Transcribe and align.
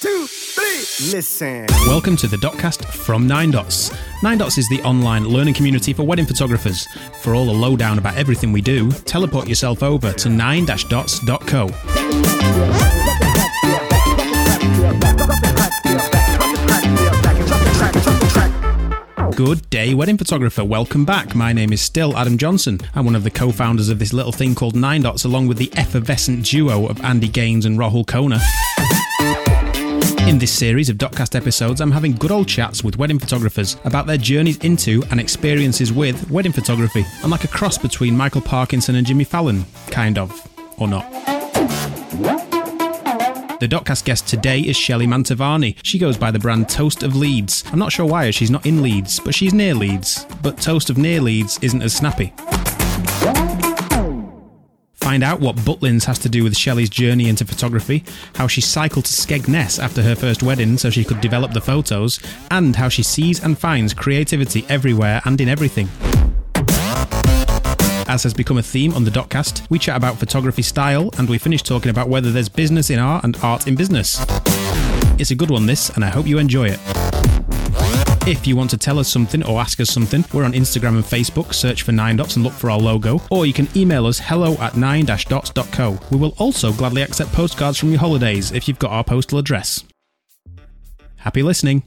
two, 0.00 0.26
three. 0.26 1.12
Listen. 1.12 1.66
Welcome 1.86 2.16
to 2.18 2.26
the 2.26 2.36
Dotcast 2.36 2.84
from 2.84 3.26
Nine 3.26 3.50
Dots. 3.50 3.90
Nine 4.22 4.38
Dots 4.38 4.58
is 4.58 4.68
the 4.68 4.82
online 4.82 5.24
learning 5.24 5.54
community 5.54 5.92
for 5.92 6.04
wedding 6.04 6.26
photographers. 6.26 6.86
For 7.20 7.34
all 7.34 7.46
the 7.46 7.52
lowdown 7.52 7.98
about 7.98 8.16
everything 8.16 8.52
we 8.52 8.60
do, 8.60 8.90
teleport 8.90 9.48
yourself 9.48 9.82
over 9.82 10.12
to 10.12 10.28
9-dots.co. 10.28 11.68
Good 19.36 19.70
day, 19.70 19.94
wedding 19.94 20.18
photographer. 20.18 20.64
Welcome 20.64 21.04
back. 21.04 21.36
My 21.36 21.52
name 21.52 21.72
is 21.72 21.80
still 21.80 22.16
Adam 22.16 22.38
Johnson. 22.38 22.80
I'm 22.94 23.04
one 23.04 23.14
of 23.14 23.22
the 23.22 23.30
co 23.30 23.52
founders 23.52 23.88
of 23.88 24.00
this 24.00 24.12
little 24.12 24.32
thing 24.32 24.56
called 24.56 24.74
Nine 24.74 25.02
Dots, 25.02 25.24
along 25.24 25.46
with 25.46 25.58
the 25.58 25.70
effervescent 25.76 26.44
duo 26.44 26.88
of 26.88 27.00
Andy 27.04 27.28
Gaines 27.28 27.64
and 27.64 27.78
Rahul 27.78 28.04
Kona. 28.04 28.40
In 30.28 30.38
this 30.38 30.52
series 30.52 30.90
of 30.90 30.98
Dotcast 30.98 31.34
episodes, 31.34 31.80
I'm 31.80 31.90
having 31.90 32.12
good 32.12 32.30
old 32.30 32.46
chats 32.46 32.84
with 32.84 32.98
wedding 32.98 33.18
photographers 33.18 33.78
about 33.84 34.06
their 34.06 34.18
journeys 34.18 34.58
into 34.58 35.02
and 35.10 35.18
experiences 35.18 35.90
with 35.90 36.30
wedding 36.30 36.52
photography. 36.52 37.06
I'm 37.22 37.30
like 37.30 37.44
a 37.44 37.48
cross 37.48 37.78
between 37.78 38.14
Michael 38.14 38.42
Parkinson 38.42 38.96
and 38.96 39.06
Jimmy 39.06 39.24
Fallon, 39.24 39.64
kind 39.86 40.18
of, 40.18 40.46
or 40.76 40.86
not. 40.86 41.10
The 43.58 43.66
Dotcast 43.66 44.04
guest 44.04 44.28
today 44.28 44.60
is 44.60 44.76
Shelley 44.76 45.06
Mantovani. 45.06 45.76
She 45.82 45.98
goes 45.98 46.18
by 46.18 46.30
the 46.30 46.38
brand 46.38 46.68
Toast 46.68 47.02
of 47.02 47.16
Leeds. 47.16 47.64
I'm 47.72 47.78
not 47.78 47.90
sure 47.90 48.04
why, 48.04 48.30
she's 48.30 48.50
not 48.50 48.66
in 48.66 48.82
Leeds, 48.82 49.20
but 49.20 49.34
she's 49.34 49.54
near 49.54 49.74
Leeds. 49.74 50.26
But 50.42 50.58
Toast 50.58 50.90
of 50.90 50.98
near 50.98 51.22
Leeds 51.22 51.58
isn't 51.62 51.80
as 51.80 51.96
snappy. 51.96 52.34
Find 55.08 55.24
out 55.24 55.40
what 55.40 55.56
Butlins 55.56 56.04
has 56.04 56.18
to 56.18 56.28
do 56.28 56.44
with 56.44 56.54
Shelley's 56.54 56.90
journey 56.90 57.30
into 57.30 57.46
photography, 57.46 58.04
how 58.34 58.46
she 58.46 58.60
cycled 58.60 59.06
to 59.06 59.10
Skegness 59.10 59.82
after 59.82 60.02
her 60.02 60.14
first 60.14 60.42
wedding 60.42 60.76
so 60.76 60.90
she 60.90 61.02
could 61.02 61.22
develop 61.22 61.54
the 61.54 61.62
photos, 61.62 62.20
and 62.50 62.76
how 62.76 62.90
she 62.90 63.02
sees 63.02 63.42
and 63.42 63.58
finds 63.58 63.94
creativity 63.94 64.66
everywhere 64.68 65.22
and 65.24 65.40
in 65.40 65.48
everything. 65.48 65.88
As 68.06 68.22
has 68.24 68.34
become 68.34 68.58
a 68.58 68.62
theme 68.62 68.92
on 68.92 69.04
the 69.04 69.10
Dotcast, 69.10 69.66
we 69.70 69.78
chat 69.78 69.96
about 69.96 70.18
photography 70.18 70.60
style 70.60 71.08
and 71.16 71.26
we 71.26 71.38
finish 71.38 71.62
talking 71.62 71.88
about 71.88 72.10
whether 72.10 72.30
there's 72.30 72.50
business 72.50 72.90
in 72.90 72.98
art 72.98 73.24
and 73.24 73.34
art 73.38 73.66
in 73.66 73.76
business. 73.76 74.22
It's 75.18 75.30
a 75.30 75.34
good 75.34 75.48
one, 75.48 75.64
this, 75.64 75.88
and 75.88 76.04
I 76.04 76.10
hope 76.10 76.26
you 76.26 76.36
enjoy 76.36 76.68
it. 76.68 77.07
If 78.28 78.46
you 78.46 78.56
want 78.56 78.68
to 78.72 78.76
tell 78.76 78.98
us 78.98 79.08
something 79.08 79.42
or 79.42 79.58
ask 79.58 79.80
us 79.80 79.90
something, 79.90 80.22
we're 80.34 80.44
on 80.44 80.52
Instagram 80.52 80.96
and 80.96 81.02
Facebook, 81.02 81.54
search 81.54 81.80
for 81.80 81.92
9 81.92 82.16
dots 82.16 82.36
and 82.36 82.44
look 82.44 82.52
for 82.52 82.70
our 82.70 82.78
logo, 82.78 83.22
or 83.30 83.46
you 83.46 83.54
can 83.54 83.66
email 83.74 84.04
us 84.04 84.18
hello 84.18 84.52
at 84.56 84.74
9-dots.co. 84.74 85.98
We 86.10 86.18
will 86.18 86.34
also 86.36 86.70
gladly 86.74 87.00
accept 87.00 87.32
postcards 87.32 87.78
from 87.78 87.88
your 87.88 88.00
holidays 88.00 88.52
if 88.52 88.68
you've 88.68 88.78
got 88.78 88.90
our 88.90 89.02
postal 89.02 89.38
address. 89.38 89.82
Happy 91.16 91.42
listening. 91.42 91.84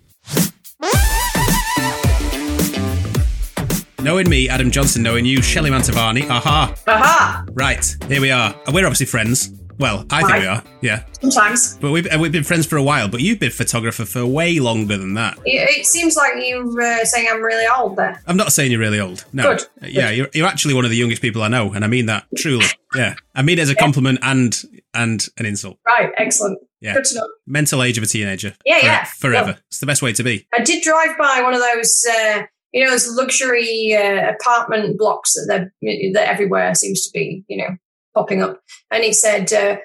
Knowing 4.01 4.27
me, 4.27 4.49
Adam 4.49 4.71
Johnson, 4.71 5.03
knowing 5.03 5.25
you, 5.25 5.43
Shelley 5.43 5.69
Mantovani, 5.69 6.27
aha. 6.27 6.73
Aha! 6.87 7.45
Right, 7.51 7.85
here 8.07 8.19
we 8.19 8.31
are. 8.31 8.59
And 8.65 8.73
We're 8.73 8.87
obviously 8.87 9.05
friends. 9.05 9.51
Well, 9.79 10.05
I 10.09 10.21
think 10.23 10.39
we 10.39 10.47
are, 10.47 10.63
yeah. 10.81 11.03
Sometimes. 11.21 11.77
But 11.77 11.91
we've, 11.91 12.07
we've 12.19 12.31
been 12.31 12.43
friends 12.43 12.65
for 12.65 12.77
a 12.77 12.83
while, 12.83 13.07
but 13.07 13.21
you've 13.21 13.39
been 13.39 13.49
a 13.49 13.51
photographer 13.51 14.05
for 14.05 14.25
way 14.25 14.59
longer 14.59 14.97
than 14.97 15.13
that. 15.15 15.37
It, 15.45 15.79
it 15.79 15.85
seems 15.85 16.15
like 16.15 16.33
you're 16.37 16.81
uh, 16.81 17.05
saying 17.05 17.27
I'm 17.31 17.41
really 17.41 17.65
old 17.67 17.95
there. 17.97 18.21
I'm 18.27 18.37
not 18.37 18.53
saying 18.53 18.71
you're 18.71 18.79
really 18.79 18.99
old. 18.99 19.25
No. 19.33 19.43
Good. 19.55 19.63
Yeah, 19.89 20.09
you're, 20.09 20.27
you're 20.33 20.47
actually 20.47 20.73
one 20.73 20.85
of 20.85 20.91
the 20.91 20.97
youngest 20.97 21.21
people 21.21 21.41
I 21.43 21.47
know, 21.47 21.73
and 21.73 21.83
I 21.83 21.87
mean 21.87 22.05
that 22.07 22.25
truly. 22.37 22.65
Yeah. 22.95 23.15
I 23.35 23.41
mean 23.41 23.57
it 23.59 23.61
as 23.61 23.69
a 23.69 23.75
compliment 23.75 24.19
and 24.21 24.55
and 24.93 25.25
an 25.37 25.45
insult. 25.45 25.77
Right, 25.85 26.11
excellent. 26.17 26.59
Yeah. 26.81 26.95
Good 26.95 27.05
to 27.05 27.15
know. 27.15 27.27
Mental 27.47 27.81
age 27.83 27.97
of 27.97 28.03
a 28.03 28.07
teenager. 28.07 28.53
Yeah, 28.65 28.79
For- 28.79 28.85
yeah. 28.85 29.03
Forever. 29.19 29.45
Well- 29.51 29.57
it's 29.67 29.79
the 29.79 29.85
best 29.85 30.01
way 30.01 30.13
to 30.13 30.23
be. 30.23 30.47
I 30.53 30.63
did 30.63 30.83
drive 30.83 31.17
by 31.17 31.41
one 31.41 31.53
of 31.53 31.61
those, 31.61 32.05
uh, 32.09 32.41
you 32.73 32.83
know, 32.83 32.91
those 32.91 33.07
luxury 33.15 33.95
uh, 33.95 34.31
apartment 34.31 34.97
blocks 34.97 35.33
that 35.33 35.45
they're, 35.47 35.71
that 36.13 36.27
everywhere 36.27 36.73
seems 36.75 37.05
to 37.05 37.11
be, 37.13 37.43
you 37.47 37.57
know, 37.57 37.75
popping 38.13 38.41
up. 38.41 38.59
And 38.91 39.03
it 39.03 39.15
said, 39.15 39.51
uh, 39.53 39.77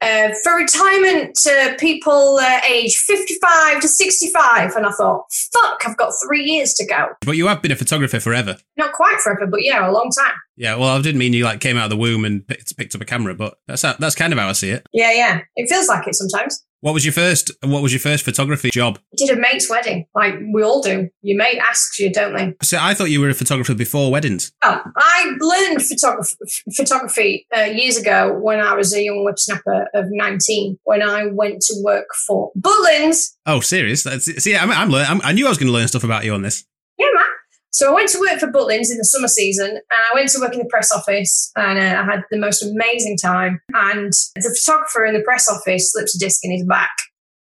uh, 0.00 0.34
for 0.42 0.56
retirement 0.56 1.38
uh, 1.46 1.74
people 1.78 2.38
uh, 2.38 2.60
age 2.68 2.96
55 2.96 3.80
to 3.80 3.88
65. 3.88 4.76
And 4.76 4.84
I 4.86 4.90
thought, 4.90 5.24
fuck, 5.52 5.82
I've 5.86 5.96
got 5.96 6.12
three 6.26 6.44
years 6.44 6.74
to 6.74 6.86
go. 6.86 7.06
But 7.24 7.36
you 7.36 7.46
have 7.46 7.62
been 7.62 7.72
a 7.72 7.76
photographer 7.76 8.20
forever. 8.20 8.58
Not 8.76 8.92
quite 8.92 9.18
forever, 9.20 9.46
but 9.46 9.64
yeah, 9.64 9.88
a 9.88 9.92
long 9.92 10.10
time. 10.10 10.34
Yeah, 10.56 10.76
well, 10.76 10.90
I 10.90 11.00
didn't 11.00 11.18
mean 11.18 11.32
you 11.32 11.44
like 11.44 11.60
came 11.60 11.76
out 11.76 11.84
of 11.84 11.90
the 11.90 11.96
womb 11.96 12.24
and 12.24 12.46
picked, 12.46 12.76
picked 12.76 12.94
up 12.94 13.00
a 13.00 13.04
camera, 13.04 13.34
but 13.34 13.56
that's 13.66 13.82
how, 13.82 13.94
that's 13.98 14.14
kind 14.14 14.32
of 14.32 14.38
how 14.38 14.48
I 14.48 14.52
see 14.52 14.70
it. 14.70 14.86
Yeah, 14.92 15.12
yeah. 15.12 15.40
It 15.56 15.68
feels 15.68 15.88
like 15.88 16.06
it 16.06 16.14
sometimes. 16.14 16.64
What 16.84 16.92
was 16.92 17.06
your 17.06 17.14
first? 17.14 17.50
What 17.62 17.82
was 17.82 17.94
your 17.94 18.00
first 18.00 18.26
photography 18.26 18.68
job? 18.68 18.98
did 19.16 19.30
a 19.30 19.40
mate's 19.40 19.70
wedding, 19.70 20.04
like 20.14 20.34
we 20.52 20.62
all 20.62 20.82
do. 20.82 21.08
Your 21.22 21.38
mate 21.38 21.56
asks 21.56 21.98
you, 21.98 22.12
don't 22.12 22.36
they? 22.36 22.52
So 22.62 22.76
I 22.78 22.92
thought 22.92 23.06
you 23.06 23.22
were 23.22 23.30
a 23.30 23.34
photographer 23.34 23.72
before 23.72 24.12
weddings. 24.12 24.52
Oh, 24.62 24.82
I 24.94 25.32
learned 25.40 25.82
photography, 25.82 26.36
photography 26.76 27.46
uh, 27.56 27.62
years 27.62 27.96
ago 27.96 28.38
when 28.38 28.60
I 28.60 28.74
was 28.74 28.92
a 28.92 29.02
young 29.02 29.24
whipsnapper 29.24 29.88
of 29.94 30.04
19, 30.10 30.78
when 30.84 31.02
I 31.02 31.24
went 31.24 31.62
to 31.62 31.74
work 31.82 32.08
for 32.26 32.52
Butlins. 32.60 33.28
Oh, 33.46 33.60
serious? 33.60 34.02
That's, 34.02 34.26
see, 34.42 34.54
I'm, 34.54 34.70
I'm, 34.70 34.90
learn, 34.90 35.06
I'm, 35.08 35.22
I 35.24 35.32
knew 35.32 35.46
I 35.46 35.48
was 35.48 35.56
going 35.56 35.68
to 35.68 35.72
learn 35.72 35.88
stuff 35.88 36.04
about 36.04 36.26
you 36.26 36.34
on 36.34 36.42
this. 36.42 36.66
Yeah, 36.98 37.08
man. 37.14 37.24
So 37.74 37.90
I 37.90 37.92
went 37.92 38.08
to 38.10 38.20
work 38.20 38.38
for 38.38 38.46
Butlins 38.46 38.92
in 38.92 38.98
the 38.98 39.04
summer 39.04 39.26
season, 39.26 39.70
and 39.70 39.80
I 39.90 40.14
went 40.14 40.28
to 40.28 40.38
work 40.38 40.52
in 40.52 40.60
the 40.60 40.68
press 40.70 40.92
office, 40.92 41.50
and 41.56 41.76
uh, 41.76 42.02
I 42.02 42.04
had 42.04 42.22
the 42.30 42.38
most 42.38 42.62
amazing 42.62 43.16
time. 43.20 43.60
And 43.74 44.12
the 44.36 44.56
photographer 44.56 45.04
in 45.04 45.12
the 45.12 45.22
press 45.22 45.50
office 45.50 45.90
slipped 45.90 46.14
a 46.14 46.18
disc 46.20 46.38
in 46.44 46.52
his 46.52 46.64
back, 46.64 46.92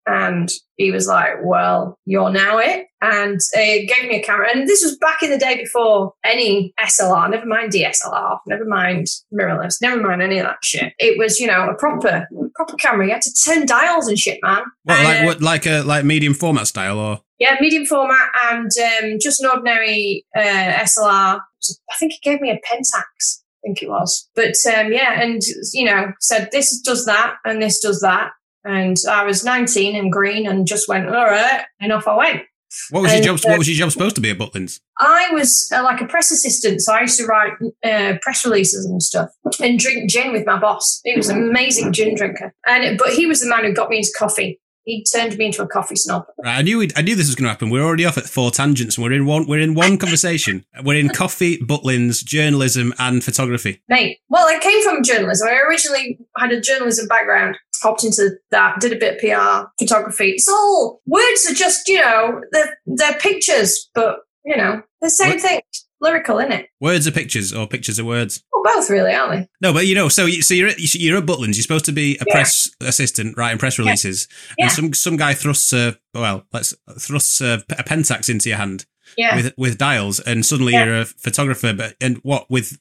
and 0.07 0.51
he 0.77 0.91
was 0.91 1.07
like, 1.07 1.35
"Well, 1.43 1.99
you're 2.05 2.31
now 2.31 2.59
it," 2.59 2.87
and 3.01 3.39
uh, 3.57 3.59
gave 3.59 4.09
me 4.09 4.17
a 4.17 4.23
camera. 4.23 4.49
And 4.53 4.69
this 4.69 4.83
was 4.83 4.97
back 4.97 5.23
in 5.23 5.31
the 5.31 5.39
day 5.39 5.57
before 5.57 6.15
any 6.25 6.73
SLR, 6.81 7.31
never 7.31 7.47
mind 7.47 7.73
DSLR, 7.73 8.39
never 8.47 8.65
mind 8.65 9.07
mirrorless, 9.33 9.81
never 9.81 10.01
mind 10.01 10.23
any 10.23 10.39
of 10.39 10.47
that 10.47 10.65
shit. 10.65 10.93
It 10.99 11.19
was, 11.19 11.39
you 11.41 11.47
know, 11.47 11.69
a 11.69 11.75
proper 11.75 12.29
proper 12.55 12.77
camera. 12.77 13.07
You 13.07 13.13
had 13.13 13.23
to 13.23 13.33
turn 13.45 13.67
dials 13.67 14.09
and 14.09 14.19
shit, 14.19 14.41
man. 14.43 14.63
What, 14.85 15.05
like 15.05 15.25
what, 15.25 15.43
like 15.43 15.67
a 15.67 15.83
like 15.83 16.05
medium 16.05 16.35
format 16.35 16.67
style, 16.67 16.99
or 16.99 17.21
yeah, 17.39 17.57
medium 17.61 17.85
format 17.85 18.31
and 18.51 18.71
um, 19.03 19.19
just 19.21 19.43
an 19.43 19.51
ordinary 19.51 20.25
uh, 20.37 20.41
SLR. 20.41 21.41
I 21.41 21.97
think 21.99 22.13
he 22.13 22.19
gave 22.23 22.41
me 22.41 22.51
a 22.51 22.55
Pentax. 22.55 23.43
I 23.63 23.69
think 23.69 23.83
it 23.83 23.89
was. 23.89 24.29
But 24.35 24.55
um, 24.75 24.93
yeah, 24.93 25.21
and 25.21 25.41
you 25.73 25.85
know, 25.85 26.13
said 26.21 26.49
this 26.53 26.81
does 26.81 27.05
that 27.07 27.37
and 27.45 27.63
this 27.63 27.81
does 27.81 28.01
that. 28.01 28.31
And 28.65 28.97
I 29.11 29.25
was 29.25 29.45
19 29.45 29.97
and 29.97 30.13
green 30.13 30.47
and 30.47 30.67
just 30.67 30.89
went, 30.89 31.09
all 31.09 31.25
right, 31.27 31.63
and 31.81 31.93
off 31.93 32.07
I 32.07 32.17
went. 32.17 32.43
what 32.91 33.03
was 33.03 33.13
your 33.13 33.23
job? 33.23 33.37
uh, 33.45 33.51
What 33.51 33.59
was 33.59 33.69
your 33.69 33.77
job 33.77 33.91
supposed 33.93 34.15
to 34.17 34.21
be 34.21 34.31
at 34.31 34.39
Butlins? 34.39 34.81
I 34.99 35.31
was 35.33 35.71
uh, 35.75 35.83
like 35.83 36.01
a 36.01 36.07
press 36.07 36.31
assistant, 36.31 36.81
so 36.81 36.93
I 36.95 37.01
used 37.03 37.19
to 37.19 37.27
write 37.27 37.53
uh, 37.85 38.15
press 38.23 38.45
releases 38.45 38.85
and 38.87 39.03
stuff, 39.03 39.29
and 39.61 39.79
drink 39.79 40.09
gin 40.11 40.33
with 40.33 40.47
my 40.47 40.59
boss. 40.59 41.01
He 41.05 41.17
was 41.17 41.29
an 41.29 41.39
amazing 41.49 41.93
gin 41.93 42.15
drinker, 42.17 42.55
and 42.67 42.97
but 42.99 43.09
he 43.15 43.27
was 43.27 43.41
the 43.41 43.49
man 43.49 43.65
who 43.65 43.75
got 43.75 43.89
me 43.91 43.99
into 43.99 44.13
coffee. 44.19 44.59
He 44.85 45.05
turned 45.05 45.37
me 45.39 45.47
into 45.47 45.63
a 45.63 45.67
coffee 45.69 45.95
snob. 45.95 46.25
Right, 46.45 46.59
I 46.59 46.63
knew 46.63 46.83
I 46.97 47.03
knew 47.03 47.15
this 47.15 47.29
was 47.29 47.37
going 47.37 47.45
to 47.45 47.51
happen. 47.51 47.71
We're 47.71 47.85
already 47.85 48.05
off 48.05 48.19
at 48.19 48.25
four 48.25 48.51
tangents, 48.51 48.97
and 48.97 49.05
we're 49.05 49.13
in 49.13 49.27
one. 49.27 49.47
We're 49.47 49.61
in 49.61 49.75
one 49.75 49.97
conversation. 49.99 50.65
We're 50.85 50.99
in 50.99 51.09
coffee, 51.11 51.59
Butlins, 51.59 52.25
journalism, 52.25 52.93
and 52.99 53.23
photography. 53.23 53.81
Mate, 53.89 54.19
well, 54.29 54.47
I 54.47 54.59
came 54.61 54.83
from 54.83 55.05
journalism. 55.05 55.47
I 55.49 55.59
originally 55.69 56.19
had 56.39 56.51
a 56.51 56.61
journalism 56.61 57.07
background, 57.07 57.57
hopped 57.83 58.05
into 58.05 58.31
that, 58.51 58.81
did 58.81 58.93
a 58.93 58.97
bit 58.97 59.15
of 59.17 59.21
PR, 59.21 59.69
photography. 59.79 60.31
It's 60.31 60.49
all 60.49 61.01
words 61.07 61.47
are 61.51 61.55
just, 61.55 61.89
you 61.89 62.01
know, 62.01 62.41
they're, 62.53 62.79
they're 62.87 63.19
pictures, 63.19 63.91
but, 63.95 64.19
you 64.45 64.57
know, 64.57 64.83
the 65.01 65.11
same 65.11 65.33
What- 65.33 65.41
thing. 65.41 65.61
Lyrical, 66.01 66.41
isn't 66.41 66.51
it? 66.51 66.67
Words 66.81 67.07
are 67.07 67.13
pictures, 67.13 67.53
or 67.53 67.69
pictures 67.69 68.01
are 68.01 68.05
words. 68.05 68.43
Well, 68.53 68.63
both 68.75 68.91
really, 68.91 69.15
aren't 69.15 69.31
they? 69.43 69.49
No, 69.61 69.73
but 69.73 69.87
you 69.87 69.95
know, 69.95 70.09
so 70.09 70.27
you, 70.27 70.43
so 70.43 70.53
you're 70.53 70.67
at, 70.71 70.81
you're 70.97 71.17
at 71.19 71.27
Butlins. 71.27 71.55
You're 71.55 71.63
supposed 71.63 71.85
to 71.85 71.93
be 71.93 72.17
a 72.21 72.25
Yeah. 72.27 72.35
press 72.35 72.69
assistant, 72.81 73.37
writing 73.37 73.59
press 73.59 73.79
releases, 73.79 74.27
Yeah. 74.59 74.65
and 74.65 74.73
some 74.73 74.95
some 74.95 75.17
guy 75.17 75.33
thrusts 75.35 75.73
a 75.73 75.97
well, 76.13 76.45
let's 76.53 76.75
thrusts 76.99 77.41
a, 77.41 77.63
a 77.71 77.85
Pentax 77.85 78.29
into 78.29 78.49
your 78.49 78.59
hand 78.59 78.85
Yeah. 79.17 79.37
with 79.37 79.55
with 79.57 79.79
dials, 79.79 80.19
and 80.19 80.45
suddenly 80.45 80.73
Yeah. 80.73 80.87
you're 80.87 81.01
a 81.03 81.05
photographer. 81.05 81.73
But 81.73 81.95
and 82.01 82.17
what 82.25 82.51
with 82.51 82.81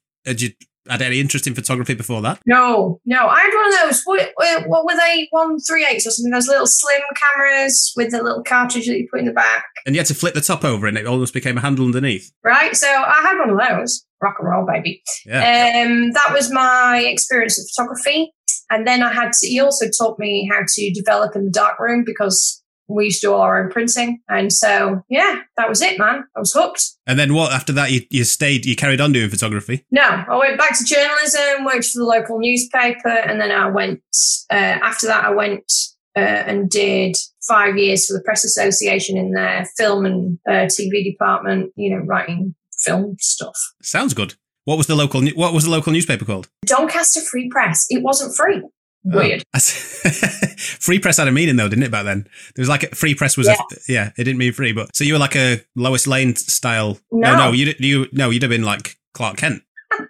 had 0.90 1.02
any 1.02 1.20
interest 1.20 1.48
in 1.48 1.56
photography 1.56 1.94
before 1.94 2.22
that? 2.22 2.40
no, 2.46 3.00
no. 3.06 3.28
I 3.28 3.42
had 3.42 3.54
one 3.54 3.74
of 3.74 3.80
those. 3.80 4.02
What, 4.04 4.32
what, 4.68 4.86
were 4.86 4.96
they? 4.96 5.28
One 5.32 5.60
three 5.60 5.86
eights 5.86 6.08
or 6.08 6.12
something? 6.12 6.32
Those 6.32 6.48
little 6.48 6.68
slim 6.68 7.02
cameras 7.16 7.94
with 7.96 8.12
the 8.12 8.24
little 8.24 8.44
cartridge 8.44 8.88
that 8.88 8.98
you 8.98 9.08
put 9.12 9.20
in 9.20 9.26
the 9.26 9.34
back, 9.34 9.66
And 9.86 9.96
you 9.96 10.00
had 10.00 10.08
to 10.08 10.16
flip 10.16 10.34
the 10.34 10.42
top 10.42 10.64
over, 10.64 10.88
and 10.88 10.98
it 10.98 11.06
almost 11.06 11.34
became 11.34 11.58
a 11.58 11.62
handle 11.62 11.86
underneath. 11.86 12.32
right? 12.44 12.76
So 12.76 12.88
I 12.88 13.22
had 13.22 13.38
one 13.38 13.50
of 13.50 13.58
those. 13.58 14.06
Rock 14.22 14.36
and 14.40 14.50
roll, 14.50 14.68
baby. 14.68 15.02
Yeah. 15.26 15.84
Um, 15.84 16.12
that 16.12 16.30
was 16.32 16.52
my 16.52 17.00
experience 17.00 17.60
of 17.60 17.66
photography. 17.76 18.32
And 18.70 18.88
then 18.88 19.02
I 19.02 19.12
had 19.12 19.34
to, 19.34 19.48
he 19.48 19.60
also 19.60 19.88
taught 19.98 20.20
me 20.20 20.48
how 20.52 20.60
to 20.66 20.92
develop 20.94 21.36
in 21.36 21.46
the 21.46 21.52
darkroom 21.52 22.04
because 22.06 22.61
we 22.96 23.06
used 23.06 23.22
to 23.22 23.28
do 23.28 23.34
all 23.34 23.42
our 23.42 23.64
own 23.64 23.72
printing. 23.72 24.22
And 24.30 24.52
so, 24.52 25.04
yeah, 25.10 25.42
that 25.58 25.70
was 25.70 25.82
it, 25.82 25.98
man. 26.00 26.26
I 26.36 26.40
was 26.40 26.54
hooked. 26.54 26.84
And 27.08 27.18
then 27.18 27.34
what? 27.34 27.52
After 27.52 27.74
that, 27.74 27.92
you, 27.92 28.02
you 28.10 28.24
stayed, 28.24 28.66
you 28.66 28.76
carried 28.76 29.02
on 29.02 29.12
doing 29.12 29.30
photography. 29.30 29.86
No, 29.92 30.02
I 30.02 30.38
went 30.38 30.58
back 30.58 30.78
to 30.78 30.84
journalism, 30.84 31.66
worked 31.66 31.86
for 31.86 32.00
the 32.00 32.06
local 32.06 32.40
newspaper. 32.40 33.10
And 33.10 33.40
then 33.40 33.52
I 33.52 33.70
went, 33.70 34.02
uh, 34.52 34.56
after 34.56 35.08
that, 35.08 35.26
I 35.26 35.32
went 35.32 35.72
uh, 36.16 36.20
and 36.20 36.70
did 36.70 37.16
five 37.48 37.78
years 37.78 38.08
for 38.08 38.14
the 38.14 38.24
Press 38.24 38.44
Association 38.44 39.18
in 39.18 39.32
their 39.32 39.66
film 39.78 40.06
and 40.06 40.40
uh, 40.48 40.68
TV 40.68 41.04
department, 41.04 41.72
you 41.76 41.90
know, 41.90 42.04
writing 42.06 42.56
film 42.80 43.16
stuff. 43.20 43.58
Sounds 43.82 44.14
good. 44.14 44.36
What 44.66 44.78
was 44.78 44.88
the 44.88 44.96
local 44.96 45.26
What 45.30 45.54
was 45.54 45.64
the 45.64 45.72
local 45.72 45.92
newspaper 45.92 46.26
called? 46.26 46.50
Doncaster 46.66 47.22
Free 47.22 47.50
Press. 47.50 47.86
It 47.90 48.04
wasn't 48.04 48.36
free. 48.36 48.62
Oh. 49.06 49.18
Weird. 49.18 49.44
Free 49.58 51.00
press 51.00 51.18
had 51.18 51.28
a 51.28 51.32
meaning 51.32 51.56
though, 51.56 51.68
didn't 51.68 51.84
it? 51.84 51.92
Back 51.92 52.06
then, 52.06 52.28
there 52.56 52.62
was 52.62 52.70
like 52.70 52.84
a, 52.84 52.96
free 52.96 53.16
press 53.16 53.36
was 53.36 53.48
yeah. 53.48 53.54
A, 53.54 53.76
yeah, 53.88 54.12
it 54.18 54.24
didn't 54.24 54.38
mean 54.38 54.54
free, 54.54 54.74
but 54.74 54.96
so 54.96 55.04
you 55.04 55.14
were 55.14 55.20
like 55.20 55.36
a 55.36 55.62
Lois 55.76 56.06
Lane 56.06 56.36
style. 56.36 57.00
No, 57.12 57.32
no, 57.32 57.38
no 57.38 57.52
you 57.52 57.74
you 57.80 58.08
no, 58.12 58.30
you'd 58.30 58.44
have 58.44 58.52
been 58.52 58.64
like 58.64 58.98
Clark 59.14 59.38
Kent. 59.38 59.64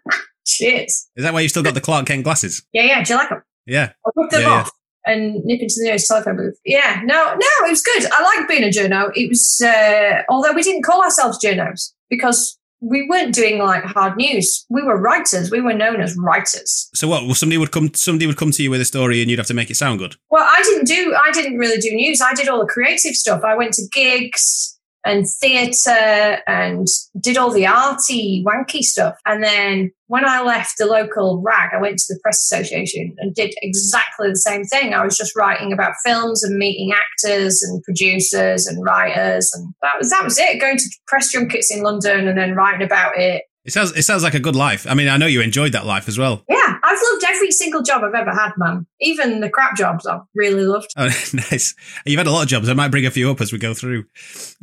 Cheers. 0.45 1.09
Is 1.15 1.23
that 1.23 1.33
why 1.33 1.39
you 1.39 1.47
still 1.47 1.63
got 1.63 1.73
the 1.73 1.81
Clark 1.81 2.05
Kent 2.05 2.25
glasses? 2.25 2.63
Yeah, 2.73 2.83
yeah. 2.83 3.03
Do 3.03 3.13
you 3.13 3.19
like 3.19 3.29
them? 3.29 3.43
Yeah. 3.65 3.93
I 4.05 4.09
took 4.19 4.29
them 4.31 4.41
yeah, 4.41 4.49
off 4.49 4.71
yeah. 5.07 5.13
and 5.13 5.45
nip 5.45 5.61
into 5.61 5.75
the 5.77 5.85
nearest 5.85 6.07
telephone 6.07 6.37
booth. 6.37 6.59
Yeah, 6.65 7.01
no, 7.05 7.33
no, 7.33 7.47
it 7.65 7.69
was 7.69 7.81
good. 7.81 8.11
I 8.11 8.23
like 8.23 8.47
being 8.47 8.63
a 8.63 8.67
journo. 8.67 9.11
It 9.15 9.29
was, 9.29 9.61
uh, 9.63 10.23
although 10.29 10.53
we 10.53 10.63
didn't 10.63 10.83
call 10.83 11.01
ourselves 11.01 11.39
journos 11.43 11.93
because 12.09 12.59
we 12.81 13.07
weren't 13.07 13.33
doing 13.33 13.59
like 13.59 13.83
hard 13.83 14.17
news. 14.17 14.65
We 14.69 14.83
were 14.83 14.99
writers. 14.99 15.51
We 15.51 15.61
were 15.61 15.73
known 15.73 16.01
as 16.01 16.17
writers. 16.17 16.89
So 16.93 17.07
what? 17.07 17.25
Well, 17.25 17.35
somebody 17.35 17.57
would 17.57 17.71
come. 17.71 17.93
Somebody 17.93 18.27
would 18.27 18.37
come 18.37 18.51
to 18.51 18.63
you 18.63 18.71
with 18.71 18.81
a 18.81 18.85
story, 18.85 19.21
and 19.21 19.29
you'd 19.29 19.39
have 19.39 19.47
to 19.47 19.53
make 19.53 19.69
it 19.69 19.75
sound 19.75 19.99
good. 19.99 20.15
Well, 20.29 20.43
I 20.43 20.61
didn't 20.63 20.85
do. 20.85 21.15
I 21.15 21.31
didn't 21.31 21.57
really 21.57 21.79
do 21.79 21.93
news. 21.93 22.21
I 22.21 22.33
did 22.33 22.49
all 22.49 22.59
the 22.59 22.65
creative 22.65 23.13
stuff. 23.13 23.43
I 23.43 23.55
went 23.55 23.73
to 23.73 23.83
gigs 23.91 24.79
and 25.03 25.25
theatre 25.39 26.39
and 26.47 26.87
did 27.19 27.37
all 27.37 27.51
the 27.51 27.65
arty, 27.65 28.43
wanky 28.45 28.81
stuff. 28.81 29.17
And 29.25 29.43
then 29.43 29.91
when 30.07 30.25
I 30.25 30.41
left 30.41 30.77
the 30.77 30.85
local 30.85 31.41
rag, 31.41 31.71
I 31.73 31.81
went 31.81 31.97
to 31.97 32.13
the 32.13 32.19
Press 32.21 32.39
Association 32.39 33.15
and 33.17 33.33
did 33.33 33.53
exactly 33.61 34.29
the 34.29 34.35
same 34.35 34.63
thing. 34.65 34.93
I 34.93 35.03
was 35.03 35.17
just 35.17 35.35
writing 35.35 35.71
about 35.73 35.93
films 36.05 36.43
and 36.43 36.57
meeting 36.57 36.91
actors 36.93 37.63
and 37.63 37.81
producers 37.83 38.67
and 38.67 38.83
writers, 38.83 39.51
and 39.53 39.73
that 39.81 39.97
was 39.97 40.09
that 40.09 40.23
was 40.23 40.37
it. 40.37 40.59
Going 40.59 40.77
to 40.77 40.89
press 41.07 41.31
junkets 41.31 41.73
in 41.73 41.83
London 41.83 42.27
and 42.27 42.37
then 42.37 42.55
writing 42.55 42.85
about 42.85 43.17
it 43.17 43.43
it 43.63 43.71
sounds 43.71 43.91
it 43.95 44.03
sounds 44.03 44.23
like 44.23 44.33
a 44.33 44.39
good 44.39 44.55
life. 44.55 44.87
I 44.89 44.93
mean, 44.93 45.07
I 45.07 45.17
know 45.17 45.27
you 45.27 45.41
enjoyed 45.41 45.73
that 45.73 45.85
life 45.85 46.07
as 46.07 46.17
well. 46.17 46.43
Yeah, 46.49 46.79
I've 46.83 46.99
loved 47.11 47.25
every 47.27 47.51
single 47.51 47.83
job 47.83 48.03
I've 48.03 48.15
ever 48.15 48.31
had, 48.31 48.53
man. 48.57 48.87
Even 48.99 49.39
the 49.39 49.49
crap 49.49 49.75
jobs 49.75 50.05
I've 50.05 50.21
really 50.33 50.63
loved. 50.63 50.91
Oh, 50.97 51.05
nice. 51.33 51.75
You've 52.05 52.17
had 52.17 52.27
a 52.27 52.31
lot 52.31 52.43
of 52.43 52.49
jobs. 52.49 52.69
I 52.69 52.73
might 52.73 52.89
bring 52.89 53.05
a 53.05 53.11
few 53.11 53.29
up 53.29 53.39
as 53.39 53.51
we 53.53 53.59
go 53.59 53.73
through. 53.73 54.05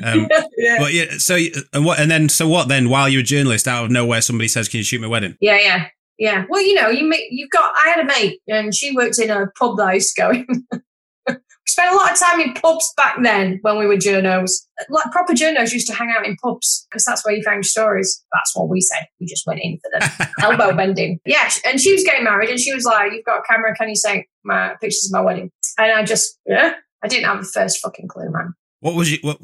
Um, 0.02 0.28
yeah. 0.56 0.78
But 0.78 0.92
yeah, 0.92 1.18
so 1.18 1.38
and 1.72 1.84
what 1.84 2.00
and 2.00 2.10
then 2.10 2.28
so 2.28 2.48
what 2.48 2.68
then? 2.68 2.88
While 2.88 3.08
you're 3.08 3.20
a 3.20 3.24
journalist, 3.24 3.68
out 3.68 3.84
of 3.84 3.90
nowhere, 3.90 4.20
somebody 4.20 4.48
says, 4.48 4.68
"Can 4.68 4.78
you 4.78 4.84
shoot 4.84 5.00
my 5.00 5.06
wedding?" 5.06 5.36
Yeah, 5.40 5.58
yeah, 5.60 5.86
yeah. 6.18 6.44
Well, 6.48 6.62
you 6.62 6.74
know, 6.74 6.88
you 6.88 7.12
you've 7.30 7.50
got. 7.50 7.74
I 7.76 7.90
had 7.90 8.00
a 8.00 8.04
mate, 8.04 8.40
and 8.48 8.74
she 8.74 8.94
worked 8.96 9.18
in 9.20 9.30
a 9.30 9.46
pub 9.58 9.76
that 9.76 9.88
I 9.88 9.94
used 9.94 10.16
to 10.16 10.22
go 10.22 10.30
in. 10.30 10.46
spent 11.66 11.92
a 11.92 11.96
lot 11.96 12.12
of 12.12 12.18
time 12.18 12.40
in 12.40 12.54
pubs 12.54 12.92
back 12.96 13.16
then 13.22 13.58
when 13.62 13.78
we 13.78 13.86
were 13.86 13.96
journos. 13.96 14.50
Like 14.88 15.10
proper 15.12 15.32
journos 15.32 15.72
used 15.72 15.86
to 15.88 15.94
hang 15.94 16.12
out 16.16 16.26
in 16.26 16.36
pubs 16.42 16.86
because 16.90 17.04
that's 17.04 17.24
where 17.24 17.34
you 17.34 17.42
found 17.42 17.66
stories. 17.66 18.24
That's 18.32 18.56
what 18.56 18.68
we 18.68 18.80
said. 18.80 19.06
We 19.20 19.26
just 19.26 19.46
went 19.46 19.60
in 19.62 19.78
for 19.78 19.90
the 19.98 20.28
elbow 20.42 20.74
bending. 20.76 21.20
Yeah, 21.24 21.50
and 21.64 21.80
she 21.80 21.92
was 21.92 22.04
getting 22.04 22.24
married, 22.24 22.50
and 22.50 22.58
she 22.58 22.74
was 22.74 22.84
like, 22.84 23.12
"You've 23.12 23.24
got 23.24 23.40
a 23.40 23.42
camera? 23.42 23.74
Can 23.74 23.88
you 23.88 23.96
take 24.04 24.26
my 24.44 24.74
pictures 24.80 25.08
of 25.10 25.12
my 25.12 25.20
wedding?" 25.20 25.50
And 25.78 25.92
I 25.92 26.04
just, 26.04 26.38
yeah, 26.46 26.74
I 27.04 27.08
didn't 27.08 27.26
have 27.26 27.38
the 27.38 27.50
first 27.52 27.80
fucking 27.80 28.08
clue, 28.08 28.30
man. 28.30 28.54
What 28.80 28.94
was 28.94 29.10
your 29.10 29.20
what, 29.22 29.38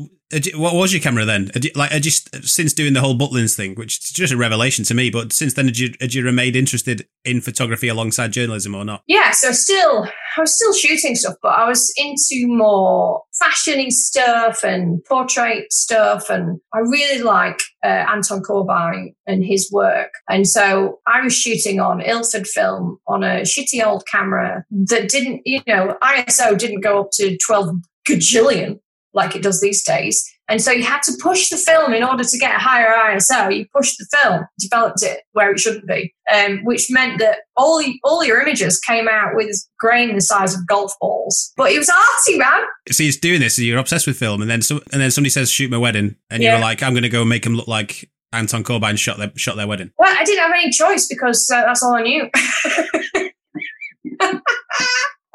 what 0.56 0.74
was 0.74 0.92
your 0.92 1.02
camera 1.02 1.24
then? 1.24 1.50
You, 1.60 1.70
like, 1.74 1.90
had 1.90 2.04
you 2.04 2.10
since 2.10 2.72
doing 2.72 2.92
the 2.92 3.00
whole 3.00 3.16
Butlins 3.16 3.56
thing, 3.56 3.74
which 3.74 3.98
is 3.98 4.10
just 4.10 4.32
a 4.32 4.36
revelation 4.36 4.84
to 4.84 4.94
me, 4.94 5.10
but 5.10 5.32
since 5.32 5.54
then, 5.54 5.66
had 5.66 5.78
you 5.78 5.92
had 6.00 6.14
you 6.14 6.22
remained 6.22 6.54
interested 6.54 7.06
in 7.24 7.40
photography 7.40 7.88
alongside 7.88 8.32
journalism 8.32 8.74
or 8.74 8.84
not? 8.84 9.02
Yeah, 9.08 9.32
so 9.32 9.50
still, 9.50 10.04
I 10.36 10.40
was 10.40 10.54
still 10.54 10.72
shooting 10.72 11.16
stuff, 11.16 11.34
but 11.42 11.48
I 11.48 11.68
was 11.68 11.92
into 11.96 12.46
more 12.46 13.22
fashiony 13.42 13.90
stuff 13.90 14.62
and 14.62 15.04
portrait 15.04 15.72
stuff, 15.72 16.30
and 16.30 16.60
I 16.72 16.78
really 16.80 17.22
like 17.22 17.60
uh, 17.84 18.04
Anton 18.08 18.40
Corbijn 18.40 19.14
and 19.26 19.44
his 19.44 19.68
work, 19.72 20.12
and 20.28 20.46
so 20.46 21.00
I 21.08 21.22
was 21.22 21.36
shooting 21.36 21.80
on 21.80 22.00
Ilford 22.00 22.46
film 22.46 22.98
on 23.08 23.24
a 23.24 23.40
shitty 23.40 23.84
old 23.84 24.06
camera 24.06 24.64
that 24.70 25.08
didn't, 25.08 25.42
you 25.44 25.60
know, 25.66 25.96
ISO 26.02 26.56
didn't 26.56 26.82
go 26.82 27.00
up 27.00 27.08
to 27.14 27.36
twelve 27.38 27.74
gajillion 28.08 28.78
like 29.14 29.34
it 29.36 29.42
does 29.42 29.60
these 29.60 29.82
days. 29.84 30.24
And 30.48 30.60
so 30.60 30.70
you 30.70 30.82
had 30.82 31.02
to 31.04 31.12
push 31.22 31.48
the 31.48 31.56
film 31.56 31.94
in 31.94 32.02
order 32.04 32.22
to 32.22 32.38
get 32.38 32.56
a 32.56 32.58
higher 32.58 32.92
ISO. 33.14 33.56
You 33.56 33.66
pushed 33.74 33.96
the 33.98 34.06
film, 34.12 34.44
developed 34.58 35.02
it 35.02 35.20
where 35.32 35.52
it 35.52 35.58
shouldn't 35.58 35.86
be, 35.86 36.14
um, 36.34 36.62
which 36.64 36.90
meant 36.90 37.18
that 37.20 37.38
all 37.56 37.82
all 38.02 38.22
your 38.24 38.42
images 38.42 38.78
came 38.80 39.08
out 39.08 39.34
with 39.34 39.56
grain 39.78 40.14
the 40.14 40.20
size 40.20 40.54
of 40.54 40.66
golf 40.66 40.92
balls. 41.00 41.52
But 41.56 41.72
it 41.72 41.78
was 41.78 41.88
arty, 41.88 42.38
man. 42.38 42.60
So 42.90 43.04
you're 43.04 43.12
doing 43.20 43.40
this, 43.40 43.58
you're 43.58 43.78
obsessed 43.78 44.06
with 44.06 44.18
film, 44.18 44.42
and 44.42 44.50
then 44.50 44.60
so, 44.60 44.80
and 44.92 45.00
then 45.00 45.10
somebody 45.10 45.30
says, 45.30 45.50
"Shoot 45.50 45.70
my 45.70 45.78
wedding," 45.78 46.16
and 46.28 46.42
yeah. 46.42 46.52
you're 46.52 46.60
like, 46.60 46.82
"I'm 46.82 46.92
going 46.92 47.04
to 47.04 47.08
go 47.08 47.24
make 47.24 47.44
them 47.44 47.54
look 47.54 47.68
like 47.68 48.10
Anton 48.32 48.64
Corbijn 48.64 48.98
shot 48.98 49.16
their 49.16 49.32
shot 49.36 49.56
their 49.56 49.66
wedding." 49.66 49.92
Well, 49.98 50.14
I 50.14 50.24
didn't 50.24 50.42
have 50.42 50.52
any 50.52 50.70
choice 50.70 51.06
because 51.06 51.50
uh, 51.50 51.62
that's 51.62 51.82
all 51.82 51.94
I 51.94 52.02
knew. 52.02 52.28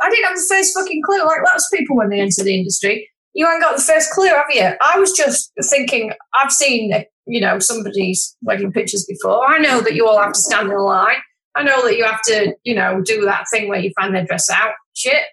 I 0.02 0.10
didn't 0.10 0.26
have 0.26 0.36
the 0.36 0.46
first 0.48 0.78
fucking 0.78 1.02
clue. 1.04 1.26
Like 1.26 1.42
lots 1.46 1.68
of 1.72 1.78
people 1.78 1.98
when 1.98 2.10
they 2.10 2.20
enter 2.20 2.44
the 2.44 2.56
industry, 2.56 3.10
you 3.34 3.46
haven't 3.46 3.62
got 3.62 3.78
the 3.78 3.82
first 3.82 4.12
clue, 4.12 4.28
have 4.28 4.46
you? 4.50 4.72
I 4.82 5.00
was 5.00 5.12
just 5.14 5.52
thinking, 5.70 6.12
I've 6.34 6.52
seen, 6.52 6.92
you 7.26 7.42
know, 7.42 7.60
somebody's 7.60 8.36
wedding 8.42 8.72
pictures 8.72 9.06
before. 9.08 9.48
I 9.48 9.60
know 9.60 9.82
that 9.82 9.96
you 9.96 10.08
all 10.08 10.20
have 10.20 10.34
to 10.34 10.40
stand 10.40 10.72
in 10.72 10.78
line. 10.78 11.18
I 11.56 11.64
know 11.64 11.84
that 11.84 11.98
you 11.98 12.06
have 12.06 12.22
to, 12.24 12.56
you 12.64 12.76
know, 12.76 13.02
do 13.02 13.26
that 13.26 13.46
thing 13.52 13.68
where 13.68 13.80
you 13.80 13.92
find 14.00 14.16
their 14.16 14.26
dress 14.26 14.50
out. 14.50 14.74
Shit. 14.94 15.24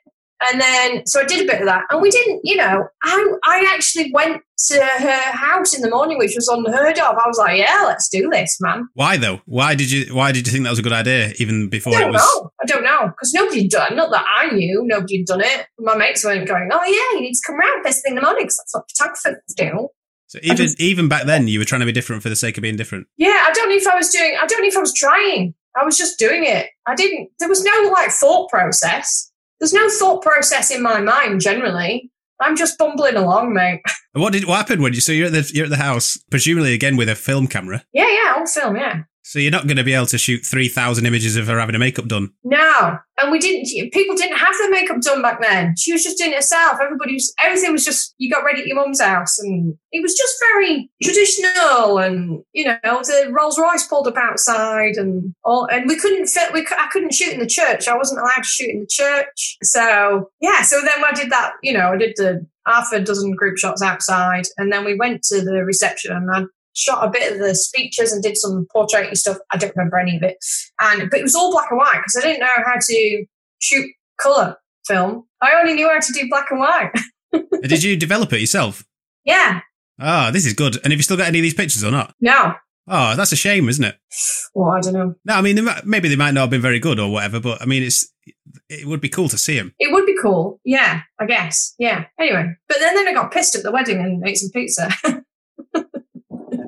And 0.41 0.61
then, 0.61 1.06
so 1.06 1.21
I 1.21 1.25
did 1.25 1.44
a 1.44 1.50
bit 1.50 1.61
of 1.61 1.67
that. 1.67 1.85
And 1.91 2.03
we 2.03 2.11
didn't, 2.11 2.41
you 2.44 2.56
know, 2.56 2.87
I, 3.03 3.35
I 3.44 3.73
actually 3.75 4.11
went 4.12 4.43
to 4.69 4.81
her 4.81 5.33
house 5.33 5.75
in 5.75 5.83
the 5.83 5.88
morning, 5.88 6.19
which 6.19 6.35
was 6.35 6.49
unheard 6.49 6.99
of. 6.99 7.17
I 7.17 7.27
was 7.27 7.38
like, 7.38 7.59
yeah, 7.59 7.85
let's 7.87 8.09
do 8.09 8.29
this, 8.31 8.59
man. 8.61 8.88
Why 8.94 9.17
though? 9.17 9.41
Why 9.47 9.75
did 9.75 9.91
you, 9.91 10.15
why 10.15 10.33
did 10.33 10.47
you 10.47 10.53
think 10.53 10.65
that 10.65 10.71
was 10.71 10.79
a 10.79 10.83
good 10.83 10.93
idea 10.93 11.33
even 11.38 11.69
before 11.71 11.94
I 11.94 12.00
don't 12.00 12.11
it 12.11 12.12
was? 12.12 12.41
Know. 12.43 12.50
I 12.62 12.67
don't 12.67 12.85
know. 12.85 13.06
Because 13.09 13.33
nobody 13.33 13.62
had 13.62 13.71
done, 13.71 13.97
not 13.97 14.11
that 14.11 14.27
I 14.29 14.55
knew, 14.55 14.83
nobody 14.85 15.19
had 15.19 15.27
done 15.27 15.41
it. 15.41 15.67
My 15.79 15.97
mates 15.97 16.25
weren't 16.25 16.47
going, 16.47 16.69
oh 16.73 16.85
yeah, 16.85 17.19
you 17.19 17.23
need 17.23 17.35
to 17.35 17.43
come 17.47 17.59
round 17.59 17.85
first 17.85 18.03
thing 18.03 18.12
in 18.12 18.17
the 18.17 18.23
morning 18.23 18.44
because 18.44 18.59
that's 18.59 18.75
what 18.75 18.91
photographers 18.91 19.55
do. 19.56 19.89
So 20.29 20.39
even 20.43 20.56
just, 20.56 20.81
even 20.81 21.09
back 21.09 21.25
then, 21.25 21.49
you 21.49 21.61
were 21.61 21.65
trying 21.65 21.81
to 21.81 21.87
be 21.87 21.93
different 21.93 22.23
for 22.23 22.29
the 22.29 22.37
sake 22.37 22.59
of 22.59 22.62
being 22.62 22.77
different. 22.77 23.06
Yeah, 23.17 23.44
I 23.47 23.53
don't 23.55 23.69
know 23.69 23.77
if 23.77 23.87
I 23.87 23.94
was 23.94 24.11
doing. 24.11 24.37
I 24.41 24.47
don't 24.47 24.61
know 24.61 24.69
if 24.69 24.77
I 24.77 24.81
was 24.81 24.93
trying. 24.93 25.55
I 25.81 25.85
was 25.85 25.97
just 25.97 26.19
doing 26.19 26.44
it. 26.44 26.67
I 26.87 26.94
didn't. 26.94 27.31
There 27.39 27.49
was 27.49 27.62
no 27.62 27.91
like 27.93 28.11
thought 28.11 28.50
process 28.50 29.31
there's 29.61 29.73
no 29.73 29.88
thought 29.88 30.23
process 30.23 30.70
in 30.70 30.82
my 30.82 31.00
mind 31.00 31.41
generally. 31.41 32.11
I'm 32.41 32.56
just 32.56 32.76
bumbling 32.76 33.17
along, 33.17 33.55
mate. 33.55 33.82
What 34.13 34.32
did 34.32 34.46
what 34.46 34.56
happened 34.56 34.82
when 34.82 34.94
you 34.94 35.03
so 35.03 35.13
you're 35.13 35.27
at 35.27 35.34
the 35.34 35.51
you're 35.53 35.67
at 35.67 35.70
the 35.70 35.77
house, 35.77 36.17
presumably 36.31 36.72
again 36.72 36.96
with 36.96 37.10
a 37.10 37.15
film 37.15 37.48
camera? 37.48 37.84
Yeah, 37.93 38.08
yeah, 38.08 38.34
on 38.39 38.46
film, 38.46 38.77
yeah. 38.77 39.03
So 39.27 39.41
you're 39.41 39.51
not 39.51 39.67
going 39.67 39.77
to 39.77 39.83
be 39.83 39.93
able 39.93 40.06
to 40.06 40.19
shoot 40.19 40.47
3,000 40.47 41.05
images 41.05 41.35
of 41.35 41.49
her 41.49 41.59
having 41.59 41.73
her 41.73 41.81
makeup 41.81 42.06
done? 42.06 42.31
No. 42.45 42.97
And 43.21 43.33
we 43.33 43.41
didn't, 43.41 43.91
people 43.91 44.15
didn't 44.15 44.37
have 44.37 44.55
their 44.56 44.71
makeup 44.71 45.01
done 45.01 45.21
back 45.21 45.43
then. 45.43 45.75
She 45.77 45.91
was 45.91 46.05
just 46.05 46.17
doing 46.17 46.31
it 46.31 46.37
herself. 46.37 46.79
Everybody 46.81 47.15
was, 47.15 47.35
everything 47.43 47.73
was 47.73 47.85
just, 47.85 48.15
you 48.19 48.31
got 48.31 48.45
ready 48.45 48.61
at 48.61 48.69
your 48.69 48.77
mum's 48.77 49.01
house. 49.01 49.37
And 49.41 49.75
it 49.91 50.01
was 50.01 50.15
just 50.15 50.33
very 50.55 50.89
traditional. 51.03 51.99
And, 51.99 52.45
you 52.53 52.67
know, 52.67 52.77
the 52.85 53.33
Rolls 53.37 53.59
Royce 53.59 53.85
pulled 53.89 54.06
up 54.06 54.17
outside 54.17 54.95
and 54.95 55.35
all, 55.43 55.67
and 55.73 55.89
we 55.89 55.97
couldn't 55.97 56.29
fit, 56.29 56.53
we, 56.53 56.65
I 56.79 56.87
couldn't 56.93 57.13
shoot 57.13 57.33
in 57.33 57.41
the 57.41 57.49
church. 57.49 57.89
I 57.89 57.97
wasn't 57.97 58.21
allowed 58.21 58.45
to 58.45 58.45
shoot 58.45 58.71
in 58.71 58.81
the 58.83 58.89
church. 58.89 59.56
So, 59.65 60.31
yeah. 60.41 60.63
So 60.63 60.81
then 60.83 61.05
I 61.05 61.11
did 61.13 61.31
that, 61.31 61.55
you 61.65 61.73
know, 61.73 61.89
I 61.89 61.97
did 61.97 62.13
the 62.15 62.47
half 62.65 62.93
a 62.93 63.01
dozen 63.01 63.35
group 63.35 63.59
shots 63.59 63.83
outside. 63.83 64.45
And 64.56 64.73
then 64.73 64.85
we 64.85 64.95
went 64.95 65.25
to 65.25 65.41
the 65.41 65.65
reception 65.65 66.13
and 66.13 66.31
I 66.33 66.45
shot 66.77 67.06
a 67.06 67.11
bit 67.11 67.33
of 67.33 67.39
the 67.39 67.55
speeches 67.55 68.13
and 68.13 68.23
did 68.23 68.37
some 68.37 68.67
portraiting 68.73 69.15
stuff. 69.15 69.39
I 69.53 69.56
don't 69.56 69.75
remember 69.75 69.99
any 69.99 70.17
of 70.17 70.23
it. 70.23 70.37
And 70.81 71.11
but 71.11 71.19
it 71.19 71.23
was 71.23 71.35
all 71.35 71.51
black 71.51 71.71
and 71.71 71.79
white 71.79 71.97
because 71.97 72.17
I 72.17 72.27
didn't 72.27 72.41
know 72.41 72.65
how 72.65 72.75
to 72.81 73.25
shoot 73.61 73.91
color 74.21 74.56
film. 74.87 75.25
I 75.41 75.55
only 75.59 75.75
knew 75.75 75.89
how 75.89 76.01
to 76.01 76.13
do 76.13 76.29
black 76.29 76.51
and 76.51 76.61
white. 76.61 76.93
did 77.63 77.83
you 77.83 77.97
develop 77.97 78.33
it 78.33 78.41
yourself? 78.41 78.85
Yeah. 79.25 79.61
Ah, 79.99 80.29
oh, 80.29 80.33
this 80.33 80.47
is 80.47 80.53
good. 80.53 80.77
And 80.77 80.93
have 80.93 80.99
you 80.99 81.03
still 81.03 81.17
got 81.17 81.29
any 81.29 81.39
of 81.39 81.43
these 81.43 81.55
pictures 81.55 81.83
or 81.83 81.91
not? 81.91 82.15
No. 82.21 82.55
Oh, 82.89 83.17
that's 83.17 83.33
a 83.33 83.37
shame, 83.37 83.69
isn't 83.69 83.85
it? 83.85 83.97
Well, 84.55 84.71
I 84.71 84.81
don't 84.81 84.93
know. 84.93 85.15
No, 85.25 85.35
I 85.35 85.41
mean, 85.41 85.56
they 85.56 85.63
might, 85.63 85.85
maybe 85.85 86.09
they 86.09 86.17
might 86.17 86.33
not 86.33 86.43
have 86.43 86.51
been 86.51 86.63
very 86.63 86.79
good 86.79 87.01
or 87.01 87.11
whatever, 87.11 87.41
but 87.41 87.61
I 87.61 87.65
mean, 87.65 87.83
it's 87.83 88.13
it 88.69 88.87
would 88.87 89.01
be 89.01 89.09
cool 89.09 89.29
to 89.29 89.39
see 89.39 89.56
them. 89.56 89.75
It 89.79 89.93
would 89.93 90.06
be 90.06 90.17
cool, 90.21 90.61
yeah, 90.65 91.03
I 91.19 91.27
guess, 91.27 91.75
yeah. 91.79 92.05
Anyway, 92.19 92.55
but 92.69 92.79
then 92.79 92.95
then 92.95 93.09
I 93.09 93.13
got 93.13 93.33
pissed 93.33 93.56
at 93.56 93.65
the 93.65 93.73
wedding 93.73 93.99
and 93.99 94.27
ate 94.27 94.37
some 94.37 94.51
pizza. 94.51 94.89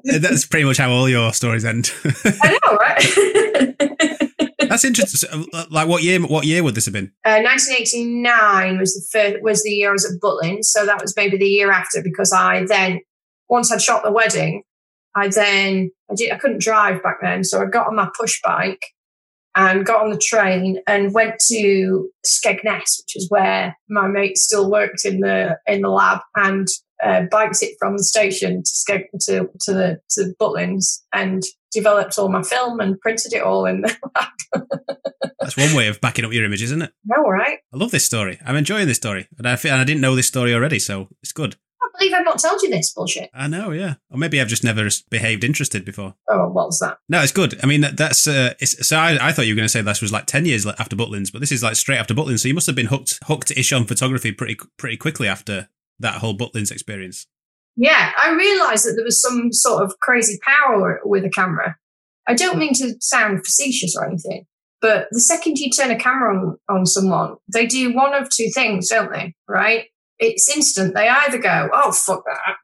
That's 0.09 0.47
pretty 0.47 0.65
much 0.65 0.79
how 0.79 0.91
all 0.91 1.09
your 1.09 1.33
stories 1.33 1.65
end. 1.65 1.93
I 2.43 2.59
know, 2.65 2.77
right? 2.77 4.49
That's 4.69 4.85
interesting. 4.85 5.47
Like, 5.71 5.89
what 5.89 6.03
year? 6.03 6.21
What 6.21 6.45
year 6.45 6.63
would 6.63 6.75
this 6.75 6.87
have 6.87 6.95
been? 6.95 7.13
Uh, 7.25 7.41
1989 7.43 8.79
was 8.79 8.95
the 8.95 9.07
first, 9.11 9.43
was 9.43 9.63
the 9.63 9.71
year 9.71 9.91
I 9.91 9.93
was 9.93 10.05
at 10.05 10.21
Butlins, 10.21 10.65
so 10.65 10.85
that 10.87 11.01
was 11.01 11.15
maybe 11.17 11.37
the 11.37 11.47
year 11.47 11.71
after 11.71 12.03
because 12.03 12.33
I 12.33 12.65
then 12.67 13.01
once 13.49 13.73
I'd 13.73 13.83
shot 13.83 14.03
the 14.03 14.13
wedding, 14.13 14.63
I 15.15 15.29
then 15.29 15.91
I 16.11 16.15
did 16.15 16.33
I 16.33 16.39
couldn't 16.39 16.61
drive 16.61 17.03
back 17.03 17.19
then, 17.23 17.45
so 17.45 17.63
I 17.63 17.67
got 17.67 17.87
on 17.87 17.97
my 17.97 18.09
push 18.19 18.41
bike 18.43 18.85
and 19.57 19.87
got 19.87 20.03
on 20.03 20.11
the 20.11 20.19
train 20.19 20.81
and 20.87 21.13
went 21.15 21.35
to 21.49 22.09
Skegness, 22.25 23.03
which 23.03 23.17
is 23.17 23.27
where 23.29 23.77
my 23.89 24.07
mate 24.07 24.39
still 24.39 24.71
worked 24.71 25.05
in 25.05 25.21
the 25.21 25.59
in 25.67 25.83
the 25.83 25.89
lab, 25.89 26.21
and 26.37 26.69
uh, 27.03 27.23
biked 27.31 27.63
it 27.63 27.77
from 27.79 27.97
the 27.97 28.05
station 28.05 28.63
to 28.87 29.03
to 29.21 29.49
to 29.61 29.73
the 29.73 30.01
to 30.11 30.35
Butlins 30.41 31.03
and 31.13 31.43
developed 31.73 32.19
all 32.19 32.29
my 32.29 32.43
film 32.43 32.81
and 32.81 33.01
printed 33.01 33.33
it 33.33 33.43
all 33.43 33.67
in 33.67 33.83
the 33.83 33.97
lab. 34.17 34.65
That's 35.41 35.57
one 35.57 35.75
way 35.75 35.89
of 35.89 36.01
backing 36.01 36.25
up 36.25 36.33
your 36.33 36.45
image, 36.45 36.63
isn't 36.63 36.83
it? 36.83 36.93
no, 37.05 37.23
right? 37.23 37.59
I 37.73 37.77
love 37.77 37.91
this 37.91 38.05
story. 38.05 38.39
I'm 38.45 38.57
enjoying 38.57 38.87
this 38.87 38.97
story, 38.97 39.29
and 39.39 39.47
I 39.49 39.57
feel, 39.57 39.73
and 39.73 39.81
I 39.81 39.85
didn't 39.85 40.01
know 40.01 40.15
this 40.15 40.27
story 40.27 40.55
already, 40.55 40.79
so 40.79 41.09
it's 41.23 41.33
good. 41.33 41.57
I 41.81 41.87
believe 41.97 42.13
I've 42.13 42.25
not 42.25 42.41
told 42.41 42.61
you 42.61 42.71
this 42.71 42.93
bullshit. 42.93 43.31
I 43.33 43.47
know, 43.47 43.71
yeah. 43.71 43.95
Or 44.11 44.19
maybe 44.19 44.41
I've 44.41 44.49
just 44.49 44.65
never 44.65 44.89
behaved 45.11 45.45
interested 45.45 45.85
before. 45.85 46.15
Oh, 46.29 46.49
what 46.49 46.67
was 46.67 46.81
that? 46.81 46.99
No, 47.09 47.23
it's 47.23 47.33
good. 47.33 47.59
I 47.63 47.67
mean, 47.67 47.83
that, 47.83 47.97
that's 47.97 48.27
uh, 48.27 48.55
it's, 48.61 48.87
so. 48.87 48.97
I, 48.97 49.29
I 49.29 49.33
thought 49.33 49.47
you 49.47 49.55
were 49.55 49.59
going 49.59 49.65
to 49.65 49.71
say 49.71 49.81
this 49.81 50.03
was 50.03 50.13
like 50.13 50.27
ten 50.27 50.45
years 50.45 50.67
after 50.67 50.97
Butlins, 50.97 51.33
but 51.33 51.41
this 51.41 51.53
is 51.53 51.63
like 51.63 51.77
straight 51.77 51.99
after 51.99 52.15
Butlins. 52.15 52.41
So 52.41 52.49
you 52.49 52.55
must 52.55 52.67
have 52.67 52.77
been 52.77 52.87
hooked 52.87 53.21
hooked-ish 53.25 53.73
on 53.73 53.85
photography 53.85 54.33
pretty 54.33 54.57
pretty 54.77 54.97
quickly 54.97 55.29
after 55.29 55.69
that 56.01 56.17
whole 56.17 56.37
Butlins 56.37 56.71
experience. 56.71 57.27
Yeah, 57.77 58.13
I 58.19 58.33
realised 58.33 58.87
that 58.87 58.95
there 58.97 59.05
was 59.05 59.23
some 59.23 59.53
sort 59.53 59.85
of 59.85 59.99
crazy 60.01 60.39
power 60.45 61.01
with 61.05 61.25
a 61.25 61.31
camera. 61.31 61.77
I 62.27 62.35
don't 62.35 62.59
mean 62.59 62.75
to 62.75 62.95
sound 63.01 63.45
facetious 63.45 63.95
or 63.97 64.05
anything, 64.05 64.47
but 64.81 65.07
the 65.13 65.21
second 65.21 65.59
you 65.59 65.71
turn 65.71 65.91
a 65.91 65.99
camera 65.99 66.37
on, 66.37 66.57
on 66.69 66.87
someone, 66.87 67.37
they 67.53 67.67
do 67.67 67.95
one 67.95 68.15
of 68.15 68.29
two 68.31 68.51
things, 68.53 68.89
don't 68.89 69.13
they? 69.13 69.35
Right? 69.49 69.87
It's 70.19 70.55
instant. 70.55 70.95
They 70.95 71.09
either 71.09 71.39
go, 71.39 71.71
oh, 71.73 71.93
fuck 71.93 72.25
that, 72.25 72.57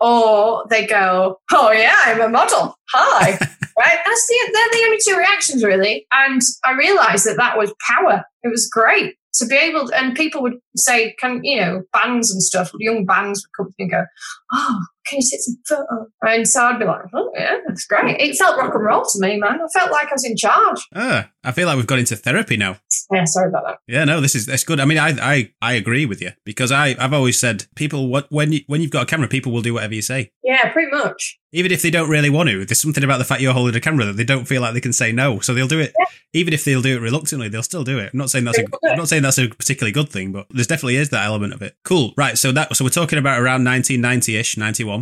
or 0.00 0.64
they 0.70 0.86
go, 0.86 1.40
oh, 1.52 1.70
yeah, 1.70 1.96
I'm 2.06 2.20
a 2.20 2.28
model. 2.28 2.74
Hi. 2.92 3.32
right? 3.78 3.98
That's 4.06 4.26
the, 4.26 4.50
they're 4.52 4.70
the 4.72 4.84
only 4.86 4.98
two 5.06 5.16
reactions, 5.16 5.62
really. 5.62 6.06
And 6.12 6.40
I 6.64 6.72
realised 6.72 7.26
that 7.26 7.36
that 7.36 7.58
was 7.58 7.74
power. 7.86 8.24
It 8.42 8.48
was 8.48 8.68
great 8.68 9.14
to 9.34 9.46
be 9.46 9.56
able, 9.56 9.88
to, 9.88 9.96
and 9.96 10.14
people 10.14 10.42
would 10.42 10.58
say, 10.76 11.14
can, 11.20 11.42
you 11.44 11.60
know, 11.60 11.82
bands 11.92 12.30
and 12.30 12.42
stuff, 12.42 12.70
young 12.78 13.04
bands 13.04 13.46
would 13.46 13.64
come 13.64 13.74
and 13.78 13.90
go, 13.90 14.04
oh, 14.52 14.80
can 15.06 15.16
you 15.16 15.22
sit 15.22 15.40
some 15.40 15.56
photo? 15.68 16.06
And 16.22 16.48
so 16.48 16.62
I'd 16.62 16.78
be 16.78 16.84
like, 16.84 17.02
oh, 17.14 17.30
yeah, 17.34 17.56
that's 17.66 17.86
great. 17.86 18.20
It 18.20 18.36
felt 18.36 18.58
rock 18.58 18.74
and 18.74 18.84
roll 18.84 19.04
to 19.04 19.20
me, 19.20 19.38
man. 19.38 19.60
I 19.60 19.78
felt 19.78 19.90
like 19.92 20.08
I 20.08 20.12
was 20.12 20.24
in 20.24 20.36
charge. 20.36 20.80
Ah, 20.94 21.30
I 21.42 21.52
feel 21.52 21.66
like 21.66 21.76
we've 21.76 21.86
got 21.86 21.98
into 21.98 22.16
therapy 22.16 22.56
now. 22.56 22.78
Yeah, 23.12 23.24
sorry 23.24 23.48
about 23.48 23.64
that. 23.66 23.78
Yeah, 23.86 24.04
no, 24.04 24.20
this 24.20 24.34
is 24.34 24.46
that's 24.46 24.64
good. 24.64 24.80
I 24.80 24.84
mean, 24.86 24.98
I 24.98 25.10
I, 25.20 25.52
I 25.60 25.72
agree 25.74 26.06
with 26.06 26.22
you 26.22 26.30
because 26.44 26.72
I 26.72 26.96
I've 26.98 27.12
always 27.12 27.38
said 27.38 27.66
people 27.74 28.08
what 28.08 28.26
when 28.30 28.52
you 28.52 28.60
when 28.66 28.80
you've 28.80 28.90
got 28.90 29.02
a 29.02 29.06
camera, 29.06 29.28
people 29.28 29.52
will 29.52 29.62
do 29.62 29.74
whatever 29.74 29.94
you 29.94 30.02
say. 30.02 30.32
Yeah, 30.42 30.72
pretty 30.72 30.90
much. 30.90 31.38
Even 31.52 31.70
if 31.70 31.82
they 31.82 31.90
don't 31.90 32.10
really 32.10 32.30
want 32.30 32.48
to, 32.48 32.64
there's 32.64 32.80
something 32.80 33.04
about 33.04 33.18
the 33.18 33.24
fact 33.24 33.40
you're 33.40 33.52
holding 33.52 33.76
a 33.76 33.80
camera 33.80 34.06
that 34.06 34.14
they 34.16 34.24
don't 34.24 34.46
feel 34.46 34.60
like 34.60 34.74
they 34.74 34.80
can 34.80 34.92
say 34.92 35.12
no, 35.12 35.38
so 35.38 35.54
they'll 35.54 35.68
do 35.68 35.78
it. 35.78 35.92
Yeah. 35.98 36.06
Even 36.32 36.52
if 36.52 36.64
they'll 36.64 36.82
do 36.82 36.96
it 36.96 37.00
reluctantly, 37.00 37.48
they'll 37.48 37.62
still 37.62 37.84
do 37.84 37.98
it. 38.00 38.10
I'm 38.12 38.18
not 38.18 38.30
saying 38.30 38.44
that's 38.44 38.58
a, 38.58 38.62
They 38.62 38.66
will 38.66 38.78
do 38.82 38.88
it. 38.88 38.92
I'm 38.92 38.98
not 38.98 39.08
saying 39.08 39.22
that's 39.22 39.38
a 39.38 39.48
particularly 39.48 39.92
good 39.92 40.08
thing, 40.08 40.32
but 40.32 40.46
there's 40.50 40.66
definitely 40.66 40.96
is 40.96 41.10
that 41.10 41.24
element 41.24 41.52
of 41.52 41.62
it. 41.62 41.76
Cool, 41.84 42.12
right? 42.16 42.36
So 42.36 42.50
that 42.52 42.74
so 42.74 42.84
we're 42.84 42.90
talking 42.90 43.20
about 43.20 43.40
around 43.40 43.64
1990ish, 43.64 44.58
91. 44.58 44.93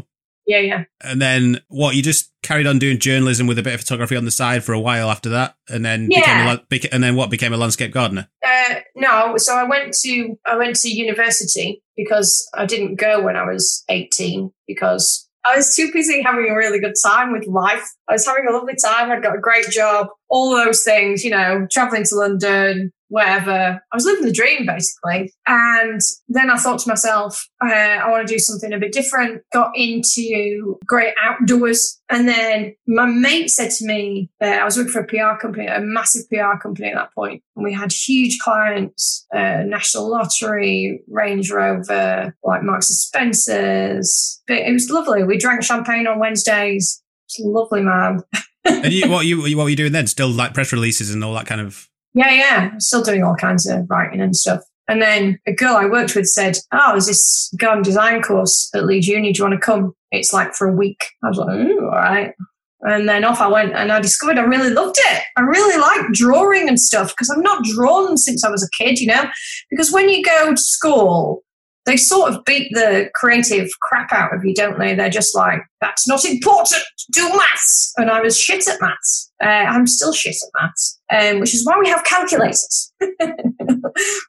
Yeah, 0.46 0.58
yeah. 0.58 0.84
And 1.02 1.22
then 1.22 1.60
what? 1.68 1.94
You 1.94 2.02
just 2.02 2.32
carried 2.42 2.66
on 2.66 2.78
doing 2.78 2.98
journalism 2.98 3.46
with 3.46 3.58
a 3.58 3.62
bit 3.62 3.74
of 3.74 3.80
photography 3.80 4.16
on 4.16 4.24
the 4.24 4.30
side 4.32 4.64
for 4.64 4.72
a 4.72 4.80
while 4.80 5.08
after 5.10 5.28
that, 5.30 5.54
and 5.68 5.84
then 5.84 6.08
became 6.08 6.46
a, 6.48 6.60
Yeah. 6.70 6.88
and 6.92 7.02
then 7.02 7.14
what 7.14 7.30
became 7.30 7.52
a 7.52 7.56
landscape 7.56 7.92
gardener. 7.92 8.28
Uh, 8.44 8.74
no, 8.96 9.36
so 9.36 9.54
I 9.56 9.64
went 9.64 9.94
to 10.02 10.36
I 10.46 10.56
went 10.56 10.76
to 10.76 10.88
university 10.90 11.82
because 11.96 12.48
I 12.54 12.66
didn't 12.66 12.96
go 12.96 13.22
when 13.22 13.36
I 13.36 13.44
was 13.44 13.84
eighteen 13.88 14.50
because 14.66 15.28
I 15.44 15.56
was 15.56 15.74
too 15.74 15.90
busy 15.92 16.22
having 16.22 16.48
a 16.48 16.54
really 16.56 16.78
good 16.80 16.94
time 17.04 17.32
with 17.32 17.46
life. 17.46 17.84
I 18.08 18.12
was 18.12 18.26
having 18.26 18.46
a 18.48 18.52
lovely 18.52 18.74
time. 18.82 19.10
I'd 19.10 19.22
got 19.22 19.36
a 19.36 19.40
great 19.40 19.68
job, 19.70 20.06
all 20.28 20.54
those 20.54 20.82
things, 20.84 21.24
you 21.24 21.30
know, 21.30 21.66
traveling 21.70 22.04
to 22.04 22.14
London, 22.14 22.92
wherever. 23.12 23.78
I 23.92 23.94
was 23.94 24.06
living 24.06 24.24
the 24.24 24.32
dream 24.32 24.64
basically. 24.64 25.34
And 25.46 26.00
then 26.28 26.50
I 26.50 26.56
thought 26.56 26.78
to 26.80 26.88
myself, 26.88 27.46
uh, 27.62 27.68
I 27.68 28.10
want 28.10 28.26
to 28.26 28.34
do 28.34 28.38
something 28.38 28.72
a 28.72 28.78
bit 28.78 28.90
different. 28.90 29.42
Got 29.52 29.72
into 29.74 30.78
great 30.86 31.12
outdoors. 31.22 32.00
And 32.08 32.26
then 32.26 32.74
my 32.86 33.04
mate 33.04 33.48
said 33.48 33.70
to 33.72 33.86
me, 33.86 34.30
uh, 34.40 34.46
I 34.46 34.64
was 34.64 34.78
working 34.78 34.92
for 34.92 35.00
a 35.00 35.06
PR 35.06 35.38
company, 35.38 35.66
a 35.66 35.78
massive 35.80 36.22
PR 36.30 36.58
company 36.60 36.88
at 36.88 36.94
that 36.94 37.12
point, 37.14 37.42
and 37.54 37.64
we 37.64 37.74
had 37.74 37.92
huge 37.92 38.38
clients, 38.38 39.26
uh, 39.34 39.62
National 39.64 40.10
Lottery, 40.10 41.02
Range 41.06 41.50
Rover, 41.50 42.34
like 42.42 42.62
Marks 42.62 42.88
and 42.88 42.96
Spencer's. 42.96 44.42
But 44.48 44.58
it 44.58 44.72
was 44.72 44.88
lovely. 44.88 45.22
We 45.22 45.36
drank 45.36 45.62
champagne 45.62 46.06
on 46.06 46.18
Wednesdays. 46.18 47.02
It 47.38 47.44
was 47.44 47.54
lovely, 47.54 47.82
man. 47.82 48.22
and 48.64 48.92
you, 48.92 49.10
what 49.10 49.26
you 49.26 49.42
what 49.56 49.64
were 49.64 49.70
you 49.70 49.76
doing 49.76 49.92
then? 49.92 50.06
Still 50.06 50.30
like 50.30 50.54
press 50.54 50.72
releases 50.72 51.12
and 51.12 51.22
all 51.22 51.34
that 51.34 51.46
kind 51.46 51.60
of. 51.60 51.88
Yeah, 52.14 52.30
yeah. 52.30 52.70
I'm 52.72 52.80
still 52.80 53.02
doing 53.02 53.22
all 53.22 53.34
kinds 53.34 53.66
of 53.66 53.88
writing 53.88 54.20
and 54.20 54.36
stuff. 54.36 54.60
And 54.88 55.00
then 55.00 55.38
a 55.46 55.52
girl 55.52 55.76
I 55.76 55.86
worked 55.86 56.14
with 56.14 56.26
said, 56.26 56.58
Oh, 56.72 56.92
there's 56.92 57.06
this 57.06 57.52
garden 57.58 57.82
design 57.82 58.20
course 58.22 58.68
at 58.74 58.84
Leeds 58.84 59.06
Uni. 59.06 59.32
Do 59.32 59.38
you 59.38 59.48
want 59.48 59.60
to 59.60 59.64
come? 59.64 59.94
It's 60.10 60.32
like 60.32 60.54
for 60.54 60.68
a 60.68 60.76
week. 60.76 61.00
I 61.24 61.28
was 61.28 61.38
like, 61.38 61.56
Ooh, 61.56 61.84
all 61.84 61.90
right. 61.90 62.34
And 62.82 63.08
then 63.08 63.24
off 63.24 63.40
I 63.40 63.46
went 63.46 63.74
and 63.74 63.92
I 63.92 64.00
discovered 64.00 64.38
I 64.38 64.42
really 64.42 64.70
loved 64.70 64.96
it. 64.98 65.22
I 65.36 65.40
really 65.42 65.80
like 65.80 66.12
drawing 66.12 66.68
and 66.68 66.80
stuff 66.80 67.10
because 67.10 67.30
I've 67.30 67.42
not 67.42 67.64
drawn 67.64 68.16
since 68.18 68.44
I 68.44 68.50
was 68.50 68.64
a 68.64 68.82
kid, 68.82 68.98
you 68.98 69.06
know? 69.06 69.24
Because 69.70 69.92
when 69.92 70.08
you 70.08 70.22
go 70.22 70.50
to 70.50 70.60
school, 70.60 71.44
they 71.84 71.96
sort 71.96 72.32
of 72.32 72.44
beat 72.44 72.68
the 72.72 73.10
creative 73.14 73.68
crap 73.80 74.12
out 74.12 74.34
of 74.34 74.44
you, 74.44 74.54
don't 74.54 74.78
they? 74.78 74.94
They're 74.94 75.10
just 75.10 75.34
like, 75.34 75.60
that's 75.80 76.06
not 76.06 76.24
important. 76.24 76.82
Do 77.12 77.28
maths. 77.28 77.92
And 77.96 78.08
I 78.08 78.20
was 78.20 78.38
shit 78.38 78.68
at 78.68 78.80
maths. 78.80 79.32
Uh, 79.42 79.46
I'm 79.46 79.86
still 79.86 80.12
shit 80.12 80.36
at 80.36 80.60
maths, 80.60 81.00
um, 81.12 81.40
which 81.40 81.54
is 81.54 81.66
why 81.66 81.78
we 81.78 81.88
have 81.88 82.04
calculators. 82.04 82.92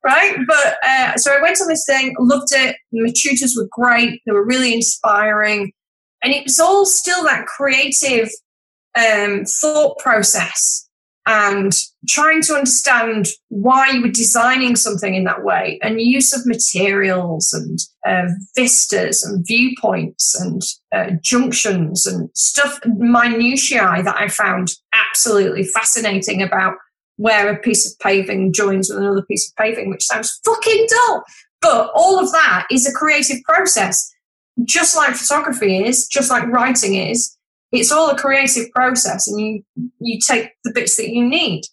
right? 0.04 0.38
But 0.48 0.76
uh, 0.86 1.16
so 1.18 1.32
I 1.32 1.42
went 1.42 1.62
on 1.62 1.68
this 1.68 1.86
thing, 1.88 2.16
loved 2.20 2.52
it. 2.52 2.76
My 2.92 3.12
tutors 3.16 3.56
were 3.56 3.70
great. 3.72 4.22
They 4.26 4.32
were 4.32 4.46
really 4.46 4.74
inspiring. 4.74 5.72
And 6.24 6.34
it 6.34 6.44
was 6.46 6.60
all 6.60 6.86
still 6.86 7.24
that 7.26 7.46
creative 7.46 8.30
um, 8.98 9.44
thought 9.46 10.00
process 10.00 10.83
and 11.26 11.72
trying 12.10 12.42
to 12.42 12.54
understand 12.54 13.28
why 13.48 13.90
you 13.90 14.02
were 14.02 14.10
designing 14.10 14.76
something 14.76 15.16
in 15.16 15.24
that 15.24 15.44
way 15.44 15.80
and 15.82 16.02
use 16.02 16.34
of 16.34 16.46
materials 16.46 17.54
and 17.54 17.80
uh, 18.06 18.30
vistas 18.56 19.24
and 19.24 19.46
viewpoints 19.48 20.36
and 20.40 20.62
uh, 20.94 21.12
junctions 21.22 22.06
and 22.06 22.30
stuff 22.36 22.80
minutiae 22.86 24.04
that 24.04 24.18
i 24.18 24.28
found 24.28 24.74
absolutely 24.94 25.64
fascinating 25.64 26.42
about 26.42 26.76
where 27.18 27.50
a 27.50 27.58
piece 27.58 27.90
of 27.90 27.98
paving 28.00 28.52
joins 28.52 28.90
with 28.90 28.98
another 28.98 29.22
piece 29.22 29.50
of 29.50 29.56
paving 29.56 29.90
which 29.90 30.06
sounds 30.06 30.40
fucking 30.44 30.88
dull. 30.90 31.24
But 31.62 31.92
all 31.94 32.20
of 32.20 32.32
that 32.32 32.66
is 32.72 32.88
a 32.88 32.92
creative 32.92 33.42
process 33.44 34.14
just 34.64 34.96
like 34.96 35.16
photography 35.16 35.84
is 35.84 36.08
just 36.08 36.30
like 36.30 36.48
writing 36.48 36.96
is 36.96 37.36
it's 37.74 37.92
all 37.92 38.10
a 38.10 38.16
creative 38.18 38.72
process 38.72 39.28
and 39.28 39.40
you 39.42 39.64
you 40.00 40.20
take 40.26 40.52
the 40.64 40.72
bits 40.74 40.96
that 40.98 41.10
you 41.10 41.28
need. 41.28 41.64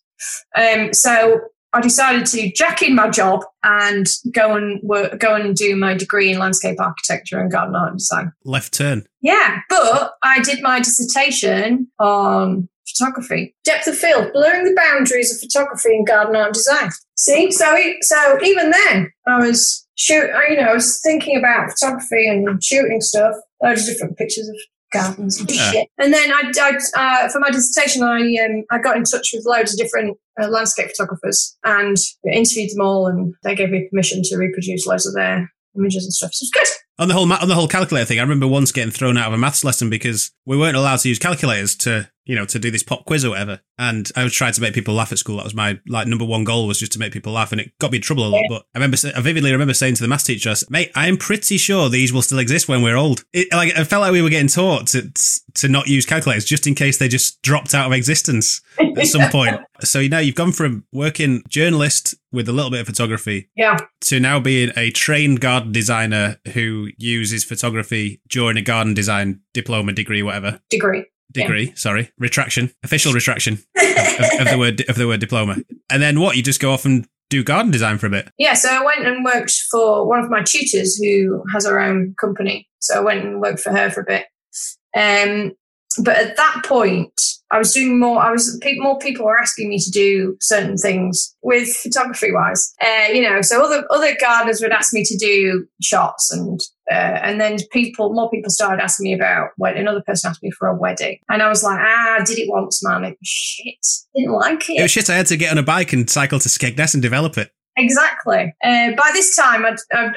Um, 0.56 0.92
so 0.92 1.40
i 1.72 1.80
decided 1.80 2.26
to 2.26 2.50
jack 2.52 2.82
in 2.82 2.94
my 2.96 3.08
job 3.08 3.40
and 3.62 4.06
go 4.32 4.56
and 4.56 4.80
work, 4.82 5.18
go 5.20 5.34
and 5.36 5.54
do 5.54 5.76
my 5.76 5.94
degree 5.94 6.32
in 6.32 6.38
landscape 6.38 6.80
architecture 6.80 7.38
and 7.38 7.50
garden 7.52 7.76
art 7.76 7.90
and 7.90 7.98
design. 7.98 8.32
Left 8.44 8.74
turn. 8.74 9.06
yeah 9.22 9.58
but 9.68 10.14
i 10.22 10.40
did 10.40 10.60
my 10.62 10.78
dissertation 10.80 11.86
on 12.00 12.68
photography. 12.88 13.54
Depth 13.64 13.86
of 13.86 13.96
field 13.96 14.32
blurring 14.32 14.64
the 14.64 14.74
boundaries 14.74 15.32
of 15.32 15.38
photography 15.40 15.94
and 15.96 16.06
garden 16.06 16.34
art 16.34 16.46
and 16.46 16.54
design. 16.54 16.90
See 17.16 17.50
so 17.52 17.76
e- 17.76 17.98
so 18.02 18.38
even 18.42 18.70
then 18.72 19.12
i 19.28 19.38
was 19.46 19.86
shoot 19.94 20.28
you 20.50 20.56
know 20.56 20.68
i 20.70 20.74
was 20.74 21.00
thinking 21.02 21.38
about 21.38 21.70
photography 21.70 22.28
and 22.28 22.62
shooting 22.62 23.00
stuff. 23.00 23.36
Loads 23.62 23.82
of 23.88 23.94
different 23.94 24.18
pictures 24.18 24.48
of 24.48 24.56
gardens 24.92 25.40
and 25.40 25.50
Yeah. 25.50 25.70
shit. 25.70 25.88
And 25.98 26.12
then 26.12 26.32
I, 26.32 26.50
I 26.60 26.78
uh, 26.96 27.28
for 27.28 27.40
my 27.40 27.50
dissertation, 27.50 28.02
I 28.02 28.20
um, 28.44 28.64
I 28.70 28.78
got 28.78 28.96
in 28.96 29.04
touch 29.04 29.30
with 29.32 29.44
loads 29.46 29.72
of 29.72 29.78
different 29.78 30.16
uh, 30.40 30.48
landscape 30.48 30.88
photographers 30.88 31.56
and 31.64 31.96
interviewed 32.32 32.70
them 32.70 32.84
all, 32.84 33.06
and 33.06 33.34
they 33.42 33.54
gave 33.54 33.70
me 33.70 33.88
permission 33.90 34.22
to 34.24 34.36
reproduce 34.36 34.86
loads 34.86 35.06
of 35.06 35.14
their 35.14 35.50
images 35.76 36.04
and 36.04 36.12
stuff. 36.12 36.34
So 36.34 36.44
it's 36.44 36.50
good. 36.50 36.66
On 36.98 37.08
the 37.08 37.14
whole 37.14 37.26
ma- 37.26 37.38
on 37.40 37.48
the 37.48 37.54
whole 37.54 37.68
calculator 37.68 38.04
thing, 38.04 38.18
I 38.18 38.22
remember 38.22 38.46
once 38.46 38.72
getting 38.72 38.90
thrown 38.90 39.16
out 39.16 39.28
of 39.28 39.32
a 39.32 39.38
maths 39.38 39.64
lesson 39.64 39.88
because 39.88 40.32
we 40.44 40.58
weren't 40.58 40.76
allowed 40.76 40.98
to 40.98 41.08
use 41.08 41.18
calculators 41.18 41.74
to 41.76 42.10
you 42.26 42.36
know 42.36 42.44
to 42.44 42.58
do 42.58 42.70
this 42.70 42.82
pop 42.82 43.06
quiz 43.06 43.24
or 43.24 43.30
whatever. 43.30 43.60
And 43.78 44.10
I 44.14 44.22
was 44.22 44.34
trying 44.34 44.52
to 44.52 44.60
make 44.60 44.74
people 44.74 44.92
laugh 44.92 45.10
at 45.10 45.18
school. 45.18 45.38
That 45.38 45.44
was 45.44 45.54
my 45.54 45.80
like 45.88 46.06
number 46.06 46.26
one 46.26 46.44
goal 46.44 46.66
was 46.66 46.78
just 46.78 46.92
to 46.92 46.98
make 46.98 47.14
people 47.14 47.32
laugh, 47.32 47.52
and 47.52 47.60
it 47.60 47.72
got 47.78 47.90
me 47.90 47.96
in 47.96 48.02
trouble 48.02 48.26
a 48.26 48.28
lot. 48.28 48.42
But 48.50 48.66
I 48.74 48.78
remember 48.78 48.98
I 49.16 49.20
vividly 49.22 49.50
remember 49.50 49.72
saying 49.72 49.94
to 49.94 50.02
the 50.02 50.08
maths 50.08 50.24
teacher, 50.24 50.54
said, 50.54 50.70
"Mate, 50.70 50.90
I'm 50.94 51.16
pretty 51.16 51.56
sure 51.56 51.88
these 51.88 52.12
will 52.12 52.20
still 52.20 52.38
exist 52.38 52.68
when 52.68 52.82
we're 52.82 52.96
old." 52.96 53.24
It, 53.32 53.48
like 53.50 53.76
I 53.78 53.84
felt 53.84 54.02
like 54.02 54.12
we 54.12 54.20
were 54.20 54.28
getting 54.28 54.48
taught 54.48 54.88
to 54.88 55.10
to 55.54 55.68
not 55.68 55.86
use 55.86 56.04
calculators 56.04 56.44
just 56.44 56.66
in 56.66 56.74
case 56.74 56.98
they 56.98 57.08
just 57.08 57.40
dropped 57.40 57.74
out 57.74 57.86
of 57.86 57.92
existence 57.92 58.60
at 58.96 59.06
some 59.06 59.30
point. 59.30 59.60
So 59.80 60.02
now 60.02 60.18
you've 60.18 60.34
gone 60.34 60.52
from 60.52 60.84
working 60.92 61.42
journalist 61.48 62.14
with 62.32 62.48
a 62.48 62.52
little 62.52 62.70
bit 62.70 62.80
of 62.80 62.86
photography 62.86 63.50
Yeah, 63.56 63.78
to 64.02 64.20
now 64.20 64.40
being 64.40 64.72
a 64.76 64.90
trained 64.90 65.40
garden 65.40 65.72
designer 65.72 66.38
who 66.54 66.88
uses 66.98 67.44
photography 67.44 68.20
during 68.28 68.56
a 68.56 68.62
garden 68.62 68.94
design 68.94 69.40
diploma 69.54 69.92
degree, 69.92 70.22
whatever 70.22 70.60
degree. 70.70 71.06
degree. 71.32 71.72
Sorry, 71.76 72.10
retraction, 72.18 72.72
official 72.82 73.12
retraction. 73.12 73.58
of, 73.76 74.40
of 74.40 74.50
the 74.50 74.56
word 74.58 74.88
of 74.88 74.96
the 74.96 75.06
word 75.06 75.20
diploma. 75.20 75.56
And 75.90 76.02
then 76.02 76.20
what? 76.20 76.36
You 76.36 76.42
just 76.42 76.60
go 76.60 76.72
off 76.72 76.84
and 76.84 77.06
do 77.28 77.44
garden 77.44 77.70
design 77.70 77.98
for 77.98 78.06
a 78.06 78.10
bit. 78.10 78.28
Yeah, 78.38 78.54
so 78.54 78.68
I 78.68 78.84
went 78.84 79.06
and 79.06 79.24
worked 79.24 79.54
for 79.70 80.06
one 80.06 80.18
of 80.18 80.30
my 80.30 80.42
tutors 80.42 80.96
who 80.96 81.44
has 81.52 81.64
her 81.66 81.80
own 81.80 82.14
company. 82.20 82.68
So 82.80 82.96
I 82.96 83.00
went 83.00 83.24
and 83.24 83.40
worked 83.40 83.60
for 83.60 83.70
her 83.70 83.90
for 83.90 84.00
a 84.00 84.04
bit. 84.04 84.26
Um, 84.96 85.52
but 85.98 86.16
at 86.16 86.36
that 86.36 86.62
point, 86.64 87.20
I 87.50 87.58
was 87.58 87.72
doing 87.72 87.98
more. 87.98 88.20
I 88.20 88.30
was 88.30 88.60
more 88.76 88.98
people 88.98 89.26
were 89.26 89.38
asking 89.38 89.68
me 89.68 89.78
to 89.78 89.90
do 89.90 90.36
certain 90.40 90.76
things 90.76 91.34
with 91.42 91.68
photography 91.68 92.32
wise. 92.32 92.72
Uh, 92.80 93.12
you 93.12 93.22
know, 93.22 93.42
so 93.42 93.64
other 93.64 93.84
other 93.90 94.14
gardeners 94.20 94.60
would 94.60 94.70
ask 94.70 94.92
me 94.92 95.02
to 95.04 95.16
do 95.16 95.66
shots, 95.82 96.30
and 96.30 96.60
uh, 96.90 97.18
and 97.22 97.40
then 97.40 97.58
people 97.72 98.12
more 98.12 98.30
people 98.30 98.50
started 98.50 98.80
asking 98.80 99.04
me 99.04 99.14
about 99.14 99.50
when 99.56 99.76
another 99.76 100.02
person 100.02 100.30
asked 100.30 100.42
me 100.44 100.52
for 100.52 100.68
a 100.68 100.76
wedding, 100.76 101.18
and 101.28 101.42
I 101.42 101.48
was 101.48 101.64
like, 101.64 101.78
ah, 101.80 102.18
I 102.20 102.24
did 102.24 102.38
it 102.38 102.48
once, 102.48 102.84
man. 102.84 103.04
It 103.04 103.18
was 103.20 103.28
shit. 103.28 103.86
Didn't 104.14 104.32
like 104.32 104.70
it. 104.70 104.78
It 104.78 104.82
was 104.82 104.92
shit. 104.92 105.10
I 105.10 105.16
had 105.16 105.26
to 105.26 105.36
get 105.36 105.50
on 105.50 105.58
a 105.58 105.62
bike 105.64 105.92
and 105.92 106.08
cycle 106.08 106.38
to 106.38 106.48
Skegness 106.48 106.94
and 106.94 107.02
develop 107.02 107.36
it. 107.36 107.50
Exactly. 107.76 108.54
Uh, 108.62 108.90
by 108.96 109.10
this 109.12 109.34
time, 109.34 109.64
I'd, 109.64 109.78
I'd 109.92 110.12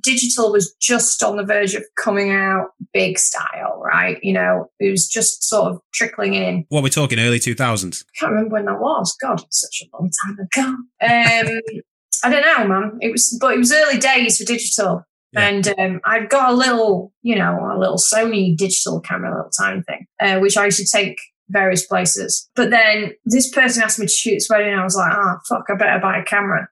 digital 0.00 0.52
was 0.52 0.74
just 0.80 1.22
on 1.22 1.36
the 1.36 1.44
verge 1.44 1.74
of 1.74 1.84
coming 2.02 2.30
out 2.30 2.68
big 2.92 3.18
style, 3.18 3.80
right? 3.82 4.18
You 4.22 4.32
know, 4.32 4.70
it 4.80 4.90
was 4.90 5.08
just 5.08 5.44
sort 5.44 5.72
of 5.72 5.80
trickling 5.92 6.34
in. 6.34 6.64
What 6.68 6.82
we're 6.82 6.88
talking 6.88 7.18
early 7.18 7.38
2000s. 7.38 8.04
I 8.04 8.18
can't 8.18 8.32
remember 8.32 8.54
when 8.54 8.64
that 8.66 8.80
was. 8.80 9.16
God, 9.20 9.40
it's 9.42 9.60
such 9.60 9.86
a 9.86 9.96
long 9.96 10.10
time 10.24 10.38
ago. 10.38 10.76
Um, 11.02 11.60
I 12.22 12.30
don't 12.30 12.42
know, 12.42 12.68
man. 12.68 12.98
It 13.00 13.12
was, 13.12 13.36
but 13.40 13.54
it 13.54 13.58
was 13.58 13.72
early 13.72 13.98
days 13.98 14.38
for 14.38 14.44
digital. 14.44 15.04
Yeah. 15.32 15.48
And 15.48 15.74
um, 15.78 16.00
I've 16.04 16.28
got 16.28 16.52
a 16.52 16.56
little, 16.56 17.12
you 17.22 17.36
know, 17.36 17.58
a 17.72 17.78
little 17.78 17.98
Sony 17.98 18.56
digital 18.56 19.00
camera, 19.00 19.30
a 19.30 19.36
little 19.36 19.50
tiny 19.50 19.82
thing, 19.82 20.06
uh, 20.20 20.38
which 20.38 20.56
I 20.56 20.66
used 20.66 20.78
to 20.78 20.86
take 20.86 21.18
various 21.48 21.86
places. 21.86 22.48
But 22.54 22.70
then 22.70 23.12
this 23.24 23.50
person 23.50 23.82
asked 23.82 23.98
me 23.98 24.06
to 24.06 24.12
shoot 24.12 24.34
this 24.34 24.48
wedding, 24.48 24.72
and 24.72 24.80
I 24.80 24.84
was 24.84 24.96
like, 24.96 25.12
ah, 25.12 25.36
oh, 25.36 25.40
fuck, 25.48 25.64
I 25.68 25.74
better 25.74 26.00
buy 26.00 26.18
a 26.18 26.24
camera. 26.24 26.68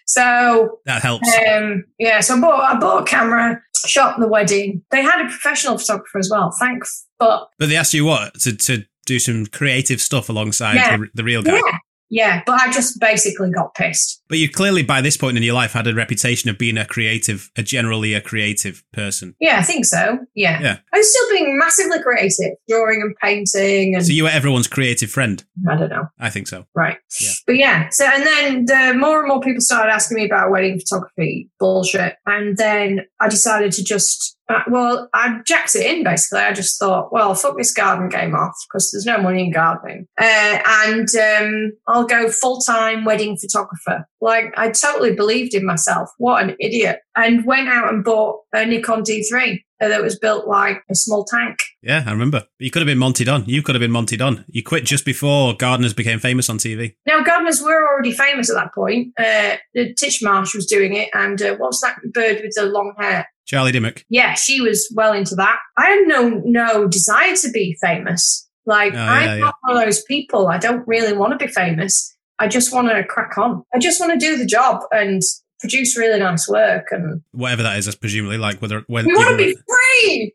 so 0.06 0.78
that 0.86 1.02
helps. 1.02 1.28
Um, 1.46 1.84
yeah, 1.98 2.20
so 2.20 2.36
I 2.36 2.40
bought, 2.40 2.76
I 2.76 2.78
bought 2.78 3.02
a 3.02 3.04
camera, 3.04 3.60
shot 3.86 4.18
the 4.20 4.28
wedding. 4.28 4.82
They 4.90 5.02
had 5.02 5.20
a 5.20 5.28
professional 5.28 5.78
photographer 5.78 6.18
as 6.18 6.30
well. 6.30 6.54
Thanks, 6.58 7.06
but 7.18 7.48
but 7.58 7.68
they 7.68 7.76
asked 7.76 7.94
you 7.94 8.04
what 8.04 8.34
to 8.40 8.56
to 8.56 8.84
do 9.06 9.18
some 9.18 9.46
creative 9.46 10.00
stuff 10.00 10.28
alongside 10.28 10.76
yeah, 10.76 10.96
the, 10.96 11.08
the, 11.14 11.24
real 11.24 11.42
guy. 11.42 11.54
Yeah, 11.54 11.78
yeah, 12.10 12.42
but 12.46 12.60
I 12.60 12.70
just 12.70 13.00
basically 13.00 13.50
got 13.50 13.74
pissed. 13.74 14.21
But 14.32 14.38
you 14.38 14.48
clearly, 14.48 14.82
by 14.82 15.02
this 15.02 15.18
point 15.18 15.36
in 15.36 15.42
your 15.42 15.52
life, 15.52 15.74
had 15.74 15.86
a 15.86 15.92
reputation 15.92 16.48
of 16.48 16.56
being 16.56 16.78
a 16.78 16.86
creative, 16.86 17.50
a 17.54 17.62
generally 17.62 18.14
a 18.14 18.20
creative 18.22 18.82
person. 18.90 19.34
Yeah, 19.40 19.58
I 19.58 19.62
think 19.62 19.84
so. 19.84 20.20
Yeah. 20.34 20.58
Yeah. 20.62 20.78
I 20.90 20.96
was 20.96 21.10
still 21.10 21.28
being 21.28 21.58
massively 21.58 22.02
creative, 22.02 22.56
drawing 22.66 23.02
and 23.02 23.14
painting. 23.16 23.94
And 23.94 24.06
so 24.06 24.10
you 24.10 24.22
were 24.22 24.30
everyone's 24.30 24.68
creative 24.68 25.10
friend? 25.10 25.44
I 25.68 25.76
don't 25.76 25.90
know. 25.90 26.06
I 26.18 26.30
think 26.30 26.48
so. 26.48 26.64
Right. 26.74 26.96
Yeah. 27.20 27.32
But 27.46 27.56
yeah, 27.58 27.90
so, 27.90 28.06
and 28.06 28.24
then 28.24 28.64
the 28.64 28.98
more 28.98 29.18
and 29.18 29.28
more 29.28 29.42
people 29.42 29.60
started 29.60 29.92
asking 29.92 30.14
me 30.14 30.24
about 30.24 30.50
wedding 30.50 30.80
photography 30.80 31.50
bullshit. 31.60 32.16
And 32.24 32.56
then 32.56 33.00
I 33.20 33.28
decided 33.28 33.72
to 33.72 33.84
just 33.84 34.38
uh, 34.52 34.62
well, 34.68 35.08
I 35.14 35.40
jacked 35.46 35.74
it 35.74 35.86
in 35.86 36.04
basically. 36.04 36.40
I 36.40 36.52
just 36.52 36.78
thought, 36.78 37.12
well, 37.12 37.34
fuck 37.34 37.56
this 37.56 37.72
garden 37.72 38.08
game 38.08 38.34
off 38.34 38.54
because 38.68 38.90
there's 38.90 39.06
no 39.06 39.22
money 39.22 39.44
in 39.44 39.52
gardening. 39.52 40.06
Uh, 40.20 40.58
and 40.66 41.08
um, 41.16 41.72
I'll 41.86 42.06
go 42.06 42.28
full 42.28 42.60
time 42.60 43.04
wedding 43.04 43.36
photographer. 43.36 44.06
Like, 44.22 44.54
I 44.56 44.70
totally 44.70 45.14
believed 45.14 45.52
in 45.52 45.66
myself. 45.66 46.08
What 46.18 46.44
an 46.44 46.54
idiot. 46.60 47.00
And 47.16 47.44
went 47.44 47.68
out 47.68 47.92
and 47.92 48.04
bought 48.04 48.38
a 48.54 48.64
Nikon 48.64 49.02
D3 49.02 49.58
that 49.80 50.00
was 50.00 50.16
built 50.16 50.46
like 50.46 50.80
a 50.88 50.94
small 50.94 51.24
tank. 51.24 51.58
Yeah, 51.82 52.04
I 52.06 52.12
remember. 52.12 52.44
You 52.60 52.70
could 52.70 52.82
have 52.82 52.86
been 52.86 52.98
Monty 52.98 53.24
Don. 53.24 53.44
You 53.46 53.62
could 53.62 53.74
have 53.74 53.80
been 53.80 53.90
Monty 53.90 54.16
Don. 54.16 54.44
You 54.46 54.62
quit 54.62 54.84
just 54.84 55.04
before 55.04 55.54
Gardeners 55.54 55.92
became 55.92 56.20
famous 56.20 56.48
on 56.48 56.58
TV. 56.58 56.94
Now, 57.04 57.24
Gardeners 57.24 57.60
were 57.60 57.88
already 57.88 58.12
famous 58.12 58.48
at 58.48 58.54
that 58.54 58.72
point. 58.72 59.08
Uh, 59.18 59.56
Titchmarsh 59.76 60.54
was 60.54 60.66
doing 60.66 60.94
it, 60.94 61.08
and 61.14 61.42
uh, 61.42 61.56
what's 61.56 61.80
that 61.80 61.96
bird 62.14 62.42
with 62.44 62.52
the 62.54 62.66
long 62.66 62.94
hair? 62.98 63.26
Charlie 63.44 63.72
Dimmock. 63.72 64.04
Yeah, 64.08 64.34
she 64.34 64.60
was 64.60 64.88
well 64.94 65.12
into 65.12 65.34
that. 65.34 65.58
I 65.76 65.86
had 65.90 66.06
no 66.06 66.40
no 66.44 66.86
desire 66.86 67.34
to 67.34 67.50
be 67.50 67.76
famous. 67.80 68.48
Like 68.66 68.94
oh, 68.94 68.96
yeah, 68.96 69.12
I'm 69.12 69.38
yeah. 69.38 69.44
not 69.44 69.54
one 69.62 69.76
of 69.78 69.84
those 69.84 70.04
people. 70.04 70.46
I 70.46 70.58
don't 70.58 70.86
really 70.86 71.12
want 71.12 71.38
to 71.38 71.44
be 71.44 71.52
famous. 71.52 72.16
I 72.42 72.48
just 72.48 72.74
want 72.74 72.88
to 72.88 73.04
crack 73.04 73.38
on. 73.38 73.62
I 73.72 73.78
just 73.78 74.00
want 74.00 74.12
to 74.12 74.18
do 74.18 74.36
the 74.36 74.44
job 74.44 74.82
and 74.90 75.22
produce 75.60 75.96
really 75.96 76.18
nice 76.18 76.48
work 76.48 76.88
and 76.90 77.22
whatever 77.30 77.62
that 77.62 77.78
is. 77.78 77.84
That's 77.84 77.96
presumably 77.96 78.36
like 78.36 78.60
whether 78.60 78.82
whether 78.88 79.06
we 79.06 79.14
want 79.14 79.30
to 79.30 79.36
be 79.36 79.56
free. 79.68 80.34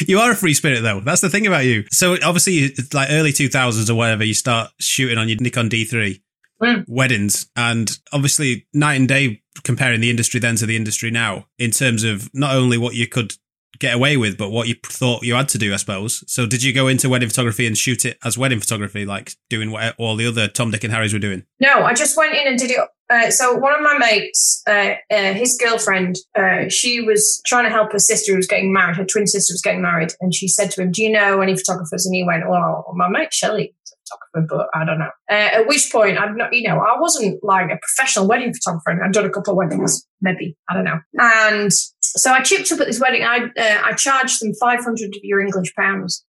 you 0.08 0.18
are 0.18 0.32
a 0.32 0.34
free 0.34 0.52
spirit 0.52 0.80
though. 0.80 0.98
That's 0.98 1.20
the 1.20 1.30
thing 1.30 1.46
about 1.46 1.64
you. 1.64 1.84
So 1.92 2.14
obviously, 2.24 2.58
it's 2.58 2.92
like 2.92 3.08
early 3.12 3.32
two 3.32 3.48
thousands 3.48 3.88
or 3.88 3.94
whatever. 3.94 4.24
You 4.24 4.34
start 4.34 4.70
shooting 4.80 5.16
on 5.16 5.28
your 5.28 5.38
Nikon 5.40 5.68
D 5.68 5.84
three. 5.84 6.24
Mm. 6.60 6.84
Weddings 6.88 7.48
and 7.56 7.90
obviously 8.12 8.66
night 8.74 8.96
and 8.96 9.08
day 9.08 9.40
comparing 9.64 10.02
the 10.02 10.10
industry 10.10 10.40
then 10.40 10.56
to 10.56 10.66
the 10.66 10.76
industry 10.76 11.10
now 11.10 11.46
in 11.58 11.70
terms 11.70 12.04
of 12.04 12.28
not 12.34 12.54
only 12.54 12.76
what 12.76 12.94
you 12.94 13.06
could 13.06 13.32
get 13.80 13.94
away 13.94 14.16
with, 14.16 14.38
but 14.38 14.50
what 14.50 14.68
you 14.68 14.76
thought 14.84 15.24
you 15.24 15.34
had 15.34 15.48
to 15.50 15.58
do, 15.58 15.72
I 15.72 15.76
suppose. 15.76 16.22
So, 16.30 16.46
did 16.46 16.62
you 16.62 16.72
go 16.72 16.86
into 16.86 17.08
wedding 17.08 17.28
photography 17.28 17.66
and 17.66 17.76
shoot 17.76 18.04
it 18.04 18.18
as 18.24 18.38
wedding 18.38 18.60
photography, 18.60 19.04
like 19.04 19.32
doing 19.48 19.70
what 19.70 19.94
all 19.98 20.16
the 20.16 20.26
other 20.26 20.46
Tom, 20.46 20.70
Dick, 20.70 20.84
and 20.84 20.92
Harrys 20.92 21.12
were 21.12 21.18
doing? 21.18 21.44
No, 21.58 21.82
I 21.82 21.94
just 21.94 22.16
went 22.16 22.34
in 22.34 22.46
and 22.46 22.58
did 22.58 22.70
it. 22.70 22.78
Uh, 23.08 23.30
so, 23.30 23.54
one 23.54 23.74
of 23.74 23.80
my 23.80 23.98
mates, 23.98 24.62
uh, 24.68 24.92
uh, 25.10 25.32
his 25.32 25.58
girlfriend, 25.60 26.16
uh, 26.38 26.68
she 26.68 27.00
was 27.00 27.42
trying 27.46 27.64
to 27.64 27.70
help 27.70 27.92
her 27.92 27.98
sister 27.98 28.32
who 28.32 28.36
was 28.36 28.46
getting 28.46 28.72
married. 28.72 28.96
Her 28.96 29.04
twin 29.04 29.26
sister 29.26 29.52
was 29.52 29.62
getting 29.62 29.82
married, 29.82 30.10
and 30.20 30.32
she 30.32 30.46
said 30.46 30.70
to 30.72 30.82
him, 30.82 30.92
"Do 30.92 31.02
you 31.02 31.10
know 31.10 31.40
any 31.40 31.56
photographers?" 31.56 32.06
And 32.06 32.14
he 32.14 32.22
went, 32.22 32.48
"Well, 32.48 32.86
my 32.94 33.08
mate 33.08 33.32
Shelley." 33.32 33.74
photographer, 34.10 34.54
but 34.56 34.80
I 34.80 34.84
don't 34.84 34.98
know. 34.98 35.10
Uh, 35.30 35.60
at 35.60 35.68
which 35.68 35.90
point, 35.92 36.18
I'm 36.18 36.36
not, 36.36 36.52
you 36.52 36.68
know, 36.68 36.78
I 36.78 36.98
wasn't 36.98 37.42
like 37.42 37.70
a 37.70 37.78
professional 37.78 38.28
wedding 38.28 38.52
photographer. 38.52 39.02
I'd 39.02 39.12
done 39.12 39.26
a 39.26 39.30
couple 39.30 39.52
of 39.52 39.56
weddings, 39.56 40.06
maybe, 40.20 40.56
I 40.68 40.74
don't 40.74 40.84
know. 40.84 40.98
And 41.18 41.70
so 42.16 42.32
I 42.32 42.42
chipped 42.42 42.70
up 42.72 42.80
at 42.80 42.86
this 42.86 43.00
wedding. 43.00 43.22
I 43.22 43.44
uh, 43.56 43.82
I 43.84 43.92
charged 43.92 44.42
them 44.42 44.54
500 44.54 45.16
of 45.16 45.20
your 45.22 45.40
English 45.40 45.74
pounds. 45.74 46.24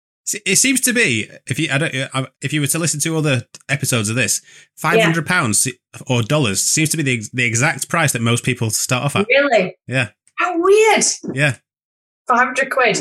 It 0.47 0.57
seems 0.57 0.81
to 0.83 0.93
be 0.93 1.29
if 1.47 1.59
you 1.59 1.69
I 1.73 1.79
don't, 1.79 1.95
uh, 1.95 2.27
if 2.41 2.53
you 2.53 2.61
were 2.61 2.67
to 2.69 2.79
listen 2.79 3.01
to 3.01 3.17
other 3.17 3.43
episodes 3.69 4.09
of 4.09 4.17
this, 4.17 4.43
five 4.77 5.01
hundred 5.01 5.25
yeah. 5.27 5.29
pounds 5.29 5.69
or 6.07 6.23
dollars 6.23 6.63
seems 6.63 6.91
to 6.91 6.97
be 6.97 7.03
the 7.03 7.23
the 7.33 7.45
exact 7.45 7.89
price 7.89 8.13
that 8.13 8.23
most 8.23 8.45
people 8.45 8.71
start 8.71 9.05
off 9.05 9.17
at. 9.17 9.27
Really? 9.29 9.77
Yeah. 9.87 10.11
How 10.37 10.61
weird. 10.61 11.05
Yeah. 11.35 11.57
Five 12.29 12.47
hundred 12.47 12.71
quid. 12.71 12.99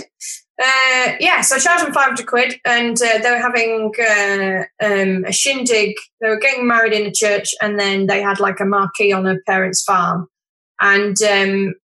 Uh, 0.61 1.13
yeah, 1.21 1.39
so 1.39 1.55
I 1.55 1.59
charged 1.59 1.85
them 1.85 1.93
500 1.93 2.27
quid 2.27 2.59
and 2.65 3.01
uh, 3.01 3.19
they 3.19 3.31
were 3.31 3.37
having 3.37 3.93
uh, 3.97 4.63
um, 4.85 5.23
a 5.23 5.31
shindig. 5.31 5.95
They 6.19 6.27
were 6.27 6.39
getting 6.39 6.67
married 6.67 6.91
in 6.91 7.07
a 7.07 7.13
church 7.13 7.55
and 7.61 7.79
then 7.79 8.07
they 8.07 8.21
had 8.21 8.41
like 8.41 8.59
a 8.59 8.65
marquee 8.65 9.13
on 9.13 9.25
a 9.25 9.37
parent's 9.47 9.81
farm. 9.83 10.27
And 10.81 11.15
um, 11.23 11.75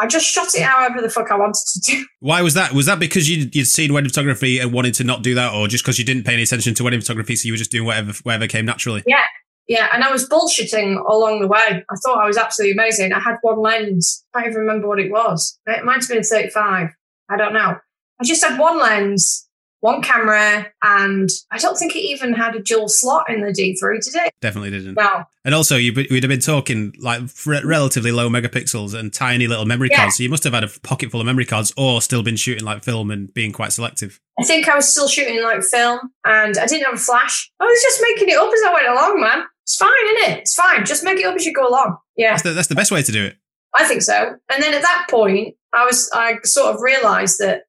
I 0.00 0.06
just 0.06 0.26
shot 0.26 0.54
it 0.54 0.62
however 0.62 1.02
the 1.02 1.10
fuck 1.10 1.30
I 1.30 1.36
wanted 1.36 1.62
to 1.74 1.80
do. 1.80 2.06
Why 2.20 2.40
was 2.40 2.54
that? 2.54 2.72
Was 2.72 2.86
that 2.86 2.98
because 2.98 3.28
you'd, 3.28 3.54
you'd 3.54 3.66
seen 3.66 3.92
wedding 3.92 4.08
photography 4.08 4.58
and 4.58 4.72
wanted 4.72 4.94
to 4.94 5.04
not 5.04 5.22
do 5.22 5.34
that, 5.34 5.52
or 5.52 5.68
just 5.68 5.84
because 5.84 5.98
you 5.98 6.04
didn't 6.04 6.24
pay 6.24 6.32
any 6.32 6.42
attention 6.42 6.74
to 6.74 6.84
wedding 6.84 7.00
photography, 7.00 7.36
so 7.36 7.46
you 7.46 7.52
were 7.52 7.58
just 7.58 7.70
doing 7.70 7.84
whatever 7.84 8.12
whatever 8.22 8.46
came 8.46 8.64
naturally? 8.64 9.02
Yeah, 9.06 9.24
yeah. 9.68 9.88
And 9.92 10.02
I 10.02 10.10
was 10.10 10.26
bullshitting 10.26 11.04
along 11.06 11.40
the 11.40 11.48
way. 11.48 11.58
I 11.60 11.94
thought 12.02 12.18
I 12.18 12.26
was 12.26 12.38
absolutely 12.38 12.72
amazing. 12.72 13.12
I 13.12 13.20
had 13.20 13.36
one 13.42 13.60
lens. 13.60 14.24
I 14.34 14.40
can't 14.40 14.52
even 14.52 14.62
remember 14.62 14.88
what 14.88 14.98
it 14.98 15.10
was. 15.10 15.58
It 15.66 15.84
might 15.84 16.00
have 16.00 16.08
been 16.08 16.18
a 16.18 16.22
35. 16.22 16.88
I 17.28 17.36
don't 17.36 17.52
know. 17.52 17.76
I 18.20 18.24
just 18.24 18.42
had 18.42 18.58
one 18.58 18.78
lens, 18.78 19.48
one 19.80 20.02
camera, 20.02 20.66
and 20.82 21.28
I 21.50 21.58
don't 21.58 21.76
think 21.76 21.96
it 21.96 22.00
even 22.00 22.34
had 22.34 22.54
a 22.54 22.62
dual 22.62 22.88
slot 22.88 23.30
in 23.30 23.40
the 23.40 23.48
D3, 23.48 24.04
did 24.04 24.14
it? 24.14 24.34
Definitely 24.40 24.70
didn't. 24.70 24.94
No. 24.94 25.24
And 25.44 25.54
also, 25.54 25.76
you 25.76 25.94
would 25.94 26.10
have 26.22 26.28
been 26.28 26.40
talking 26.40 26.94
like 26.98 27.22
relatively 27.46 28.12
low 28.12 28.28
megapixels 28.28 28.94
and 28.94 29.12
tiny 29.12 29.46
little 29.46 29.64
memory 29.64 29.88
yeah. 29.90 29.96
cards. 29.96 30.16
So 30.16 30.22
you 30.22 30.28
must 30.28 30.44
have 30.44 30.52
had 30.52 30.64
a 30.64 30.68
pocket 30.82 31.10
full 31.10 31.20
of 31.20 31.26
memory 31.26 31.46
cards 31.46 31.72
or 31.78 32.02
still 32.02 32.22
been 32.22 32.36
shooting 32.36 32.64
like 32.64 32.84
film 32.84 33.10
and 33.10 33.32
being 33.32 33.52
quite 33.52 33.72
selective. 33.72 34.20
I 34.38 34.44
think 34.44 34.68
I 34.68 34.76
was 34.76 34.88
still 34.88 35.08
shooting 35.08 35.42
like 35.42 35.62
film 35.62 35.98
and 36.24 36.58
I 36.58 36.66
didn't 36.66 36.84
have 36.84 36.94
a 36.94 36.98
flash. 36.98 37.50
I 37.58 37.64
was 37.64 37.82
just 37.82 38.02
making 38.02 38.28
it 38.28 38.38
up 38.38 38.52
as 38.52 38.60
I 38.62 38.74
went 38.74 38.88
along, 38.88 39.20
man. 39.20 39.44
It's 39.62 39.76
fine, 39.76 39.90
isn't 40.04 40.30
it? 40.30 40.38
It's 40.40 40.54
fine. 40.54 40.84
Just 40.84 41.04
make 41.04 41.18
it 41.18 41.24
up 41.24 41.36
as 41.36 41.46
you 41.46 41.54
go 41.54 41.66
along. 41.66 41.96
Yeah. 42.16 42.32
That's 42.32 42.42
the, 42.42 42.50
that's 42.50 42.68
the 42.68 42.74
best 42.74 42.90
way 42.90 43.02
to 43.02 43.12
do 43.12 43.24
it. 43.24 43.36
I 43.74 43.84
think 43.84 44.02
so. 44.02 44.34
And 44.52 44.62
then 44.62 44.74
at 44.74 44.82
that 44.82 45.06
point, 45.08 45.54
I 45.72 45.86
was, 45.86 46.10
I 46.12 46.38
sort 46.42 46.74
of 46.74 46.82
realized 46.82 47.38
that 47.38 47.62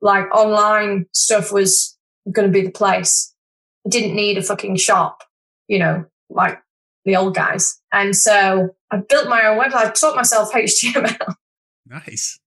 like 0.00 0.32
online 0.34 1.06
stuff 1.12 1.52
was 1.52 1.96
going 2.32 2.46
to 2.46 2.52
be 2.52 2.66
the 2.66 2.72
place. 2.72 3.34
I 3.86 3.90
didn't 3.90 4.16
need 4.16 4.38
a 4.38 4.42
fucking 4.42 4.76
shop, 4.76 5.22
you 5.68 5.78
know, 5.78 6.04
like 6.28 6.58
the 7.04 7.16
old 7.16 7.34
guys. 7.34 7.80
And 7.92 8.14
so 8.16 8.70
I 8.90 8.98
built 9.08 9.28
my 9.28 9.46
own 9.46 9.58
website. 9.58 9.74
I 9.74 9.90
taught 9.90 10.16
myself 10.16 10.52
HTML. 10.54 11.34
Nice. 11.86 12.38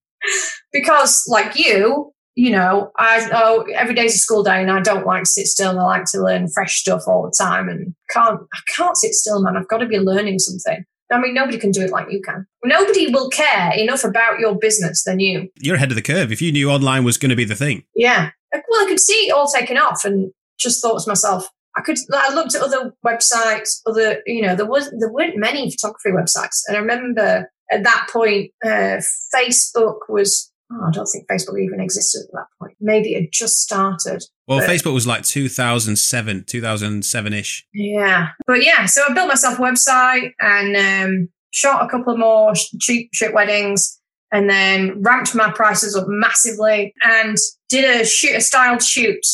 because 0.72 1.26
like 1.28 1.56
you, 1.56 2.12
you 2.36 2.50
know, 2.50 2.92
I 2.96 3.28
oh 3.32 3.66
every 3.74 3.94
day's 3.94 4.14
a 4.14 4.18
school 4.18 4.42
day 4.42 4.60
and 4.60 4.70
I 4.70 4.80
don't 4.80 5.06
like 5.06 5.24
to 5.24 5.28
sit 5.28 5.46
still 5.46 5.70
and 5.70 5.80
I 5.80 5.84
like 5.84 6.04
to 6.12 6.22
learn 6.22 6.48
fresh 6.48 6.80
stuff 6.80 7.02
all 7.06 7.22
the 7.22 7.34
time 7.36 7.68
and 7.68 7.94
can't 8.12 8.40
I 8.52 8.58
can't 8.76 8.96
sit 8.96 9.14
still, 9.14 9.42
man. 9.42 9.56
I've 9.56 9.68
got 9.68 9.78
to 9.78 9.86
be 9.86 9.98
learning 9.98 10.38
something. 10.38 10.84
I 11.12 11.18
mean, 11.18 11.34
nobody 11.34 11.58
can 11.58 11.70
do 11.70 11.82
it 11.82 11.90
like 11.90 12.10
you 12.10 12.22
can. 12.22 12.46
Nobody 12.64 13.12
will 13.12 13.28
care 13.30 13.72
enough 13.76 14.04
about 14.04 14.38
your 14.38 14.56
business 14.56 15.02
than 15.04 15.18
you. 15.18 15.48
You're 15.60 15.76
ahead 15.76 15.90
of 15.90 15.96
the 15.96 16.02
curve. 16.02 16.30
If 16.30 16.40
you 16.40 16.52
knew 16.52 16.70
online 16.70 17.04
was 17.04 17.18
going 17.18 17.30
to 17.30 17.36
be 17.36 17.44
the 17.44 17.56
thing. 17.56 17.84
Yeah. 17.94 18.30
Well, 18.52 18.84
I 18.84 18.86
could 18.88 19.00
see 19.00 19.28
it 19.28 19.32
all 19.32 19.48
taken 19.48 19.76
off 19.76 20.04
and 20.04 20.32
just 20.58 20.82
thought 20.82 21.02
to 21.02 21.10
myself, 21.10 21.48
I 21.76 21.82
could. 21.82 21.98
I 22.12 22.34
looked 22.34 22.54
at 22.54 22.62
other 22.62 22.92
websites, 23.06 23.80
other 23.86 24.22
you 24.26 24.42
know, 24.42 24.56
there 24.56 24.66
was 24.66 24.92
there 24.98 25.12
weren't 25.12 25.36
many 25.36 25.70
photography 25.70 26.10
websites, 26.10 26.62
and 26.66 26.76
I 26.76 26.80
remember 26.80 27.50
at 27.70 27.84
that 27.84 28.08
point, 28.12 28.50
uh, 28.64 29.00
Facebook 29.34 30.00
was. 30.08 30.52
Oh, 30.72 30.86
I 30.86 30.90
don't 30.92 31.06
think 31.06 31.26
Facebook 31.28 31.60
even 31.60 31.80
existed 31.80 32.22
at 32.28 32.32
that 32.32 32.46
point. 32.60 32.76
Maybe 32.80 33.14
it 33.14 33.32
just 33.32 33.60
started. 33.60 34.22
Well, 34.46 34.60
but- 34.60 34.68
Facebook 34.68 34.94
was 34.94 35.06
like 35.06 35.24
2007, 35.24 36.44
2007 36.46 37.32
ish. 37.32 37.66
Yeah, 37.74 38.28
but 38.46 38.64
yeah, 38.64 38.86
so 38.86 39.02
I 39.08 39.12
built 39.12 39.28
myself 39.28 39.58
a 39.58 39.62
website 39.62 40.32
and 40.40 40.76
um, 40.76 41.28
shot 41.50 41.84
a 41.84 41.88
couple 41.88 42.16
more 42.16 42.54
sh- 42.54 42.66
cheap 42.80 43.10
shit 43.12 43.34
weddings, 43.34 44.00
and 44.32 44.48
then 44.48 45.02
ramped 45.02 45.34
my 45.34 45.50
prices 45.50 45.96
up 45.96 46.06
massively, 46.08 46.94
and 47.02 47.36
did 47.68 48.00
a 48.00 48.04
shoot 48.04 48.36
a 48.36 48.40
styled 48.40 48.82
shoot, 48.82 49.24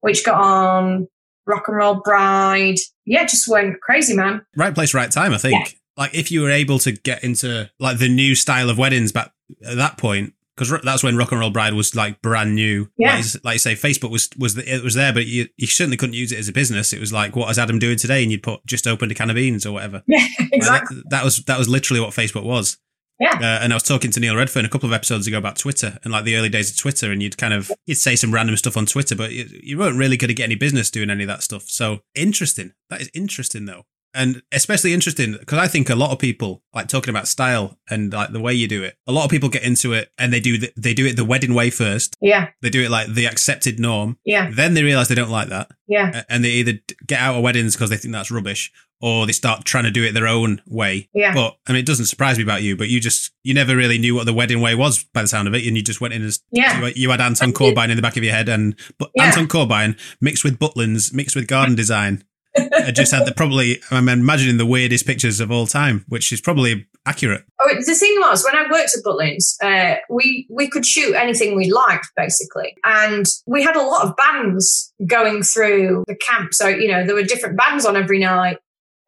which 0.00 0.24
got 0.24 0.40
on 0.40 1.06
Rock 1.46 1.64
and 1.68 1.76
Roll 1.76 2.00
Bride. 2.04 2.78
Yeah, 3.06 3.26
just 3.26 3.48
went 3.48 3.80
crazy, 3.80 4.16
man. 4.16 4.42
Right 4.56 4.74
place, 4.74 4.92
right 4.94 5.10
time, 5.10 5.32
I 5.32 5.38
think. 5.38 5.78
Like 5.96 6.14
if 6.14 6.30
you 6.32 6.42
were 6.42 6.50
able 6.50 6.78
to 6.80 6.92
get 6.92 7.22
into 7.24 7.70
like 7.78 7.98
the 7.98 8.08
new 8.08 8.34
style 8.34 8.70
of 8.70 8.78
weddings 8.78 9.12
back 9.12 9.32
at 9.66 9.76
that 9.76 9.98
point, 9.98 10.32
because 10.60 10.82
that's 10.82 11.02
when 11.02 11.16
Rock 11.16 11.32
and 11.32 11.40
Roll 11.40 11.50
Bride 11.50 11.72
was 11.72 11.96
like 11.96 12.20
brand 12.20 12.54
new. 12.54 12.90
Yeah. 12.98 13.16
Like, 13.16 13.44
like 13.44 13.54
you 13.54 13.58
say, 13.58 13.74
Facebook 13.74 14.10
was 14.10 14.28
was 14.38 14.56
the, 14.56 14.74
it 14.74 14.84
was 14.84 14.94
there, 14.94 15.12
but 15.12 15.26
you, 15.26 15.48
you 15.56 15.66
certainly 15.66 15.96
couldn't 15.96 16.14
use 16.14 16.32
it 16.32 16.38
as 16.38 16.48
a 16.48 16.52
business. 16.52 16.92
It 16.92 17.00
was 17.00 17.12
like, 17.12 17.34
what 17.34 17.50
is 17.50 17.58
Adam 17.58 17.78
doing 17.78 17.96
today? 17.96 18.22
And 18.22 18.30
you'd 18.30 18.42
put 18.42 18.64
just 18.66 18.86
opened 18.86 19.10
a 19.10 19.14
can 19.14 19.30
of 19.30 19.36
beans 19.36 19.64
or 19.64 19.72
whatever. 19.72 20.02
Yeah, 20.06 20.26
exactly. 20.52 20.98
that, 20.98 21.10
that 21.10 21.24
was 21.24 21.42
that 21.44 21.58
was 21.58 21.68
literally 21.68 22.00
what 22.00 22.10
Facebook 22.10 22.44
was. 22.44 22.76
Yeah. 23.18 23.38
Uh, 23.40 23.62
and 23.62 23.72
I 23.72 23.76
was 23.76 23.82
talking 23.82 24.10
to 24.10 24.20
Neil 24.20 24.36
Redfern 24.36 24.64
a 24.64 24.68
couple 24.68 24.88
of 24.88 24.92
episodes 24.92 25.26
ago 25.26 25.38
about 25.38 25.56
Twitter 25.56 25.98
and 26.04 26.12
like 26.12 26.24
the 26.24 26.36
early 26.36 26.50
days 26.50 26.70
of 26.70 26.76
Twitter, 26.76 27.10
and 27.10 27.22
you'd 27.22 27.38
kind 27.38 27.54
of 27.54 27.70
you'd 27.86 27.96
say 27.96 28.16
some 28.16 28.32
random 28.34 28.56
stuff 28.56 28.76
on 28.76 28.84
Twitter, 28.84 29.16
but 29.16 29.32
you, 29.32 29.46
you 29.62 29.78
weren't 29.78 29.96
really 29.96 30.18
going 30.18 30.28
to 30.28 30.34
get 30.34 30.44
any 30.44 30.56
business 30.56 30.90
doing 30.90 31.08
any 31.08 31.24
of 31.24 31.28
that 31.28 31.42
stuff. 31.42 31.64
So 31.68 32.00
interesting. 32.14 32.72
That 32.90 33.00
is 33.00 33.10
interesting 33.14 33.64
though, 33.64 33.84
and 34.14 34.42
especially 34.52 34.92
interesting 34.92 35.32
because 35.38 35.58
I 35.58 35.68
think 35.68 35.88
a 35.90 35.94
lot 35.94 36.10
of 36.10 36.18
people 36.18 36.62
like 36.74 36.88
talking 36.88 37.10
about 37.10 37.28
style 37.28 37.78
and 37.88 38.12
like 38.12 38.32
the 38.32 38.40
way 38.40 38.54
you 38.54 38.68
do 38.68 38.82
it. 38.82 38.96
A 39.06 39.12
lot 39.12 39.24
of 39.24 39.30
people 39.30 39.48
get 39.48 39.62
into 39.62 39.92
it 39.92 40.10
and 40.18 40.32
they 40.32 40.40
do 40.40 40.58
the, 40.58 40.72
they 40.76 40.94
do 40.94 41.06
it 41.06 41.16
the 41.16 41.24
wedding 41.24 41.54
way 41.54 41.70
first. 41.70 42.16
Yeah, 42.20 42.48
They 42.62 42.70
do 42.70 42.82
it 42.82 42.90
like 42.90 43.08
the 43.14 43.26
accepted 43.26 43.78
norm. 43.80 44.18
yeah, 44.24 44.50
Then 44.52 44.74
they 44.74 44.82
realize 44.82 45.08
they 45.08 45.14
don't 45.14 45.30
like 45.30 45.48
that 45.48 45.70
yeah, 45.86 46.22
and 46.28 46.44
they 46.44 46.50
either 46.50 46.74
get 47.06 47.20
out 47.20 47.36
of 47.36 47.42
weddings 47.42 47.74
because 47.74 47.90
they 47.90 47.96
think 47.96 48.12
that's 48.12 48.30
rubbish 48.30 48.72
or 49.02 49.26
they 49.26 49.32
start 49.32 49.64
trying 49.64 49.84
to 49.84 49.90
do 49.90 50.04
it 50.04 50.12
their 50.12 50.28
own 50.28 50.60
way. 50.66 51.08
Yeah. 51.14 51.32
But 51.34 51.56
I 51.66 51.72
mean, 51.72 51.80
it 51.80 51.86
doesn't 51.86 52.04
surprise 52.06 52.36
me 52.36 52.44
about 52.44 52.62
you, 52.62 52.76
but 52.76 52.88
you 52.90 53.00
just, 53.00 53.32
you 53.42 53.54
never 53.54 53.74
really 53.74 53.96
knew 53.98 54.14
what 54.14 54.26
the 54.26 54.34
wedding 54.34 54.60
way 54.60 54.74
was 54.74 55.04
by 55.04 55.22
the 55.22 55.28
sound 55.28 55.48
of 55.48 55.54
it. 55.54 55.66
And 55.66 55.74
you 55.76 55.82
just 55.82 56.02
went 56.02 56.12
in 56.14 56.22
as, 56.22 56.40
yeah. 56.52 56.80
you, 56.80 56.92
you 56.94 57.10
had 57.10 57.20
Anton 57.20 57.52
Corbijn 57.54 57.88
in 57.88 57.96
the 57.96 58.02
back 58.02 58.18
of 58.18 58.22
your 58.24 58.34
head 58.34 58.48
and, 58.50 58.78
but 58.98 59.10
Yeah. 59.14 59.24
Anton 59.24 59.48
Corbijn 59.48 59.98
mixed 60.20 60.44
with 60.44 60.58
Butlins, 60.58 61.14
mixed 61.14 61.34
with 61.34 61.46
garden 61.48 61.74
design. 61.74 62.24
I 62.56 62.90
just 62.90 63.12
had 63.12 63.26
the 63.26 63.32
probably, 63.32 63.80
I'm 63.90 64.08
imagining 64.08 64.56
the 64.56 64.66
weirdest 64.66 65.06
pictures 65.06 65.40
of 65.40 65.50
all 65.50 65.66
time, 65.66 66.04
which 66.08 66.32
is 66.32 66.40
probably 66.40 66.86
accurate. 67.06 67.44
Oh, 67.60 67.74
the 67.74 67.94
thing 67.94 68.16
was, 68.18 68.44
when 68.44 68.56
I 68.56 68.70
worked 68.70 68.90
at 68.96 69.04
Butlins, 69.04 69.54
uh, 69.62 70.00
we 70.10 70.46
we 70.50 70.68
could 70.68 70.84
shoot 70.84 71.14
anything 71.14 71.56
we 71.56 71.70
liked, 71.70 72.08
basically, 72.16 72.74
and 72.84 73.26
we 73.46 73.62
had 73.62 73.76
a 73.76 73.82
lot 73.82 74.04
of 74.06 74.16
bands 74.16 74.92
going 75.06 75.42
through 75.42 76.04
the 76.08 76.16
camp. 76.16 76.52
So 76.52 76.68
you 76.68 76.88
know, 76.88 77.06
there 77.06 77.14
were 77.14 77.22
different 77.22 77.56
bands 77.56 77.86
on 77.86 77.96
every 77.96 78.18
night. 78.18 78.58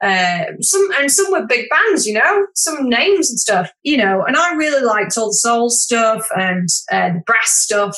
Uh, 0.02 0.46
some 0.60 0.88
and 0.98 1.12
some 1.12 1.30
were 1.30 1.46
big 1.46 1.68
bands, 1.68 2.06
you 2.06 2.14
know, 2.14 2.46
some 2.54 2.88
names 2.88 3.30
and 3.30 3.38
stuff, 3.38 3.70
you 3.82 3.96
know. 3.96 4.24
And 4.24 4.36
I 4.36 4.54
really 4.54 4.84
liked 4.84 5.16
all 5.16 5.28
the 5.28 5.34
soul 5.34 5.70
stuff 5.70 6.26
and 6.36 6.68
uh, 6.90 7.12
the 7.14 7.22
brass 7.24 7.50
stuff, 7.50 7.96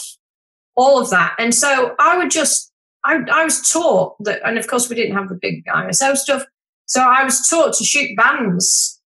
all 0.76 1.00
of 1.00 1.08
that. 1.10 1.34
And 1.38 1.54
so 1.54 1.94
I 1.98 2.18
would 2.18 2.30
just, 2.30 2.70
I, 3.04 3.18
I 3.30 3.44
was 3.44 3.60
taught 3.70 4.16
that, 4.24 4.40
and 4.44 4.58
of 4.58 4.66
course 4.66 4.88
we 4.88 4.96
didn't 4.96 5.16
have 5.16 5.28
the 5.28 5.38
big 5.40 5.64
ISO 5.66 6.16
stuff. 6.16 6.44
So 6.86 7.00
I 7.00 7.24
was 7.24 7.46
taught 7.48 7.74
to 7.74 7.84
shoot 7.84 8.16
bands 8.16 9.00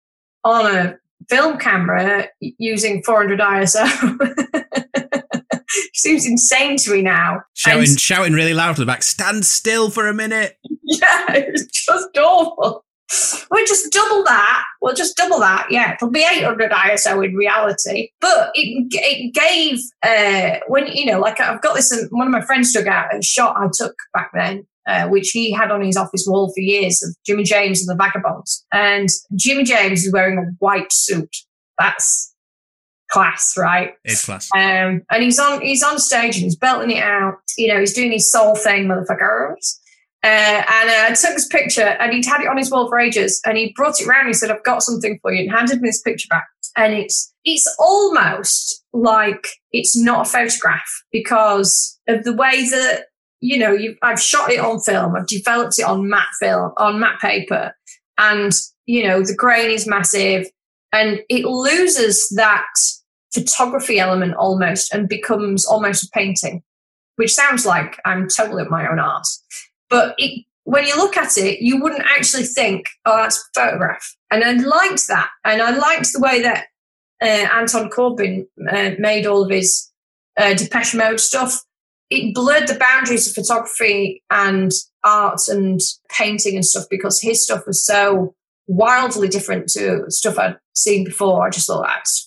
on 0.44 0.66
a 0.76 0.98
film 1.30 1.58
camera 1.58 2.28
using 2.40 3.04
400 3.04 3.40
ISO. 3.40 5.24
Seems 5.94 6.26
insane 6.26 6.78
to 6.78 6.92
me 6.92 7.02
now. 7.02 7.42
Shouting, 7.54 7.90
And- 7.90 8.00
shouting 8.00 8.34
really 8.34 8.54
loud 8.54 8.76
to 8.76 8.82
the 8.82 8.86
back, 8.86 9.04
stand 9.04 9.46
still 9.46 9.90
for 9.90 10.08
a 10.08 10.14
minute. 10.14 10.58
yeah, 10.84 11.26
it's 11.34 11.66
just 11.86 12.18
awful. 12.18 12.86
We'll 13.50 13.66
just 13.66 13.92
double 13.92 14.24
that. 14.26 14.66
We'll 14.82 14.96
just 14.96 15.16
double 15.16 15.40
that. 15.40 15.68
Yeah, 15.70 15.94
it'll 15.94 16.12
be 16.12 16.26
800 16.30 16.72
ISO 16.72 17.26
in 17.26 17.36
reality. 17.36 18.10
But 18.20 18.52
it, 18.54 18.88
it 18.92 19.34
gave, 19.34 19.80
uh, 20.04 20.60
when, 20.68 20.88
you 20.88 21.06
know, 21.06 21.20
like 21.20 21.40
I've 21.40 21.62
got 21.62 21.76
this, 21.76 21.92
um, 21.92 22.08
one 22.12 22.28
of 22.28 22.32
my 22.32 22.42
friends 22.46 22.74
took 22.74 22.88
out 22.88 23.16
a 23.16 23.22
shot 23.22 23.56
I 23.58 23.68
took 23.74 23.96
back 24.14 24.32
then, 24.34 24.68
uh, 24.88 25.08
which 25.08 25.30
he 25.30 25.52
had 25.52 25.72
on 25.72 25.82
his 25.82 25.96
office 25.96 26.26
wall 26.28 26.52
for 26.54 26.60
years 26.60 27.02
of 27.02 27.16
Jimmy 27.26 27.44
James 27.44 27.80
and 27.82 27.90
the 27.90 28.04
Vagabonds. 28.04 28.66
And 28.74 29.10
Jimmy 29.36 29.64
James 29.64 30.06
is 30.06 30.12
wearing 30.12 30.38
a 30.38 30.52
white 30.60 30.92
suit. 30.92 31.34
That's 31.80 32.34
class, 33.10 33.56
right? 33.58 33.94
It's 34.04 34.26
class. 34.26 34.50
Um, 34.54 35.04
and 35.10 35.24
he's 35.24 35.40
on 35.40 35.62
he's 35.62 35.84
on 35.84 36.00
stage 36.00 36.36
and 36.36 36.44
he's 36.44 36.58
belting 36.58 36.92
it 36.92 37.04
out. 37.04 37.36
You 37.58 37.74
know, 37.74 37.80
he's 37.80 37.94
doing 37.94 38.12
his 38.12 38.32
soul 38.32 38.56
thing, 38.56 38.88
motherfuckers. 38.88 39.80
Uh, 40.24 40.64
and 40.68 40.90
uh, 40.90 41.04
I 41.06 41.16
took 41.20 41.36
this 41.36 41.48
picture 41.48 41.82
and 42.00 42.12
he'd 42.12 42.26
had 42.26 42.42
it 42.42 42.48
on 42.48 42.58
his 42.58 42.72
wall 42.72 42.90
for 42.90 43.00
ages. 43.00 43.40
And 43.46 43.58
he 43.58 43.74
brought 43.76 44.02
it 44.02 44.08
round. 44.08 44.28
He 44.28 44.34
said, 44.34 44.50
"I've 44.50 44.64
got 44.64 44.82
something 44.84 45.20
for 45.22 45.32
you," 45.32 45.44
and 45.44 45.52
handed 45.52 45.82
me 45.82 45.90
this 45.90 46.02
picture 46.02 46.28
back. 46.30 46.48
And 46.76 46.94
it's 46.94 47.34
it's 47.46 47.74
almost 47.80 48.84
like 48.94 49.48
it's 49.72 49.96
not 49.96 50.28
a 50.28 50.30
photograph 50.30 51.04
because 51.12 52.00
of 52.08 52.24
the 52.24 52.34
way 52.34 52.68
that 52.70 53.06
you 53.40 53.58
know 53.60 53.72
you 53.72 53.96
I've 54.02 54.22
shot 54.22 54.52
it 54.52 54.60
on 54.60 54.80
film. 54.80 55.16
I've 55.16 55.28
developed 55.28 55.80
it 55.80 55.86
on 55.86 56.10
matte 56.10 56.34
film 56.40 56.72
on 56.78 57.00
matte 57.00 57.20
paper, 57.20 57.74
and 58.18 58.52
you 58.86 59.08
know 59.08 59.24
the 59.24 59.36
grain 59.36 59.70
is 59.70 59.88
massive, 59.88 60.48
and 60.92 61.20
it 61.30 61.46
loses 61.46 62.28
that 62.30 62.66
photography 63.34 64.00
element 64.00 64.34
almost 64.36 64.94
and 64.94 65.08
becomes 65.08 65.66
almost 65.66 66.04
a 66.04 66.10
painting, 66.14 66.64
which 67.18 67.34
sounds 67.34 67.66
like 67.66 68.00
I'm 68.04 68.28
totally 68.28 68.64
up 68.64 68.70
my 68.70 68.90
own 68.90 69.00
arse. 69.00 69.44
But 69.90 70.16
it, 70.18 70.46
when 70.64 70.86
you 70.86 70.96
look 70.98 71.18
at 71.18 71.38
it, 71.38 71.62
you 71.62 71.82
wouldn't 71.82 72.06
actually 72.06 72.44
think, 72.44 72.88
oh, 73.06 73.18
that's 73.18 73.38
a 73.38 73.60
photograph. 73.60 74.16
And 74.32 74.44
I 74.44 74.52
liked 74.52 75.08
that. 75.08 75.30
And 75.46 75.62
I 75.62 75.72
liked 75.72 76.12
the 76.12 76.20
way 76.20 76.42
that 76.42 76.68
uh, 77.22 77.48
Anton 77.54 77.90
Corbijn 77.90 78.48
uh, 78.70 78.92
made 79.00 79.26
all 79.26 79.44
of 79.44 79.50
his 79.50 79.92
uh, 80.38 80.54
Depeche 80.54 80.94
Mode 80.94 81.20
stuff. 81.20 81.64
It 82.10 82.34
blurred 82.34 82.68
the 82.68 82.78
boundaries 82.80 83.28
of 83.28 83.34
photography 83.34 84.24
and 84.30 84.72
art 85.04 85.48
and 85.48 85.80
painting 86.10 86.56
and 86.56 86.66
stuff 86.66 86.86
because 86.90 87.22
his 87.22 87.44
stuff 87.44 87.64
was 87.66 87.86
so 87.86 88.36
wildly 88.68 89.28
different 89.28 89.70
to 89.70 90.06
stuff 90.10 90.38
I'd 90.38 90.58
seen 90.76 91.04
before. 91.06 91.46
I 91.46 91.50
just 91.50 91.68
thought 91.68 91.88
that's 91.88 92.27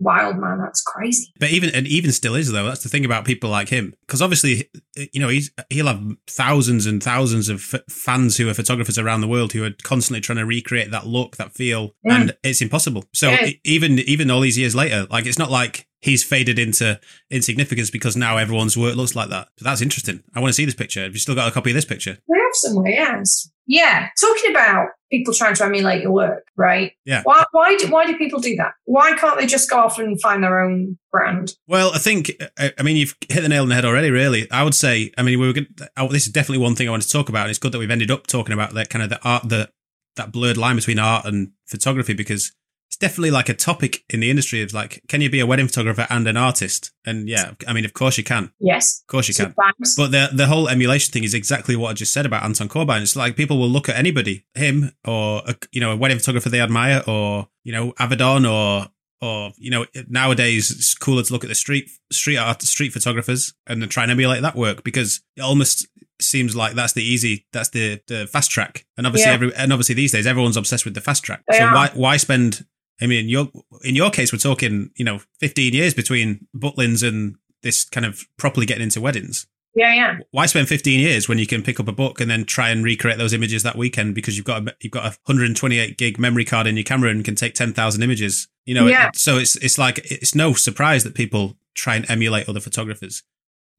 wild, 0.00 0.36
man. 0.38 0.58
That's 0.58 0.82
crazy. 0.82 1.32
But 1.38 1.50
even 1.50 1.70
and 1.74 1.86
even 1.86 2.12
still 2.12 2.34
is 2.34 2.50
though. 2.52 2.64
That's 2.66 2.82
the 2.82 2.88
thing 2.88 3.04
about 3.04 3.24
people 3.24 3.50
like 3.50 3.68
him, 3.68 3.94
because 4.06 4.20
obviously, 4.22 4.68
you 5.12 5.20
know, 5.20 5.28
he's 5.28 5.50
he'll 5.70 5.86
have 5.86 6.02
thousands 6.26 6.86
and 6.86 7.02
thousands 7.02 7.48
of 7.48 7.60
f- 7.72 7.80
fans 7.90 8.36
who 8.36 8.48
are 8.48 8.54
photographers 8.54 8.98
around 8.98 9.20
the 9.20 9.28
world 9.28 9.52
who 9.52 9.64
are 9.64 9.70
constantly 9.82 10.20
trying 10.20 10.38
to 10.38 10.46
recreate 10.46 10.90
that 10.90 11.06
look, 11.06 11.36
that 11.36 11.52
feel, 11.54 11.94
Yeah. 12.04 12.20
and 12.20 12.36
it's 12.42 12.60
impossible. 12.62 13.04
So 13.12 13.30
Yeah. 13.30 13.50
even 13.64 13.98
even 14.00 14.30
all 14.30 14.40
these 14.40 14.58
years 14.58 14.74
later, 14.74 15.06
like 15.10 15.26
it's 15.26 15.38
not 15.38 15.50
like 15.50 15.86
he's 16.04 16.22
faded 16.22 16.58
into 16.58 17.00
insignificance 17.30 17.90
because 17.90 18.14
now 18.14 18.36
everyone's 18.36 18.76
work 18.76 18.94
looks 18.94 19.16
like 19.16 19.30
that. 19.30 19.48
So 19.58 19.64
that's 19.64 19.80
interesting. 19.80 20.22
I 20.34 20.40
want 20.40 20.50
to 20.50 20.54
see 20.54 20.66
this 20.66 20.74
picture. 20.74 21.02
Have 21.02 21.14
you 21.14 21.18
still 21.18 21.34
got 21.34 21.48
a 21.48 21.50
copy 21.50 21.70
of 21.70 21.74
this 21.74 21.86
picture? 21.86 22.18
We 22.28 22.38
have 22.38 22.52
somewhere, 22.52 22.92
yes. 22.92 23.50
Yeah, 23.66 24.08
talking 24.20 24.50
about 24.50 24.88
people 25.10 25.32
trying 25.32 25.54
to 25.54 25.64
emulate 25.64 26.02
your 26.02 26.12
work, 26.12 26.46
right? 26.54 26.92
Yeah. 27.06 27.22
Why? 27.22 27.44
Why 27.52 27.76
do 27.76 27.88
Why 27.88 28.04
do 28.04 28.18
people 28.18 28.38
do 28.38 28.54
that? 28.56 28.72
Why 28.84 29.16
can't 29.16 29.40
they 29.40 29.46
just 29.46 29.70
go 29.70 29.78
off 29.78 29.98
and 29.98 30.20
find 30.20 30.44
their 30.44 30.60
own 30.60 30.98
brand? 31.10 31.54
Well, 31.66 31.90
I 31.94 31.98
think 31.98 32.30
I 32.58 32.82
mean 32.82 32.96
you've 32.96 33.16
hit 33.30 33.40
the 33.40 33.48
nail 33.48 33.62
on 33.62 33.70
the 33.70 33.74
head 33.74 33.86
already. 33.86 34.10
Really, 34.10 34.50
I 34.50 34.62
would 34.64 34.74
say. 34.74 35.12
I 35.16 35.22
mean, 35.22 35.40
we 35.40 35.46
were. 35.46 35.54
Good, 35.54 35.80
this 36.10 36.26
is 36.26 36.32
definitely 36.32 36.62
one 36.62 36.74
thing 36.74 36.88
I 36.88 36.90
want 36.90 37.04
to 37.04 37.08
talk 37.08 37.30
about. 37.30 37.44
And 37.44 37.50
it's 37.50 37.58
good 37.58 37.72
that 37.72 37.78
we've 37.78 37.90
ended 37.90 38.10
up 38.10 38.26
talking 38.26 38.52
about 38.52 38.74
that 38.74 38.90
kind 38.90 39.02
of 39.02 39.08
the 39.08 39.22
art, 39.26 39.48
the 39.48 39.70
that 40.16 40.30
blurred 40.30 40.58
line 40.58 40.76
between 40.76 40.98
art 40.98 41.24
and 41.24 41.52
photography 41.64 42.12
because 42.12 42.52
it's 42.94 43.00
definitely 43.00 43.32
like 43.32 43.48
a 43.48 43.54
topic 43.54 44.04
in 44.08 44.20
the 44.20 44.30
industry 44.30 44.62
of 44.62 44.72
like, 44.72 45.02
can 45.08 45.20
you 45.20 45.28
be 45.28 45.40
a 45.40 45.46
wedding 45.46 45.66
photographer 45.66 46.06
and 46.10 46.28
an 46.28 46.36
artist? 46.36 46.92
And 47.04 47.28
yeah, 47.28 47.54
I 47.66 47.72
mean, 47.72 47.84
of 47.84 47.92
course 47.92 48.16
you 48.16 48.22
can. 48.22 48.52
Yes, 48.60 49.00
Of 49.02 49.08
course 49.08 49.26
you 49.26 49.34
can. 49.34 49.52
sometimes. 49.52 49.96
But 49.96 50.12
the 50.12 50.30
the 50.32 50.46
whole 50.46 50.68
emulation 50.68 51.10
thing 51.12 51.24
is 51.24 51.34
exactly 51.34 51.74
what 51.74 51.90
I 51.90 51.94
just 51.94 52.12
said 52.12 52.24
about 52.24 52.44
Anton 52.44 52.68
Corbijn. 52.68 53.02
It's 53.02 53.16
like 53.16 53.34
people 53.36 53.58
will 53.58 53.68
look 53.68 53.88
at 53.88 53.96
anybody, 53.96 54.46
him 54.54 54.92
or 55.04 55.42
a, 55.44 55.56
you 55.72 55.80
know 55.80 55.90
a 55.90 55.96
wedding 55.96 56.18
photographer 56.18 56.48
they 56.50 56.60
admire, 56.60 57.02
or 57.06 57.48
you 57.64 57.72
know 57.72 57.92
Avedon, 57.98 58.48
or 58.48 58.88
or 59.20 59.50
you 59.58 59.70
know 59.72 59.86
nowadays 60.08 60.70
it's 60.70 60.94
cooler 60.94 61.24
to 61.24 61.32
look 61.32 61.42
at 61.42 61.48
the 61.48 61.54
street 61.56 61.90
street 62.12 62.36
art 62.36 62.62
street 62.62 62.92
photographers 62.92 63.54
and 63.66 63.82
then 63.82 63.88
try 63.88 64.04
and 64.04 64.12
emulate 64.12 64.42
that 64.42 64.54
work 64.54 64.84
because 64.84 65.20
it 65.36 65.40
almost 65.40 65.88
seems 66.20 66.54
like 66.54 66.74
that's 66.74 66.92
the 66.92 67.02
easy 67.02 67.44
that's 67.52 67.70
the 67.70 68.00
the 68.06 68.28
fast 68.28 68.52
track. 68.52 68.86
And 68.96 69.04
obviously 69.04 69.30
Yeah. 69.30 69.34
every 69.34 69.54
and 69.56 69.72
obviously 69.72 69.96
these 69.96 70.12
days 70.12 70.26
everyone's 70.28 70.56
obsessed 70.56 70.84
with 70.84 70.94
the 70.94 71.00
fast 71.00 71.24
track. 71.24 71.42
They 71.50 71.58
so 71.58 71.64
are. 71.64 71.74
why 71.74 71.90
why 71.94 72.16
spend? 72.18 72.64
I 73.00 73.06
mean, 73.06 73.20
in 73.24 73.28
your 73.28 73.48
in 73.82 73.94
your 73.96 74.10
case, 74.10 74.32
we're 74.32 74.38
talking 74.38 74.90
you 74.96 75.04
know 75.04 75.20
15 75.40 75.72
years 75.72 75.94
between 75.94 76.46
Butlins 76.56 77.06
and 77.06 77.36
this 77.62 77.84
kind 77.84 78.06
of 78.06 78.24
properly 78.38 78.66
getting 78.66 78.84
into 78.84 79.00
weddings. 79.00 79.46
Yeah, 79.76 79.92
yeah. 79.92 80.18
Why 80.30 80.46
spend 80.46 80.68
15 80.68 81.00
years 81.00 81.28
when 81.28 81.38
you 81.38 81.48
can 81.48 81.60
pick 81.62 81.80
up 81.80 81.88
a 81.88 81.92
book 81.92 82.20
and 82.20 82.30
then 82.30 82.44
try 82.44 82.68
and 82.68 82.84
recreate 82.84 83.18
those 83.18 83.32
images 83.32 83.64
that 83.64 83.76
weekend 83.76 84.14
because 84.14 84.36
you've 84.36 84.46
got 84.46 84.68
a, 84.68 84.76
you've 84.80 84.92
got 84.92 85.04
a 85.04 85.16
128 85.24 85.98
gig 85.98 86.16
memory 86.18 86.44
card 86.44 86.68
in 86.68 86.76
your 86.76 86.84
camera 86.84 87.10
and 87.10 87.24
can 87.24 87.34
take 87.34 87.54
10,000 87.54 88.02
images. 88.02 88.46
You 88.66 88.74
know, 88.74 88.86
Yeah. 88.86 89.08
it- 89.08 89.16
so 89.16 89.36
it's 89.38 89.56
it's 89.56 89.76
like 89.78 89.98
it's 90.08 90.32
no 90.34 90.52
surprise 90.52 91.02
that 91.02 91.14
people 91.16 91.58
try 91.74 91.96
and 91.96 92.08
emulate 92.08 92.48
other 92.48 92.60
photographers. 92.60 93.24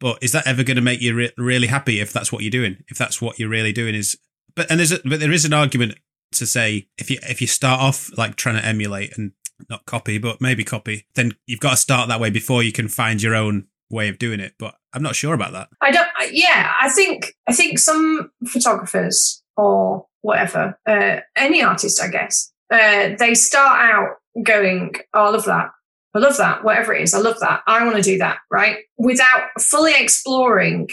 But 0.02 0.18
is 0.22 0.34
that 0.34 0.46
ever 0.46 0.64
going 0.64 0.76
to 0.76 0.82
make 0.82 1.02
you 1.02 1.14
re- 1.16 1.32
really 1.38 1.68
happy 1.68 2.02
if 2.02 2.12
that's 2.12 2.30
what 2.30 2.42
you're 2.44 2.52
doing? 2.52 2.84
If 2.90 2.98
that's 2.98 3.22
what 3.22 3.40
you're 3.40 3.48
really 3.48 3.72
doing 3.72 3.96
is 3.96 4.18
but 4.54 4.70
and 4.70 4.80
there's 4.80 4.92
a, 4.92 5.00
but 5.06 5.22
there 5.22 5.32
is 5.32 5.46
an 5.46 5.54
argument 5.54 5.98
to 6.32 6.46
say 6.46 6.88
if 6.98 7.10
you 7.10 7.18
if 7.24 7.42
you 7.42 7.48
start 7.48 7.80
off 7.82 8.10
like 8.18 8.36
trying 8.36 8.56
to 8.56 8.66
emulate 8.66 9.18
and 9.18 9.32
not 9.70 9.86
copy 9.86 10.18
but 10.18 10.42
maybe 10.42 10.64
copy 10.64 11.08
then 11.16 11.32
you've 11.46 11.60
got 11.62 11.72
to 11.72 11.78
start 11.78 12.10
that 12.10 12.20
way 12.20 12.30
before 12.30 12.62
you 12.62 12.72
can 12.72 12.88
find 12.90 13.22
your 13.22 13.36
own 13.36 13.66
way 13.90 14.10
of 14.10 14.18
doing 14.18 14.40
it 14.40 14.54
but 14.60 14.76
i'm 14.94 15.04
not 15.04 15.16
sure 15.16 15.34
about 15.34 15.54
that 15.54 15.70
I 15.82 15.92
don't. 15.92 16.08
Yeah, 16.32 16.74
I 16.82 16.90
think 16.90 17.34
I 17.48 17.54
think 17.54 17.78
some 17.78 18.32
photographers 18.48 19.44
or 19.56 20.08
whatever, 20.22 20.78
uh, 20.88 21.20
any 21.36 21.62
artist, 21.62 22.02
I 22.02 22.08
guess, 22.10 22.52
uh, 22.72 23.16
they 23.20 23.36
start 23.36 23.80
out 23.80 24.16
going, 24.44 24.96
"Oh, 25.14 25.26
I 25.26 25.30
love 25.30 25.46
that. 25.46 25.70
I 26.16 26.20
love 26.20 26.38
that. 26.38 26.64
Whatever 26.64 26.94
it 26.94 27.04
is, 27.04 27.14
I 27.14 27.20
love 27.20 27.40
that. 27.42 27.62
I 27.68 27.86
want 27.86 27.98
to 27.98 28.02
do 28.02 28.18
that." 28.18 28.40
Right, 28.52 28.78
without 28.98 29.44
fully 29.60 29.94
exploring 29.96 30.90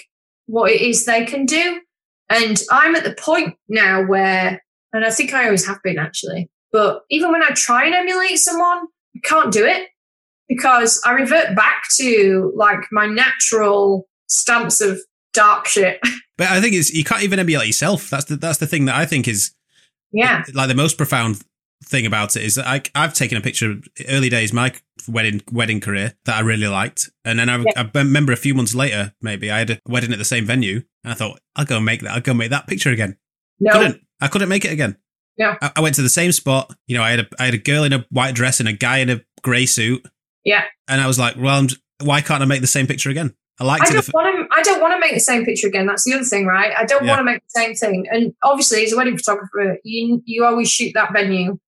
what 0.47 0.71
it 0.71 0.83
is 0.83 1.07
they 1.07 1.25
can 1.25 1.47
do. 1.47 1.81
And 2.29 2.63
I'm 2.71 2.95
at 2.95 3.05
the 3.05 3.15
point 3.15 3.57
now 3.69 4.05
where, 4.05 4.62
and 4.93 5.05
I 5.05 5.11
think 5.11 5.33
I 5.33 5.45
always 5.45 5.67
have 5.67 5.83
been 5.83 5.99
actually, 5.99 6.51
but 6.71 7.03
even 7.11 7.33
when 7.33 7.43
I 7.43 7.51
try 7.51 7.85
and 7.85 7.95
emulate 7.95 8.39
someone, 8.39 8.87
I 9.17 9.21
can't 9.25 9.53
do 9.53 9.65
it 9.65 9.89
because 10.49 11.01
I 11.05 11.13
revert 11.13 11.55
back 11.57 11.85
to 11.99 12.53
like 12.57 12.81
my 12.91 13.07
natural 13.07 14.09
stamps 14.27 14.81
of 14.81 14.99
dark 15.33 15.67
shit. 15.67 15.99
but 16.39 16.49
i 16.49 16.61
think 16.61 16.75
it's 16.75 16.93
you 16.93 17.05
can't 17.05 17.23
even 17.23 17.39
emulate 17.39 17.67
yourself 17.67 18.09
that's 18.09 18.25
the 18.25 18.37
that's 18.37 18.59
the 18.59 18.67
thing 18.67 18.87
that 18.87 18.97
i 18.97 19.05
think 19.05 19.29
is 19.29 19.53
yeah. 20.13 20.43
like 20.55 20.69
the 20.69 20.75
most 20.75 20.97
profound 20.97 21.43
thing 21.85 22.07
about 22.07 22.37
it 22.37 22.43
is 22.43 22.55
that 22.55 22.67
I, 22.67 22.83
I've 22.95 23.15
taken 23.15 23.37
a 23.37 23.41
picture 23.41 23.73
of 23.73 23.89
early 24.09 24.29
days 24.29 24.53
my 24.53 24.73
wedding 25.09 25.43
wedding 25.51 25.81
career 25.81 26.15
that 26.25 26.37
I 26.37 26.41
really 26.41 26.69
liked, 26.69 27.11
and 27.25 27.39
then 27.39 27.49
I, 27.49 27.59
Yeah. 27.59 27.73
I 27.77 27.91
remember 27.99 28.33
a 28.33 28.37
few 28.37 28.55
months 28.55 28.75
later, 28.75 29.15
maybe 29.21 29.51
I 29.51 29.59
had 29.59 29.71
a 29.71 29.79
wedding 29.89 30.13
at 30.13 30.19
the 30.19 30.25
same 30.25 30.45
venue, 30.47 30.83
and 31.03 31.13
I 31.13 31.15
thought 31.15 31.41
I'll 31.57 31.65
go 31.65 31.81
make 31.81 32.03
that. 32.03 32.13
I'll 32.13 32.21
go 32.21 32.35
make 32.35 32.51
that 32.51 32.67
picture 32.67 32.91
again. 32.91 33.17
No. 33.59 33.73
Couldn't 33.73 34.07
I 34.23 34.29
couldn't 34.29 34.49
make 34.49 34.65
it 34.65 34.73
again. 34.73 34.97
Yeah. 35.37 35.57
I, 35.61 35.73
I 35.77 35.81
went 35.81 35.95
to 35.97 36.03
the 36.03 36.09
same 36.09 36.33
spot. 36.33 36.75
You 36.87 36.97
know, 36.97 37.03
I 37.03 37.11
had 37.11 37.21
a 37.21 37.27
I 37.39 37.45
had 37.47 37.55
a 37.55 37.59
girl 37.59 37.85
in 37.85 37.93
a 37.93 38.07
white 38.11 38.35
dress 38.35 38.61
and 38.61 38.69
a 38.69 38.73
guy 38.73 38.99
in 38.99 39.11
a 39.11 39.21
grey 39.43 39.67
suit. 39.67 40.07
Yeah. 40.45 40.65
and 40.89 41.01
I 41.01 41.07
was 41.07 41.19
like, 41.19 41.37
well, 41.37 41.59
I'm, 41.59 41.69
why 42.03 42.21
can't 42.21 42.43
I 42.43 42.47
make 42.47 42.61
the 42.63 42.67
same 42.67 42.87
picture 42.87 43.11
again? 43.11 43.35
I 43.61 43.65
like. 43.65 43.83
I 43.83 43.87
don't 43.87 43.99
f- 43.99 44.11
want 44.15 44.35
to. 44.51 44.57
I 44.57 44.63
don't 44.63 44.81
want 44.81 44.95
to 44.95 44.99
make 45.01 45.13
the 45.15 45.21
same 45.21 45.45
picture 45.45 45.69
again. 45.69 45.87
That's 45.87 46.05
the 46.05 46.15
other 46.15 46.25
thing, 46.25 46.47
right? 46.47 46.73
I 46.77 46.85
don't 46.85 47.05
Yeah. 47.05 47.11
want 47.11 47.21
to 47.21 47.25
make 47.25 47.43
the 47.43 47.61
same 47.61 47.75
thing. 47.75 48.07
And 48.11 48.33
obviously, 48.43 48.83
as 48.85 48.93
a 48.93 48.97
wedding 48.97 49.17
photographer, 49.17 49.77
you 49.85 50.23
you 50.25 50.45
always 50.45 50.71
shoot 50.71 50.93
that 50.95 51.13
venue. 51.13 51.59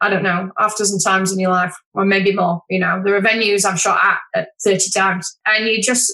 I 0.00 0.10
don't 0.10 0.22
know, 0.22 0.50
half 0.58 0.76
dozen 0.76 0.98
times 0.98 1.32
in 1.32 1.38
your 1.38 1.50
life, 1.50 1.74
or 1.94 2.04
maybe 2.04 2.34
more. 2.34 2.62
You 2.68 2.80
know, 2.80 3.00
there 3.04 3.16
are 3.16 3.20
venues 3.20 3.64
I've 3.64 3.80
shot 3.80 4.04
at 4.04 4.18
at 4.34 4.48
thirty 4.62 4.90
times, 4.90 5.36
and 5.46 5.66
you're 5.66 5.80
just 5.80 6.12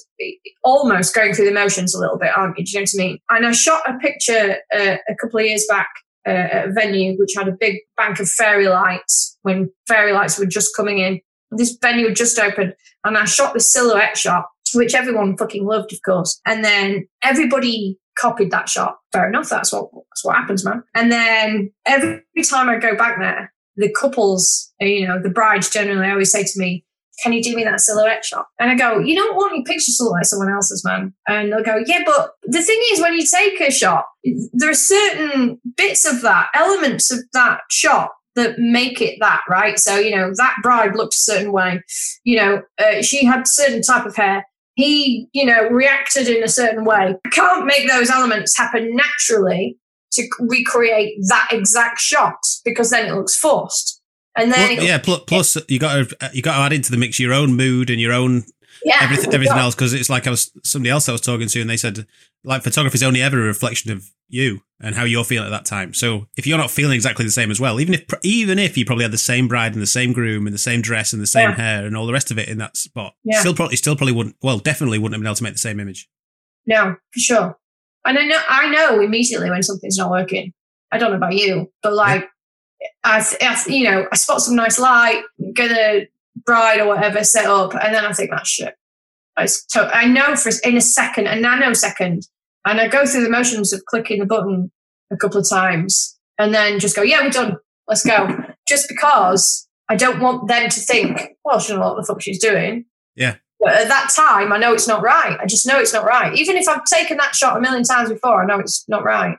almost 0.62 1.14
going 1.14 1.33
through 1.33 1.47
the 1.47 1.55
motions 1.55 1.95
a 1.95 1.99
little 1.99 2.19
bit, 2.19 2.37
aren't 2.37 2.59
you? 2.59 2.64
Do 2.64 2.71
you 2.73 2.81
know 2.81 2.83
what 2.83 3.03
I 3.03 3.07
mean? 3.07 3.19
And 3.31 3.47
I 3.47 3.53
shot 3.53 3.83
a 3.88 3.99
picture 3.99 4.57
uh, 4.75 4.97
a 5.09 5.14
couple 5.21 5.40
of 5.40 5.47
years 5.47 5.66
back 5.69 5.88
uh, 6.27 6.31
at 6.31 6.69
a 6.69 6.73
venue 6.73 7.19
which 7.19 7.33
had 7.37 7.49
a 7.49 7.57
big 7.59 7.79
bank 7.97 8.21
of 8.21 8.29
fairy 8.29 8.69
lights 8.69 9.38
when 9.43 9.71
fairy 9.88 10.12
lights 10.12 10.38
were 10.38 10.47
just 10.47 10.77
coming 10.77 10.99
in. 10.99 11.21
This 11.51 11.77
venue 11.81 12.09
had 12.09 12.16
just 12.16 12.38
opened, 12.38 12.75
and 13.05 13.16
I 13.16 13.25
shot 13.25 13.55
the 13.55 13.61
silhouette 13.61 14.16
shot, 14.16 14.45
which 14.75 14.95
everyone 14.95 15.37
fucking 15.37 15.66
loved, 15.66 15.93
of 15.93 16.01
course. 16.03 16.40
And 16.47 16.64
then 16.64 17.09
everybody 17.25 17.99
copied 18.16 18.51
that 18.51 18.69
shot. 18.69 18.99
Fair 19.12 19.29
enough, 19.29 19.49
that's 19.49 19.73
what 19.73 19.90
that's 19.93 20.25
what 20.25 20.37
happens, 20.37 20.64
man. 20.64 20.83
And 20.95 21.11
then 21.11 21.73
every 21.87 22.23
time 22.49 22.69
I 22.69 22.77
go 22.77 22.95
back 22.95 23.19
there, 23.19 23.53
the 23.81 23.93
couples, 23.93 24.73
uh, 24.83 24.87
you 24.87 25.07
know, 25.07 25.21
the 25.21 25.31
brides 25.31 25.71
generally 25.71 26.09
always 26.09 26.31
say 26.31 26.45
to 26.45 26.59
me, 26.59 26.85
"Can 27.23 27.33
you 27.33 27.43
do 27.43 27.55
me 27.55 27.64
that 27.64 27.81
silhouette 27.81 28.25
shot?" 28.25 28.47
And 28.59 28.71
I 28.71 28.75
go, 28.75 28.99
"You 28.99 29.16
don't 29.16 29.37
want 29.37 29.55
your 29.55 29.64
picture 29.64 29.93
to 29.97 30.05
look 30.05 30.12
like 30.12 30.25
someone 30.25 30.53
else's, 30.53 30.85
man." 30.85 31.12
And 31.29 31.53
they'll 31.53 31.64
go, 31.64 31.83
"Yeah, 31.87 32.03
but 32.05 32.33
the 32.45 32.62
thing 32.62 32.81
is, 32.93 33.01
when 33.01 33.14
you 33.14 33.25
take 33.27 33.61
a 33.61 33.71
shot, 33.71 34.05
there 34.53 34.71
are 34.71 34.75
certain 34.75 35.61
bits 35.77 36.05
of 36.05 36.23
that, 36.23 36.49
elements 36.55 37.11
of 37.11 37.21
that 37.33 37.61
shot." 37.71 38.11
That 38.37 38.61
make 38.61 39.01
it 39.03 39.19
that 39.21 39.40
right. 39.51 39.77
So 39.77 39.99
you 39.99 40.14
know 40.14 40.31
that 40.37 40.55
bride 40.62 40.95
looked 40.95 41.14
a 41.14 41.19
certain 41.19 41.51
way. 41.51 41.83
You 42.23 42.37
know 42.37 42.62
uh, 42.79 43.03
she 43.03 43.25
had 43.25 43.40
a 43.40 43.47
certain 43.47 43.83
type 43.83 44.07
of 44.07 44.14
hair 44.14 44.45
he, 44.81 45.29
you 45.33 45.45
know, 45.45 45.69
reacted 45.69 46.29
in 46.29 46.43
a 46.43 46.49
certain 46.49 46.85
way. 46.85 47.14
I 47.25 47.29
can't 47.31 47.66
make 47.66 47.88
those 47.88 48.11
elements 48.11 48.57
happen 48.57 48.97
naturally 48.97 49.77
to 50.12 50.29
recreate 50.40 51.16
that 51.29 51.49
exact 51.53 52.01
shot 52.01 52.38
because 52.64 52.90
then 52.90 53.07
it 53.07 53.14
looks 53.14 53.37
forced. 53.37 54.01
And 54.37 54.53
then, 54.53 54.77
Well, 54.77 54.87
yeah, 54.87 54.99
plus, 54.99 55.20
plus 55.27 55.57
you 55.68 55.79
got 55.79 56.09
to 56.09 56.31
you 56.33 56.42
got 56.42 56.57
to 56.57 56.62
add 56.62 56.73
into 56.73 56.90
the 56.90 56.96
mix 56.96 57.18
your 57.18 57.33
own 57.33 57.55
mood 57.57 57.90
and 57.90 58.01
your 58.01 58.12
own 58.12 58.44
yeah, 58.85 58.99
everything, 59.03 59.35
everything 59.35 59.59
else 59.59 59.75
because 59.75 59.92
it's 59.92 60.09
like 60.09 60.27
I 60.27 60.31
was 60.31 60.51
somebody 60.64 60.90
else 60.90 61.09
I 61.09 61.12
was 61.12 61.20
talking 61.20 61.49
to 61.49 61.61
and 61.61 61.68
they 61.68 61.77
said 61.77 62.07
like 62.44 62.62
photography 62.62 62.94
is 62.94 63.03
only 63.03 63.20
ever 63.20 63.38
a 63.40 63.44
reflection 63.46 63.90
of 63.92 64.09
you 64.29 64.61
and 64.81 64.94
how 64.94 65.05
you're 65.05 65.25
feeling 65.25 65.46
at 65.46 65.51
that 65.51 65.64
time. 65.66 65.92
So 65.92 66.29
if 66.37 66.46
you're 66.46 66.57
not 66.57 66.70
feeling 66.70 66.94
exactly 66.94 67.25
the 67.25 67.31
same 67.33 67.51
as 67.51 67.61
well, 67.61 67.81
even 67.81 67.94
if 67.94 68.05
even 68.23 68.59
if 68.59 68.79
you 68.79 68.85
probably 68.87 69.05
had 69.05 69.12
the 69.12 69.18
same 69.18 69.49
bride 69.49 69.73
and 69.75 69.83
the 69.83 69.87
same 69.87 70.12
groom 70.12 70.46
and 70.46 70.55
the 70.55 70.59
same 70.59 70.81
dress 70.81 71.12
and 71.12 71.20
the 71.20 71.27
same 71.27 71.51
Yeah. 71.51 71.57
hair 71.57 71.87
and 71.87 71.96
all 71.96 72.07
the 72.07 72.12
rest 72.12 72.31
of 72.31 72.38
it 72.38 72.49
in 72.49 72.57
that 72.59 72.77
spot, 72.77 73.14
Yeah. 73.25 73.40
still 73.40 73.55
probably 73.55 73.77
still 73.77 73.96
probably 73.96 74.12
wouldn't 74.14 74.37
well 74.42 74.59
definitely 74.61 74.99
wouldn't 74.99 75.14
have 75.14 75.20
been 75.20 75.27
able 75.27 75.35
to 75.37 75.42
make 75.42 75.53
the 75.55 75.59
same 75.59 75.81
image. 75.81 76.09
No, 76.66 76.96
for 77.12 77.20
sure. 77.20 77.59
And 78.05 78.19
I 78.19 78.25
know, 78.25 78.39
I 78.49 78.71
know 78.71 79.01
immediately 79.01 79.51
when 79.51 79.63
something's 79.63 79.99
not 79.99 80.11
working. 80.11 80.53
I 80.93 80.99
don't 80.99 81.11
know 81.11 81.17
about 81.17 81.37
you, 81.37 81.71
but 81.83 81.93
like, 81.93 82.29
I, 83.05 83.25
you 83.69 83.85
know, 83.85 84.07
I 84.11 84.17
spot 84.17 84.41
some 84.41 84.57
nice 84.57 84.79
light, 84.79 85.23
get 85.55 85.71
a 85.71 86.09
bride 86.45 86.81
or 86.81 86.87
whatever 86.89 87.23
set 87.25 87.47
up, 87.47 87.75
and 87.75 87.95
then 87.95 88.05
I 88.05 88.13
think 88.13 88.31
that's 88.31 88.49
shit. 88.49 88.75
It's 89.39 89.65
to- 89.67 89.91
I 89.95 90.07
know 90.07 90.35
for 90.37 90.51
in 90.65 90.77
a 90.77 90.81
second, 90.81 91.27
a 91.27 91.35
nanosecond, 91.35 92.27
and 92.67 92.81
I 92.81 92.89
go 92.89 93.07
through 93.07 93.23
the 93.23 93.31
motions 93.31 93.73
of 93.73 93.85
clicking 93.87 94.19
the 94.21 94.27
button 94.27 94.71
a 95.13 95.17
couple 95.17 95.41
of 95.41 95.49
times, 95.49 96.19
and 96.39 96.55
then 96.55 96.79
just 96.79 96.97
go, 96.97 97.03
yeah, 97.03 97.23
we're 97.23 97.31
done. 97.31 97.57
Let's 97.87 98.05
go. 98.05 98.29
Just 98.69 98.89
because 98.89 99.69
I 99.89 99.97
don't 99.97 100.21
want 100.21 100.49
them 100.49 100.69
to 100.69 100.81
think, 100.81 101.31
well, 101.45 101.59
she 101.59 101.69
doesn't 101.69 101.81
know 101.81 101.93
what 101.93 101.97
the 101.97 102.07
fuck 102.07 102.23
she's 102.23 102.41
doing. 102.41 102.85
Yeah. 103.17 103.37
But 103.61 103.75
at 103.75 103.88
that 103.88 104.11
time, 104.16 104.53
I 104.53 104.59
know 104.59 104.73
it's 104.73 104.88
not 104.88 105.03
right. 105.03 105.38
I 105.38 105.46
just 105.46 105.66
know 105.66 105.79
it's 105.79 105.92
not 105.92 106.05
right. 106.05 106.35
Even 106.35 106.57
if 106.57 106.66
I've 106.66 106.85
taken 106.85 107.18
that 107.18 107.35
shot 107.35 107.57
a 107.57 107.61
million 107.61 107.85
times 107.85 108.09
before, 108.09 108.42
I 108.42 108.46
know 108.46 108.59
it's 108.59 108.88
not 108.88 109.05
right. 109.05 109.37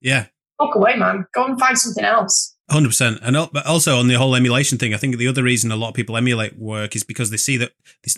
Yeah. 0.00 0.26
Walk 0.60 0.76
away, 0.76 0.96
man. 0.96 1.26
Go 1.34 1.44
and 1.44 1.58
find 1.58 1.76
something 1.76 2.04
else. 2.04 2.54
Hundred 2.70 2.88
percent, 2.88 3.18
and 3.20 3.36
but 3.52 3.66
also 3.66 3.98
on 3.98 4.08
the 4.08 4.14
whole 4.14 4.34
emulation 4.34 4.78
thing, 4.78 4.94
I 4.94 4.96
think 4.96 5.18
the 5.18 5.28
other 5.28 5.42
reason 5.42 5.70
a 5.70 5.76
lot 5.76 5.90
of 5.90 5.94
people 5.94 6.16
emulate 6.16 6.58
work 6.58 6.96
is 6.96 7.04
because 7.04 7.28
they 7.28 7.36
see 7.36 7.58
that 7.58 7.72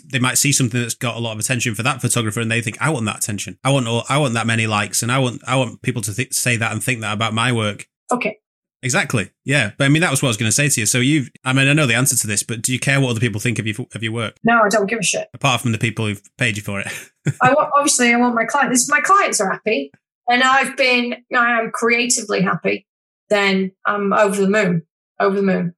they 0.05 0.19
might 0.19 0.37
see 0.37 0.53
something 0.53 0.79
that's 0.79 0.93
got 0.93 1.17
a 1.17 1.19
lot 1.19 1.33
of 1.33 1.39
attention 1.39 1.75
for 1.75 1.83
that 1.83 1.99
photographer, 1.99 2.39
and 2.39 2.49
they 2.49 2.61
think, 2.61 2.81
"I 2.81 2.89
want 2.89 3.05
that 3.07 3.17
attention. 3.17 3.59
I 3.65 3.71
want 3.71 3.89
all, 3.89 4.05
I 4.07 4.17
want 4.19 4.35
that 4.35 4.47
many 4.47 4.65
likes, 4.65 5.03
and 5.03 5.11
I 5.11 5.17
want 5.17 5.41
I 5.45 5.57
want 5.57 5.81
people 5.81 6.01
to 6.03 6.13
th- 6.15 6.31
say 6.31 6.55
that 6.55 6.71
and 6.71 6.81
think 6.81 7.01
that 7.01 7.11
about 7.11 7.33
my 7.33 7.51
work." 7.51 7.87
Okay. 8.09 8.37
Exactly. 8.83 9.31
Yeah, 9.43 9.71
but 9.77 9.85
I 9.85 9.89
mean 9.89 10.01
that 10.01 10.11
was 10.11 10.21
what 10.21 10.27
I 10.27 10.31
was 10.31 10.37
going 10.37 10.49
to 10.49 10.55
say 10.55 10.69
to 10.69 10.79
you. 10.81 10.85
So 10.85 10.99
you, 10.99 11.25
I 11.43 11.51
mean, 11.53 11.67
I 11.67 11.73
know 11.73 11.87
the 11.87 11.95
answer 11.95 12.15
to 12.15 12.27
this, 12.27 12.43
but 12.43 12.61
do 12.61 12.71
you 12.71 12.79
care 12.79 13.01
what 13.01 13.09
other 13.09 13.19
people 13.19 13.41
think 13.41 13.57
of 13.59 13.65
your 13.65 13.75
of 13.95 14.03
your 14.03 14.11
work, 14.11 14.35
No, 14.43 14.61
I 14.63 14.69
don't 14.69 14.87
give 14.87 14.99
a 14.99 15.03
shit. 15.03 15.27
apart 15.33 15.61
from 15.61 15.71
the 15.71 15.77
people 15.77 16.05
who've 16.05 16.21
paid 16.37 16.57
you 16.57 16.63
for 16.63 16.79
it? 16.79 16.87
I 17.41 17.53
want, 17.53 17.71
obviously, 17.75 18.13
I 18.13 18.17
want 18.17 18.35
my 18.35 18.45
clients. 18.45 18.89
My 18.89 19.01
clients 19.01 19.41
are 19.41 19.51
happy, 19.51 19.91
and 20.29 20.43
I've 20.43 20.77
been, 20.77 21.15
I 21.35 21.59
am 21.59 21.71
creatively 21.71 22.41
happy. 22.41 22.85
Then 23.29 23.71
I'm 23.85 24.13
over 24.13 24.39
the 24.39 24.49
moon, 24.49 24.83
over 25.19 25.35
the 25.35 25.41
moon. 25.43 25.73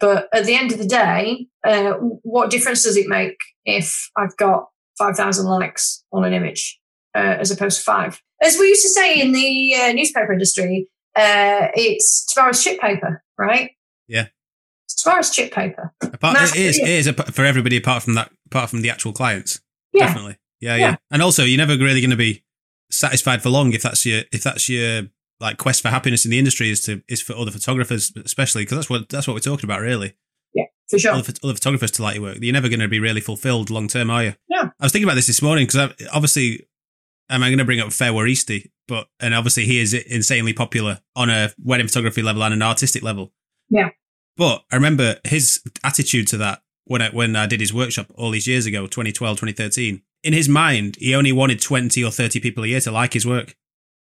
But 0.00 0.28
at 0.32 0.44
the 0.44 0.54
end 0.56 0.72
of 0.72 0.78
the 0.78 0.86
day, 0.86 1.46
uh, 1.64 1.92
what 2.22 2.50
difference 2.50 2.82
does 2.82 2.96
it 2.96 3.06
make 3.08 3.36
if 3.64 4.10
I've 4.16 4.36
got 4.36 4.66
five 4.98 5.14
thousand 5.16 5.46
likes 5.46 6.02
on 6.12 6.24
an 6.24 6.32
image 6.32 6.78
uh, 7.14 7.36
as 7.38 7.50
opposed 7.50 7.78
to 7.78 7.84
five? 7.84 8.20
As 8.42 8.58
we 8.58 8.66
used 8.68 8.82
to 8.82 8.88
say 8.88 9.20
in 9.20 9.32
the 9.32 9.74
uh, 9.76 9.92
newspaper 9.92 10.32
industry, 10.32 10.88
uh, 11.16 11.68
it's 11.74 12.32
tomorrow's 12.32 12.62
chip 12.62 12.80
paper, 12.80 13.22
right? 13.38 13.72
Yeah. 14.08 14.26
It's 14.86 15.02
tomorrow's 15.02 15.30
chip 15.30 15.52
paper. 15.52 15.92
apart, 16.02 16.36
it 16.54 16.56
is, 16.56 16.78
it 16.78 16.88
is 16.88 17.08
for 17.08 17.44
everybody 17.44 17.76
apart 17.76 18.02
from 18.02 18.14
that, 18.14 18.30
apart 18.46 18.70
from 18.70 18.82
the 18.82 18.90
actual 18.90 19.12
clients. 19.12 19.60
Yeah. 19.92 20.06
definitely. 20.06 20.36
Yeah, 20.60 20.76
yeah, 20.76 20.90
Yeah. 20.90 20.96
And 21.10 21.22
also, 21.22 21.44
you're 21.44 21.58
never 21.58 21.76
really 21.76 22.00
going 22.00 22.10
to 22.10 22.16
be 22.16 22.44
satisfied 22.90 23.42
for 23.42 23.50
long 23.50 23.72
if 23.72 23.82
that's 23.82 24.04
your 24.04 24.22
if 24.32 24.42
that's 24.42 24.68
your 24.68 25.04
like 25.38 25.56
quest 25.56 25.80
for 25.80 25.88
happiness 25.88 26.24
in 26.24 26.30
the 26.30 26.38
industry 26.38 26.70
is 26.70 26.82
to 26.82 27.02
is 27.08 27.22
for 27.22 27.34
other 27.34 27.50
photographers, 27.50 28.12
especially 28.24 28.62
because 28.62 28.76
that's 28.76 28.90
what 28.90 29.08
that's 29.08 29.26
what 29.26 29.34
we're 29.34 29.40
talking 29.40 29.64
about, 29.64 29.80
really. 29.80 30.14
Yeah 30.52 30.64
for 30.90 30.98
sure. 30.98 31.12
Other, 31.12 31.32
other 31.42 31.54
photographers 31.54 31.92
to 31.92 32.02
like 32.02 32.16
your 32.16 32.24
work. 32.24 32.38
You're 32.40 32.52
never 32.52 32.68
going 32.68 32.80
to 32.80 32.88
be 32.88 32.98
really 32.98 33.20
fulfilled 33.20 33.70
long 33.70 33.88
term, 33.88 34.10
are 34.10 34.24
you? 34.24 34.34
Yeah. 34.48 34.70
I 34.78 34.84
was 34.84 34.92
thinking 34.92 35.08
about 35.08 35.14
this 35.14 35.28
this 35.28 35.40
morning 35.40 35.66
because 35.66 35.92
obviously, 36.12 36.66
am 37.30 37.42
I 37.42 37.48
going 37.48 37.58
to 37.58 37.64
bring 37.64 37.80
up 37.80 37.92
Fer 37.92 38.10
Juaristi? 38.10 38.70
But 38.88 39.06
and 39.20 39.34
obviously 39.34 39.64
he 39.64 39.78
is 39.80 39.94
insanely 39.94 40.52
popular 40.52 41.00
on 41.16 41.30
a 41.30 41.50
wedding 41.62 41.86
photography 41.86 42.22
level 42.22 42.42
and 42.42 42.52
an 42.52 42.62
artistic 42.62 43.02
level. 43.02 43.32
Yeah. 43.70 43.90
But 44.36 44.64
I 44.72 44.76
remember 44.76 45.16
his 45.24 45.62
attitude 45.84 46.26
to 46.28 46.36
that 46.38 46.62
when 46.84 47.02
I, 47.02 47.10
when 47.10 47.36
I 47.36 47.46
did 47.46 47.60
his 47.60 47.72
workshop 47.72 48.06
all 48.16 48.30
these 48.30 48.46
years 48.48 48.66
ago, 48.66 48.86
2012, 48.86 49.36
2013. 49.38 50.02
in 50.24 50.32
his 50.32 50.48
mind, 50.48 50.96
he 50.98 51.14
only 51.14 51.32
wanted 51.32 51.60
20 51.60 52.02
or 52.04 52.10
30 52.10 52.40
people 52.40 52.64
a 52.64 52.66
year 52.66 52.80
to 52.80 52.90
like 52.90 53.12
his 53.12 53.26
work. 53.26 53.54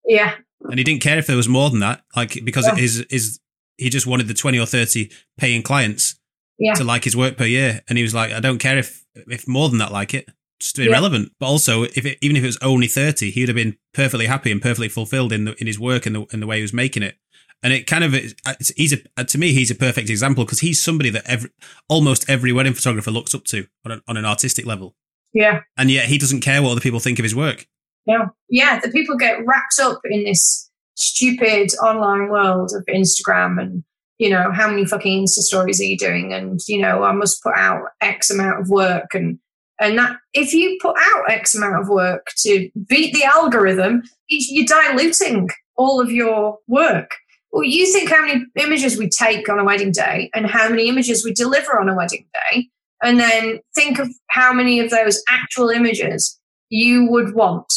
Yeah. 0.04 0.34
And 0.62 0.78
he 0.78 0.84
didn't 0.84 1.02
care 1.02 1.18
if 1.18 1.26
there 1.26 1.36
was 1.36 1.48
more 1.48 1.70
than 1.70 1.80
that, 1.80 2.02
like, 2.16 2.38
because 2.44 2.66
Yeah. 2.66 2.74
his, 2.76 3.06
his, 3.10 3.40
he 3.78 3.88
just 3.88 4.06
wanted 4.06 4.28
the 4.28 4.34
20 4.34 4.58
or 4.58 4.66
30 4.66 5.10
paying 5.38 5.62
clients 5.62 6.16
Yeah. 6.58 6.74
to 6.74 6.84
like 6.84 7.04
his 7.04 7.16
work 7.16 7.36
per 7.36 7.44
year. 7.46 7.82
And 7.88 7.98
he 7.98 8.02
was 8.02 8.14
like, 8.14 8.32
I 8.32 8.40
don't 8.40 8.58
care 8.58 8.78
if, 8.78 9.04
if 9.14 9.46
more 9.46 9.68
than 9.68 9.78
that 9.78 9.92
like 9.92 10.12
it. 10.14 10.28
Just 10.62 10.78
Yeah. 10.78 10.86
irrelevant. 10.86 11.32
But 11.40 11.46
also, 11.46 11.82
if 11.82 12.06
it, 12.06 12.18
even 12.20 12.36
if 12.36 12.44
it 12.44 12.46
was 12.46 12.58
only 12.62 12.86
30, 12.86 13.30
he 13.30 13.40
would 13.42 13.48
have 13.48 13.56
been 13.56 13.76
perfectly 13.92 14.26
happy 14.26 14.52
and 14.52 14.62
perfectly 14.62 14.88
fulfilled 14.88 15.32
in 15.32 15.44
the, 15.44 15.54
in 15.60 15.66
his 15.66 15.78
work 15.78 16.06
and 16.06 16.14
the, 16.14 16.26
in 16.32 16.40
the 16.40 16.46
way 16.46 16.56
he 16.56 16.62
was 16.62 16.72
making 16.72 17.02
it. 17.02 17.16
And 17.64 17.72
it 17.72 17.86
kind 17.86 18.02
of, 18.04 18.14
it's, 18.14 18.70
he's 18.76 18.92
a, 18.92 18.98
uh, 19.16 19.24
to 19.24 19.38
me, 19.38 19.52
he's 19.52 19.70
a 19.70 19.74
perfect 19.74 20.08
example 20.10 20.44
because 20.44 20.60
he's 20.60 20.80
somebody 20.80 21.10
that 21.10 21.24
every, 21.26 21.50
almost 21.88 22.28
every 22.28 22.52
wedding 22.52 22.74
photographer 22.74 23.10
looks 23.10 23.34
up 23.34 23.44
to 23.46 23.66
on 23.84 23.92
an, 23.92 24.02
on 24.08 24.16
an 24.16 24.24
artistic 24.24 24.66
level. 24.66 24.94
Yeah. 25.32 25.60
And 25.76 25.90
yet 25.90 26.06
he 26.06 26.18
doesn't 26.18 26.40
care 26.40 26.62
what 26.62 26.70
other 26.72 26.80
people 26.80 27.00
think 27.00 27.18
of 27.18 27.22
his 27.24 27.34
work. 27.34 27.66
Yeah. 28.06 28.26
Yeah. 28.48 28.80
The 28.80 28.90
people 28.90 29.16
get 29.16 29.38
wrapped 29.46 29.78
up 29.80 30.00
in 30.04 30.24
this 30.24 30.70
stupid 30.94 31.70
online 31.82 32.28
world 32.28 32.72
of 32.76 32.84
Instagram 32.86 33.60
and, 33.60 33.84
you 34.18 34.28
know, 34.30 34.50
how 34.52 34.68
many 34.68 34.84
fucking 34.84 35.24
Insta 35.24 35.40
stories 35.40 35.80
are 35.80 35.84
you 35.84 35.96
doing? 35.96 36.32
And, 36.32 36.60
you 36.68 36.80
know, 36.80 37.02
I 37.04 37.12
must 37.12 37.42
put 37.42 37.54
out 37.56 37.82
X 38.00 38.30
amount 38.30 38.60
of 38.60 38.68
work. 38.68 39.14
And, 39.14 39.38
and 39.82 39.98
that 39.98 40.16
if 40.32 40.54
you 40.54 40.78
put 40.80 40.96
out 40.98 41.30
X 41.30 41.54
amount 41.54 41.80
of 41.82 41.88
work 41.88 42.28
to 42.38 42.70
beat 42.88 43.12
the 43.12 43.24
algorithm, 43.24 44.02
you're 44.28 44.66
diluting 44.66 45.48
all 45.76 46.00
of 46.00 46.10
your 46.10 46.58
work. 46.68 47.10
Well, 47.50 47.64
you 47.64 47.90
think 47.92 48.08
how 48.10 48.22
many 48.24 48.44
images 48.56 48.96
we 48.96 49.08
take 49.10 49.48
on 49.48 49.58
a 49.58 49.64
wedding 49.64 49.92
day 49.92 50.30
and 50.34 50.46
how 50.46 50.68
many 50.70 50.88
images 50.88 51.24
we 51.24 51.34
deliver 51.34 51.78
on 51.78 51.88
a 51.88 51.94
wedding 51.94 52.24
day, 52.32 52.68
and 53.02 53.20
then 53.20 53.58
think 53.74 53.98
of 53.98 54.08
how 54.30 54.52
many 54.54 54.80
of 54.80 54.90
those 54.90 55.22
actual 55.28 55.68
images 55.68 56.38
you 56.70 57.06
would 57.10 57.34
want, 57.34 57.70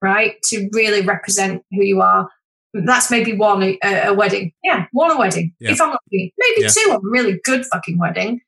right, 0.00 0.36
to 0.44 0.68
really 0.72 1.02
represent 1.02 1.62
who 1.72 1.82
you 1.82 2.00
are. 2.00 2.30
That's 2.72 3.10
maybe 3.10 3.34
one 3.34 3.62
a, 3.62 3.78
a 3.82 4.14
wedding. 4.14 4.52
Yeah, 4.62 4.86
one 4.92 5.10
a 5.10 5.18
wedding. 5.18 5.54
Yeah. 5.60 5.72
If 5.72 5.80
I'm 5.80 5.90
lucky, 5.90 6.32
maybe 6.38 6.62
Yeah. 6.62 6.68
two 6.68 6.90
a 6.92 7.00
really 7.02 7.40
good 7.44 7.66
fucking 7.66 7.98
wedding. 7.98 8.40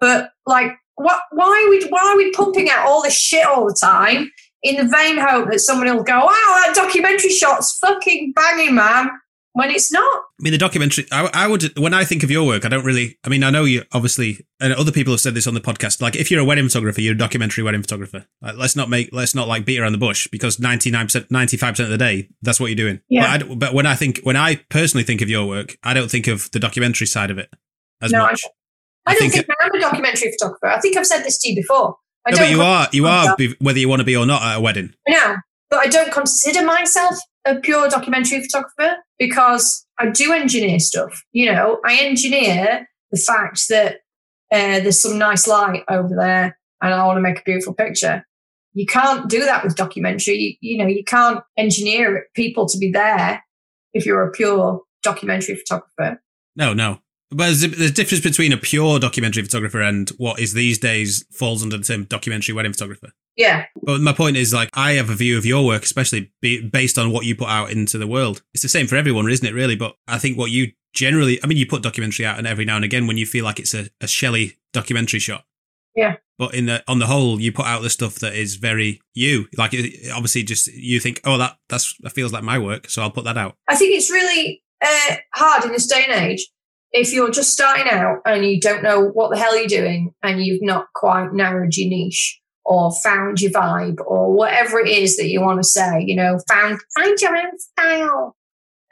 But 0.00 0.30
like, 0.46 0.72
what? 0.96 1.20
Why 1.30 1.64
are 1.66 1.70
we? 1.70 1.86
Why 1.88 2.12
are 2.12 2.16
we 2.16 2.32
pumping 2.32 2.68
out 2.70 2.86
all 2.86 3.02
this 3.02 3.16
shit 3.18 3.46
all 3.46 3.66
the 3.66 3.76
time 3.80 4.30
in 4.62 4.76
the 4.76 4.90
vain 4.90 5.18
hope 5.18 5.50
that 5.50 5.60
someone 5.60 5.94
will 5.94 6.02
go, 6.02 6.18
"Wow, 6.18 6.62
that 6.64 6.72
documentary 6.74 7.30
shot's 7.30 7.78
fucking 7.78 8.32
banging, 8.34 8.74
man," 8.74 9.10
when 9.56 9.70
it's 9.70 9.90
not. 9.90 10.22
I 10.38 10.42
mean, 10.42 10.52
the 10.52 10.58
documentary, 10.58 11.06
I, 11.10 11.30
I 11.32 11.46
would, 11.46 11.78
when 11.78 11.94
I 11.94 12.04
think 12.04 12.22
of 12.22 12.30
your 12.30 12.46
work, 12.46 12.66
I 12.66 12.68
don't 12.68 12.84
really, 12.84 13.18
I 13.24 13.30
mean, 13.30 13.42
I 13.42 13.48
know 13.48 13.64
you 13.64 13.84
obviously, 13.90 14.46
and 14.60 14.74
other 14.74 14.92
people 14.92 15.14
have 15.14 15.20
said 15.20 15.32
this 15.32 15.46
on 15.46 15.54
the 15.54 15.62
podcast, 15.62 16.02
like 16.02 16.14
if 16.14 16.30
you're 16.30 16.40
a 16.40 16.44
wedding 16.44 16.68
photographer, 16.68 17.00
you're 17.00 17.14
a 17.14 17.18
documentary 17.18 17.64
wedding 17.64 17.80
photographer. 17.80 18.26
Like, 18.42 18.56
let's 18.56 18.76
not 18.76 18.90
make, 18.90 19.08
let's 19.12 19.34
not 19.34 19.48
like 19.48 19.64
beat 19.64 19.80
around 19.80 19.92
the 19.92 19.98
bush 19.98 20.28
because 20.30 20.58
99%, 20.58 21.28
95% 21.28 21.80
of 21.80 21.88
the 21.88 21.96
day, 21.96 22.28
that's 22.42 22.60
what 22.60 22.66
you're 22.66 22.76
doing. 22.76 23.00
Yeah. 23.08 23.38
But, 23.38 23.50
I 23.50 23.54
but 23.54 23.74
when 23.74 23.86
I 23.86 23.94
think, 23.94 24.20
when 24.24 24.36
I 24.36 24.56
personally 24.68 25.04
think 25.04 25.22
of 25.22 25.30
your 25.30 25.46
work, 25.46 25.78
I 25.82 25.94
don't 25.94 26.10
think 26.10 26.26
of 26.26 26.50
the 26.50 26.58
documentary 26.58 27.06
side 27.06 27.30
of 27.30 27.38
it 27.38 27.48
as 28.02 28.12
No, 28.12 28.20
much. 28.20 28.42
I, 28.44 28.50
I 29.06 29.14
don't 29.14 29.30
think 29.30 29.46
think, 29.46 29.58
I'm 29.60 29.74
a 29.74 29.80
documentary 29.80 30.32
photographer. 30.32 30.66
I 30.66 30.80
think 30.80 30.96
I've 30.96 31.06
said 31.06 31.22
this 31.22 31.38
to 31.38 31.50
you 31.50 31.56
before. 31.56 31.96
I 32.26 32.30
No, 32.30 32.36
don't 32.38 32.46
but 32.46 32.50
you 32.50 32.62
are, 32.62 32.88
you 32.92 33.06
are, 33.06 33.36
whether 33.60 33.78
you 33.78 33.88
want 33.88 34.00
to 34.00 34.04
be 34.04 34.16
or 34.16 34.26
not 34.26 34.42
at 34.42 34.56
a 34.56 34.60
wedding. 34.60 34.94
No, 35.08 35.36
but 35.70 35.78
I 35.78 35.86
don't 35.86 36.12
consider 36.12 36.64
myself 36.64 37.16
a 37.44 37.56
pure 37.56 37.88
documentary 37.88 38.42
photographer 38.42 38.96
because 39.18 39.86
I 39.98 40.10
do 40.10 40.32
engineer 40.32 40.80
stuff. 40.80 41.22
You 41.32 41.52
know, 41.52 41.80
I 41.84 41.98
engineer 42.00 42.88
the 43.12 43.18
fact 43.18 43.68
that 43.68 43.98
uh, 44.52 44.80
there's 44.80 45.00
some 45.00 45.18
nice 45.18 45.46
light 45.46 45.84
over 45.88 46.14
there 46.16 46.58
and 46.82 46.94
I 46.94 47.06
want 47.06 47.16
to 47.16 47.22
make 47.22 47.38
a 47.38 47.44
beautiful 47.44 47.74
picture. 47.74 48.26
You 48.74 48.86
can't 48.86 49.30
do 49.30 49.40
that 49.40 49.64
with 49.64 49.76
documentary. 49.76 50.58
You, 50.60 50.72
you 50.72 50.78
know, 50.78 50.86
you 50.86 51.04
can't 51.04 51.40
engineer 51.56 52.26
people 52.34 52.66
to 52.68 52.78
be 52.78 52.90
there 52.90 53.42
if 53.94 54.04
you're 54.04 54.26
a 54.26 54.32
pure 54.32 54.82
documentary 55.02 55.56
photographer. 55.56 56.20
No, 56.56 56.74
no. 56.74 57.00
But 57.30 57.46
there's 57.46 57.64
a, 57.64 57.90
difference 57.90 58.22
between 58.22 58.52
a 58.52 58.56
pure 58.56 59.00
documentary 59.00 59.42
photographer 59.42 59.80
and 59.80 60.08
what 60.10 60.38
is 60.38 60.52
these 60.52 60.78
days 60.78 61.24
falls 61.32 61.62
under 61.62 61.76
the 61.76 61.82
term 61.82 62.04
documentary 62.04 62.54
wedding 62.54 62.72
photographer. 62.72 63.10
Yeah, 63.36 63.66
But 63.82 64.00
my 64.00 64.14
point 64.14 64.36
is, 64.36 64.54
like, 64.54 64.70
I 64.72 64.92
have 64.92 65.10
a 65.10 65.14
view 65.14 65.36
of 65.36 65.44
your 65.44 65.66
work, 65.66 65.82
especially 65.82 66.32
be, 66.40 66.66
based 66.66 66.96
on 66.96 67.10
what 67.10 67.26
you 67.26 67.36
put 67.36 67.48
out 67.48 67.70
into 67.70 67.98
the 67.98 68.06
world. 68.06 68.42
It's 68.54 68.62
the 68.62 68.68
same 68.68 68.86
for 68.86 68.96
everyone, 68.96 69.28
isn't 69.28 69.46
it? 69.46 69.52
Really, 69.52 69.76
but 69.76 69.94
I 70.08 70.18
think 70.18 70.38
what 70.38 70.50
you 70.50 70.72
generally, 70.94 71.38
I 71.44 71.46
mean, 71.46 71.58
you 71.58 71.66
put 71.66 71.82
documentary 71.82 72.24
out, 72.24 72.38
and 72.38 72.46
every 72.46 72.64
now 72.64 72.76
and 72.76 72.84
again, 72.84 73.06
when 73.06 73.18
you 73.18 73.26
feel 73.26 73.44
like 73.44 73.58
it's 73.58 73.74
a, 73.74 73.88
a 74.00 74.06
Shelley 74.06 74.56
documentary 74.72 75.20
shot. 75.20 75.44
Yeah. 75.94 76.16
But 76.38 76.54
in 76.54 76.64
the 76.64 76.82
on 76.88 76.98
the 76.98 77.06
whole, 77.06 77.38
you 77.38 77.52
put 77.52 77.66
out 77.66 77.82
the 77.82 77.90
stuff 77.90 78.16
that 78.16 78.34
is 78.34 78.56
very 78.56 79.00
you. 79.12 79.48
Like, 79.58 79.74
it, 79.74 80.10
obviously, 80.12 80.42
just 80.42 80.68
you 80.68 80.98
think, 80.98 81.20
oh, 81.24 81.36
that 81.36 81.58
that's 81.68 81.94
that 82.00 82.10
feels 82.10 82.32
like 82.32 82.42
my 82.42 82.58
work, 82.58 82.88
so 82.88 83.02
I'll 83.02 83.10
put 83.10 83.24
that 83.24 83.36
out. 83.36 83.56
I 83.68 83.76
think 83.76 83.94
it's 83.94 84.10
really 84.10 84.62
uh, 84.80 85.16
hard 85.34 85.64
in 85.66 85.72
this 85.72 85.86
day 85.86 86.04
and 86.08 86.24
age 86.24 86.46
if 86.92 87.12
you're 87.12 87.30
just 87.30 87.52
starting 87.52 87.88
out 87.90 88.18
and 88.24 88.44
you 88.44 88.60
don't 88.60 88.82
know 88.82 89.08
what 89.08 89.30
the 89.30 89.38
hell 89.38 89.56
you're 89.56 89.66
doing 89.66 90.12
and 90.22 90.42
you've 90.42 90.62
not 90.62 90.86
quite 90.94 91.32
narrowed 91.32 91.76
your 91.76 91.88
niche 91.88 92.40
or 92.64 92.92
found 93.02 93.40
your 93.40 93.52
vibe 93.52 93.98
or 94.06 94.32
whatever 94.32 94.78
it 94.78 94.88
is 94.88 95.16
that 95.16 95.28
you 95.28 95.40
want 95.40 95.62
to 95.62 95.68
say, 95.68 96.02
you 96.04 96.16
know, 96.16 96.38
found 96.48 96.78
find 96.94 97.20
your 97.20 97.36
own 97.36 97.58
style. 97.58 98.36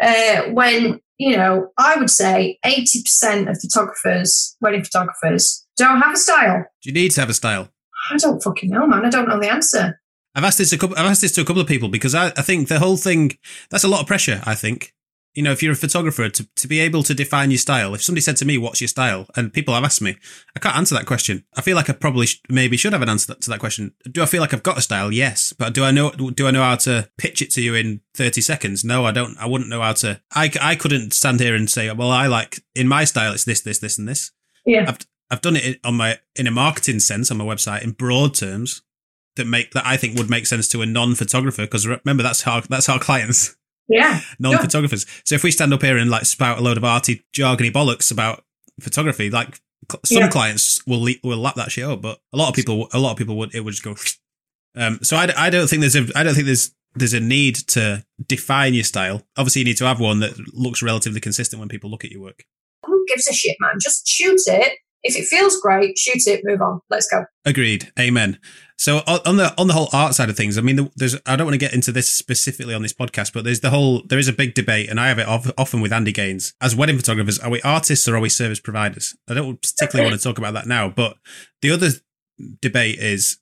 Uh, 0.03 0.43
when 0.51 1.01
you 1.19 1.37
know, 1.37 1.69
I 1.79 1.97
would 1.97 2.11
say 2.11 2.59
80% 2.65 3.49
of 3.49 3.61
photographers, 3.61 4.57
wedding 4.61 4.83
photographers, 4.83 5.65
don't 5.77 6.01
have 6.01 6.15
a 6.15 6.17
style. 6.17 6.65
Do 6.83 6.91
you 6.91 6.93
need 6.93 7.13
to 7.13 7.21
have 7.21 7.31
a 7.31 7.35
style? 7.35 7.69
I 8.11 8.17
don't 8.17 8.43
fucking 8.43 8.71
know, 8.71 8.87
man. 8.87 9.05
I 9.05 9.11
don't 9.11 9.29
know 9.29 9.41
the 9.41 9.51
answer. 9.51 10.01
I've 10.35 10.45
asked 10.45 10.59
this 10.59 10.73
a 10.73 10.79
couple. 10.79 10.97
I've 10.99 11.07
asked 11.07 11.21
this 11.21 11.33
to 11.33 11.41
a 11.41 11.45
couple 11.45 11.63
of 11.63 11.69
people 11.69 11.89
because 11.89 12.15
I, 12.15 12.29
I 12.29 12.43
think 12.43 12.69
the 12.69 12.81
whole 12.81 12.97
thing 12.97 13.39
that's 13.71 13.85
a 13.85 13.89
lot 13.89 14.01
of 14.01 14.07
pressure. 14.07 14.43
I 14.45 14.55
think 14.55 14.93
you 15.35 15.43
know 15.43 15.53
if 15.53 15.63
you're 15.63 15.73
a 15.73 15.77
photographer 15.77 16.29
to 16.29 16.49
to 16.57 16.69
be 16.69 16.81
able 16.81 17.03
to 17.03 17.15
define 17.15 17.51
your 17.51 17.59
style. 17.59 17.95
If 17.95 18.03
somebody 18.03 18.23
said 18.23 18.37
to 18.39 18.45
me, 18.45 18.59
"What's 18.59 18.81
your 18.81 18.89
style?" 18.89 19.27
and 19.37 19.53
people 19.53 19.75
have 19.75 19.85
asked 19.85 20.03
me, 20.03 20.17
I 20.57 20.61
can't 20.61 20.77
answer 20.77 20.95
that 20.95 21.07
question. 21.07 21.45
I 21.57 21.61
feel 21.61 21.77
like 21.77 21.91
I 21.91 21.93
probably 21.93 22.27
sh- 22.27 22.41
maybe 22.49 22.77
should 22.77 22.93
have 22.93 23.03
an 23.03 23.09
answer 23.09 23.35
to 23.35 23.51
that 23.51 23.61
question. 23.61 23.93
Do 24.11 24.23
I 24.23 24.27
feel 24.27 24.41
like 24.41 24.55
I've 24.55 24.63
got 24.63 24.79
a 24.79 24.83
style? 24.83 25.13
Yes, 25.13 25.53
but 25.53 25.75
do 25.75 25.85
I 25.85 25.91
know 25.91 26.11
do 26.11 26.47
I 26.47 26.51
know 26.51 26.63
how 26.63 26.77
to 26.77 27.09
pitch 27.19 27.43
it 27.43 27.51
to 27.53 27.63
you 27.63 27.75
in 27.75 28.01
thirty 28.15 28.41
seconds? 28.41 28.85
No, 28.85 29.05
I 29.05 29.13
don't. 29.13 29.37
I 29.39 29.47
wouldn't 29.47 29.71
know 29.71 29.83
how 29.83 29.93
to. 29.95 30.21
I, 30.35 30.51
I 30.61 30.77
couldn't 30.77 31.13
stand 31.13 31.41
here 31.41 31.55
and 31.55 31.69
say, 31.69 31.91
"Well, 31.93 32.11
I 32.11 32.27
like 32.27 32.63
in 32.75 32.89
my 32.89 33.05
style 33.05 33.33
it's 33.33 33.45
this 33.45 33.61
this 33.61 33.79
this 33.79 33.99
and 33.99 34.09
this." 34.09 34.31
Yeah. 34.65 34.87
I've 34.89 34.99
I've 35.31 35.41
done 35.41 35.57
it 35.57 35.81
on 35.85 35.95
my 35.97 36.19
in 36.37 36.47
a 36.47 36.51
marketing 36.51 37.01
sense 37.01 37.31
on 37.31 37.39
my 37.39 37.45
website 37.45 37.83
in 37.83 37.93
broad 37.93 38.35
terms 38.35 38.83
that 39.37 39.47
make 39.47 39.73
that 39.73 39.87
I 39.87 39.97
think 39.97 40.17
would 40.17 40.31
make 40.31 40.47
sense 40.47 40.69
to 40.69 40.83
a 40.83 40.87
non-photographer 40.87 41.63
because 41.63 41.87
remember 41.87 42.23
that's 42.23 42.43
how, 42.43 42.61
that's 42.61 42.89
our 42.89 43.01
clients 43.01 43.57
Yeah. 43.89 44.21
non-photographers. 44.39 45.07
So 45.25 45.35
if 45.35 45.43
we 45.45 45.51
stand 45.51 45.73
up 45.75 45.83
here 45.83 45.97
and 45.99 46.11
like 46.11 46.25
spout 46.25 46.59
a 46.59 46.63
load 46.63 46.77
of 46.77 46.85
arty 46.85 47.25
jargony 47.37 47.71
bollocks 47.73 48.11
about 48.11 48.45
photography, 48.81 49.31
like 49.31 49.59
some 50.05 50.23
Yeah. 50.23 50.29
clients 50.31 50.81
will 50.87 51.03
le- 51.03 51.21
will 51.23 51.39
lap 51.39 51.55
that 51.57 51.71
shit 51.71 51.85
up, 51.85 52.01
but 52.03 52.19
a 52.33 52.37
lot 52.37 52.49
of 52.49 52.55
people 52.55 52.89
a 52.93 52.99
lot 52.99 53.13
of 53.13 53.19
people 53.19 53.37
would 53.37 53.55
it 53.55 53.61
would 53.61 53.73
just 53.73 53.83
go. 53.85 53.95
Um, 54.77 54.99
so 55.05 55.17
I 55.17 55.51
don't 55.51 55.69
think 55.71 55.83
there's 55.83 55.95
a 55.95 56.05
I 56.17 56.25
don't 56.25 56.35
think 56.35 56.47
there's 56.47 56.75
there's 56.97 57.13
a 57.15 57.21
need 57.21 57.55
to 57.69 58.05
define 58.27 58.75
your 58.75 58.83
style. 58.83 59.23
Obviously, 59.37 59.61
you 59.61 59.65
need 59.67 59.77
to 59.77 59.85
have 59.85 60.01
one 60.01 60.19
that 60.19 60.33
looks 60.53 60.83
relatively 60.83 61.21
consistent 61.21 61.61
when 61.61 61.69
people 61.69 61.89
look 61.91 62.05
at 62.05 62.11
your 62.11 62.23
work. 62.23 62.43
Who 62.85 63.05
gives 63.07 63.29
a 63.29 63.33
shit, 63.33 63.55
man? 63.61 63.75
Just 63.81 64.09
shoot 64.09 64.41
it. 64.47 64.73
If 65.05 65.17
it 65.17 65.27
feels 65.27 65.61
great, 65.61 65.97
shoot 65.97 66.27
it, 66.27 66.41
move 66.43 66.61
on. 66.61 66.81
Let's 66.91 67.07
go. 67.07 67.25
Agreed. 67.45 67.93
Amen. 68.01 68.41
So 68.77 68.99
on 68.99 69.37
the 69.37 69.55
on 69.57 69.69
the 69.69 69.73
whole 69.73 69.89
art 69.93 70.15
side 70.15 70.29
of 70.29 70.37
things, 70.37 70.59
I 70.59 70.61
mean, 70.61 70.91
there's 70.97 71.17
I 71.27 71.37
don't 71.37 71.47
want 71.47 71.55
to 71.55 71.65
get 71.65 71.75
into 71.75 71.93
this 71.93 72.13
specifically 72.13 72.75
on 72.75 72.83
this 72.83 72.93
podcast, 72.93 73.33
but 73.33 73.45
there's 73.45 73.61
the 73.61 73.71
whole 73.71 74.03
there 74.09 74.19
is 74.19 74.29
a 74.29 74.33
big 74.33 74.55
debate, 74.55 74.91
and 74.91 74.99
I 74.99 75.09
have 75.09 75.19
it 75.19 75.29
often 75.29 75.81
with 75.81 75.93
Andy 75.93 76.13
Gaines 76.13 76.55
as 76.61 76.75
wedding 76.75 76.97
photographers. 76.97 77.39
Are 77.39 77.51
we 77.51 77.63
artists 77.63 78.09
or 78.09 78.17
are 78.17 78.21
we 78.21 78.29
service 78.29 78.61
providers? 78.61 79.17
I 79.29 79.35
don't 79.35 79.63
particularly 79.63 80.11
want 80.11 80.21
to 80.21 80.29
talk 80.29 80.39
about 80.39 80.55
that 80.55 80.67
now, 80.67 80.89
but 80.89 81.17
the 81.63 81.71
other 81.71 81.91
debate 82.61 82.99
is. 82.99 83.39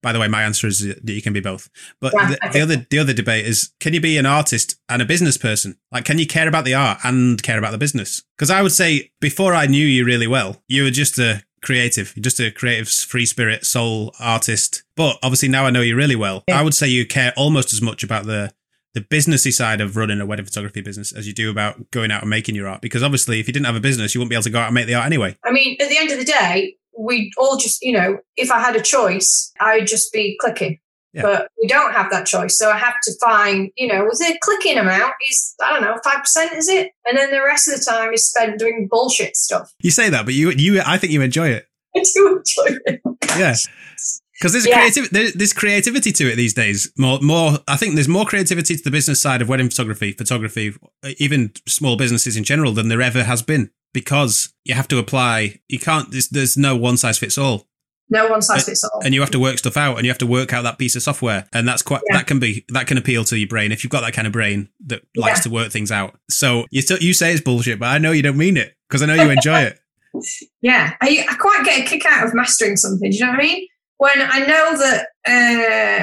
By 0.00 0.12
the 0.12 0.20
way, 0.20 0.28
my 0.28 0.44
answer 0.44 0.68
is 0.68 0.78
that 0.78 1.08
you 1.08 1.20
can 1.20 1.32
be 1.32 1.40
both. 1.40 1.68
But 2.00 2.12
Yeah, 2.14 2.28
the, 2.28 2.50
the 2.52 2.60
other 2.60 2.86
the 2.88 2.98
other 3.00 3.12
debate 3.12 3.46
is 3.46 3.72
can 3.80 3.94
you 3.94 4.00
be 4.00 4.16
an 4.16 4.26
artist 4.26 4.76
and 4.88 5.02
a 5.02 5.04
business 5.04 5.36
person? 5.36 5.76
Like 5.90 6.04
can 6.04 6.20
you 6.20 6.26
care 6.26 6.46
about 6.46 6.64
the 6.64 6.74
art 6.74 6.98
and 7.02 7.42
care 7.42 7.58
about 7.58 7.72
the 7.72 7.78
business? 7.78 8.22
Because 8.36 8.48
I 8.48 8.62
would 8.62 8.70
say 8.70 9.10
before 9.20 9.54
I 9.54 9.66
knew 9.66 9.84
you 9.84 10.04
really 10.04 10.28
well, 10.28 10.62
you 10.68 10.84
were 10.84 10.92
just 10.92 11.18
a 11.18 11.42
creative, 11.62 12.12
You're 12.16 12.22
just 12.22 12.40
a 12.40 12.50
creative 12.50 12.88
free 12.88 13.26
spirit 13.26 13.64
soul 13.64 14.14
artist. 14.20 14.82
But 14.96 15.16
obviously 15.22 15.48
now 15.48 15.66
I 15.66 15.70
know 15.70 15.80
you 15.80 15.96
really 15.96 16.16
well. 16.16 16.44
Yeah. 16.48 16.60
I 16.60 16.62
would 16.62 16.74
say 16.74 16.88
you 16.88 17.06
care 17.06 17.32
almost 17.36 17.72
as 17.72 17.82
much 17.82 18.02
about 18.02 18.26
the 18.26 18.52
the 18.94 19.00
businessy 19.02 19.52
side 19.52 19.80
of 19.80 19.96
running 19.96 20.20
a 20.20 20.26
wedding 20.26 20.46
photography 20.46 20.80
business 20.80 21.12
as 21.12 21.26
you 21.26 21.34
do 21.34 21.50
about 21.50 21.90
going 21.90 22.10
out 22.10 22.22
and 22.22 22.30
making 22.30 22.54
your 22.54 22.66
art. 22.66 22.80
Because 22.80 23.02
obviously 23.02 23.38
if 23.38 23.46
you 23.46 23.52
didn't 23.52 23.66
have 23.66 23.76
a 23.76 23.80
business, 23.80 24.14
you 24.14 24.20
wouldn't 24.20 24.30
be 24.30 24.34
able 24.34 24.44
to 24.44 24.50
go 24.50 24.58
out 24.58 24.66
and 24.66 24.74
make 24.74 24.86
the 24.86 24.94
art 24.94 25.06
anyway. 25.06 25.36
I 25.44 25.52
mean, 25.52 25.76
at 25.78 25.88
the 25.88 25.98
end 25.98 26.10
of 26.10 26.18
the 26.18 26.24
day, 26.24 26.74
we 26.98 27.30
all 27.38 27.56
just, 27.56 27.82
you 27.82 27.92
know, 27.92 28.18
if 28.36 28.50
I 28.50 28.58
had 28.58 28.74
a 28.74 28.82
choice, 28.82 29.52
I'd 29.60 29.86
just 29.86 30.12
be 30.12 30.36
clicking. 30.40 30.80
Yeah. 31.14 31.22
But 31.22 31.48
we 31.60 31.66
don't 31.66 31.92
have 31.94 32.10
that 32.10 32.26
choice. 32.26 32.58
So 32.58 32.70
I 32.70 32.76
have 32.76 32.94
to 33.04 33.12
find, 33.24 33.70
you 33.76 33.86
know, 33.88 34.04
was 34.04 34.20
it 34.20 34.40
clicking 34.40 34.76
amount 34.78 35.14
is, 35.30 35.54
I 35.62 35.72
don't 35.72 35.82
know, 35.82 35.96
5%, 36.04 36.56
is 36.56 36.68
it? 36.68 36.90
And 37.06 37.16
then 37.16 37.30
the 37.30 37.42
rest 37.42 37.66
of 37.68 37.78
the 37.78 37.84
time 37.84 38.12
is 38.12 38.28
spent 38.28 38.58
doing 38.58 38.88
bullshit 38.90 39.34
stuff. 39.36 39.72
You 39.80 39.90
say 39.90 40.10
that, 40.10 40.24
but 40.26 40.34
you 40.34 40.50
you 40.50 40.82
I 40.84 40.98
think 40.98 41.12
you 41.12 41.22
enjoy 41.22 41.48
it. 41.48 41.66
I 41.96 42.04
do 42.14 42.36
enjoy 42.38 42.78
it. 42.86 43.00
Yeah. 43.38 43.54
Because 44.38 44.52
there's 44.52 44.66
Yeah. 44.68 44.78
creative, 44.78 45.10
there, 45.10 45.32
there's 45.34 45.52
creativity 45.52 46.12
to 46.12 46.30
it 46.30 46.36
these 46.36 46.54
days. 46.54 46.92
More, 46.96 47.18
more. 47.20 47.58
I 47.66 47.76
think 47.76 47.96
there's 47.96 48.06
more 48.06 48.24
creativity 48.24 48.76
to 48.76 48.82
the 48.84 48.90
business 48.92 49.20
side 49.20 49.42
of 49.42 49.48
wedding 49.48 49.68
photography, 49.68 50.12
photography, 50.12 50.74
even 51.18 51.50
small 51.66 51.96
businesses 51.96 52.36
in 52.36 52.44
general 52.44 52.70
than 52.70 52.86
there 52.86 53.02
ever 53.02 53.24
has 53.24 53.42
been. 53.42 53.70
Because 53.92 54.54
you 54.64 54.74
have 54.74 54.86
to 54.88 54.98
apply. 54.98 55.58
You 55.68 55.80
can't. 55.80 56.12
There's, 56.12 56.28
there's 56.28 56.56
no 56.56 56.76
one 56.76 56.96
size 56.96 57.18
fits 57.18 57.36
all, 57.36 57.66
No 58.10 58.28
one 58.28 58.40
size 58.42 58.64
fits 58.64 58.82
all. 58.84 59.00
and 59.04 59.12
you 59.14 59.20
have 59.20 59.30
to 59.32 59.38
work 59.38 59.58
stuff 59.58 59.76
out, 59.76 59.96
and 59.96 60.04
you 60.06 60.10
have 60.10 60.18
to 60.18 60.26
work 60.26 60.52
out 60.52 60.62
that 60.62 60.78
piece 60.78 60.96
of 60.96 61.02
software, 61.02 61.46
and 61.52 61.68
that's 61.68 61.82
quite. 61.82 62.00
Yeah. 62.10 62.18
That 62.18 62.26
can 62.26 62.38
be 62.38 62.64
that 62.70 62.86
can 62.86 62.96
appeal 62.98 63.24
to 63.24 63.36
your 63.38 63.48
brain 63.48 63.70
if 63.72 63.84
you've 63.84 63.90
got 63.90 64.00
that 64.00 64.12
kind 64.14 64.26
of 64.26 64.32
brain 64.32 64.68
that 64.86 65.02
likes 65.16 65.38
Yeah. 65.40 65.42
to 65.44 65.50
work 65.50 65.72
things 65.72 65.90
out. 65.92 66.18
So 66.30 66.64
you 66.70 66.80
still, 66.82 66.98
you 66.98 67.12
say 67.12 67.32
it's 67.32 67.40
bullshit, 67.42 67.78
but 67.78 67.86
I 67.86 67.98
know 67.98 68.12
you 68.12 68.22
don't 68.22 68.38
mean 68.38 68.56
it 68.56 68.74
because 68.88 69.02
I 69.02 69.06
know 69.06 69.14
you 69.22 69.30
enjoy 69.30 69.60
it. 69.62 69.78
Yeah, 70.62 70.94
I, 71.02 71.24
I 71.28 71.34
quite 71.36 71.64
get 71.64 71.80
a 71.80 71.88
kick 71.88 72.04
out 72.06 72.26
of 72.26 72.34
mastering 72.34 72.76
something. 72.76 73.10
Do 73.10 73.16
you 73.16 73.24
know 73.24 73.30
what 73.32 73.40
I 73.40 73.42
mean? 73.42 73.66
When 73.98 74.10
I 74.16 74.38
know 74.40 74.76
that, 74.78 75.08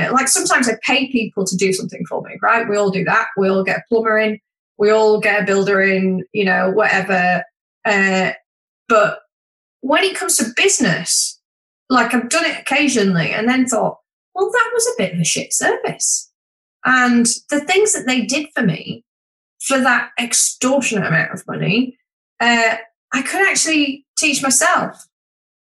uh, 0.09 0.13
like 0.13 0.27
sometimes 0.27 0.69
I 0.69 0.73
pay 0.83 1.11
people 1.11 1.43
to 1.45 1.57
do 1.57 1.73
something 1.73 2.05
for 2.07 2.21
me, 2.21 2.37
right? 2.41 2.69
We 2.69 2.77
all 2.77 2.91
do 2.91 3.03
that. 3.05 3.27
We 3.35 3.49
all 3.49 3.63
get 3.63 3.77
a 3.79 3.83
plumber 3.89 4.17
in, 4.19 4.39
we 4.77 4.91
all 4.91 5.19
get 5.19 5.41
a 5.41 5.45
builder 5.45 5.81
in, 5.81 6.23
you 6.33 6.45
know, 6.45 6.69
whatever. 6.71 7.43
Uh, 7.83 8.31
but 8.87 9.19
when 9.81 10.03
it 10.03 10.15
comes 10.15 10.37
to 10.37 10.45
business, 10.55 11.34
like 11.89 12.13
I've 12.13 12.29
done 12.29 12.45
it 12.45 12.59
occasionally 12.59 13.31
and 13.31 13.47
then 13.47 13.65
thought, 13.65 13.97
well, 14.33 14.49
that 14.51 14.71
was 14.73 14.85
a 14.87 14.93
bit 14.97 15.13
of 15.13 15.19
a 15.19 15.23
shit 15.25 15.53
service. 15.53 16.31
And 16.85 17.25
the 17.49 17.61
things 17.61 17.93
that 17.93 18.05
they 18.05 18.21
did 18.21 18.47
for 18.55 18.63
me 18.63 19.03
for 19.61 19.79
that 19.79 20.09
extortionate 20.19 21.07
amount 21.07 21.31
of 21.31 21.43
money, 21.47 21.97
uh, 22.39 22.75
I 23.13 23.21
could 23.21 23.47
actually 23.47 24.05
teach 24.17 24.43
myself. 24.43 25.05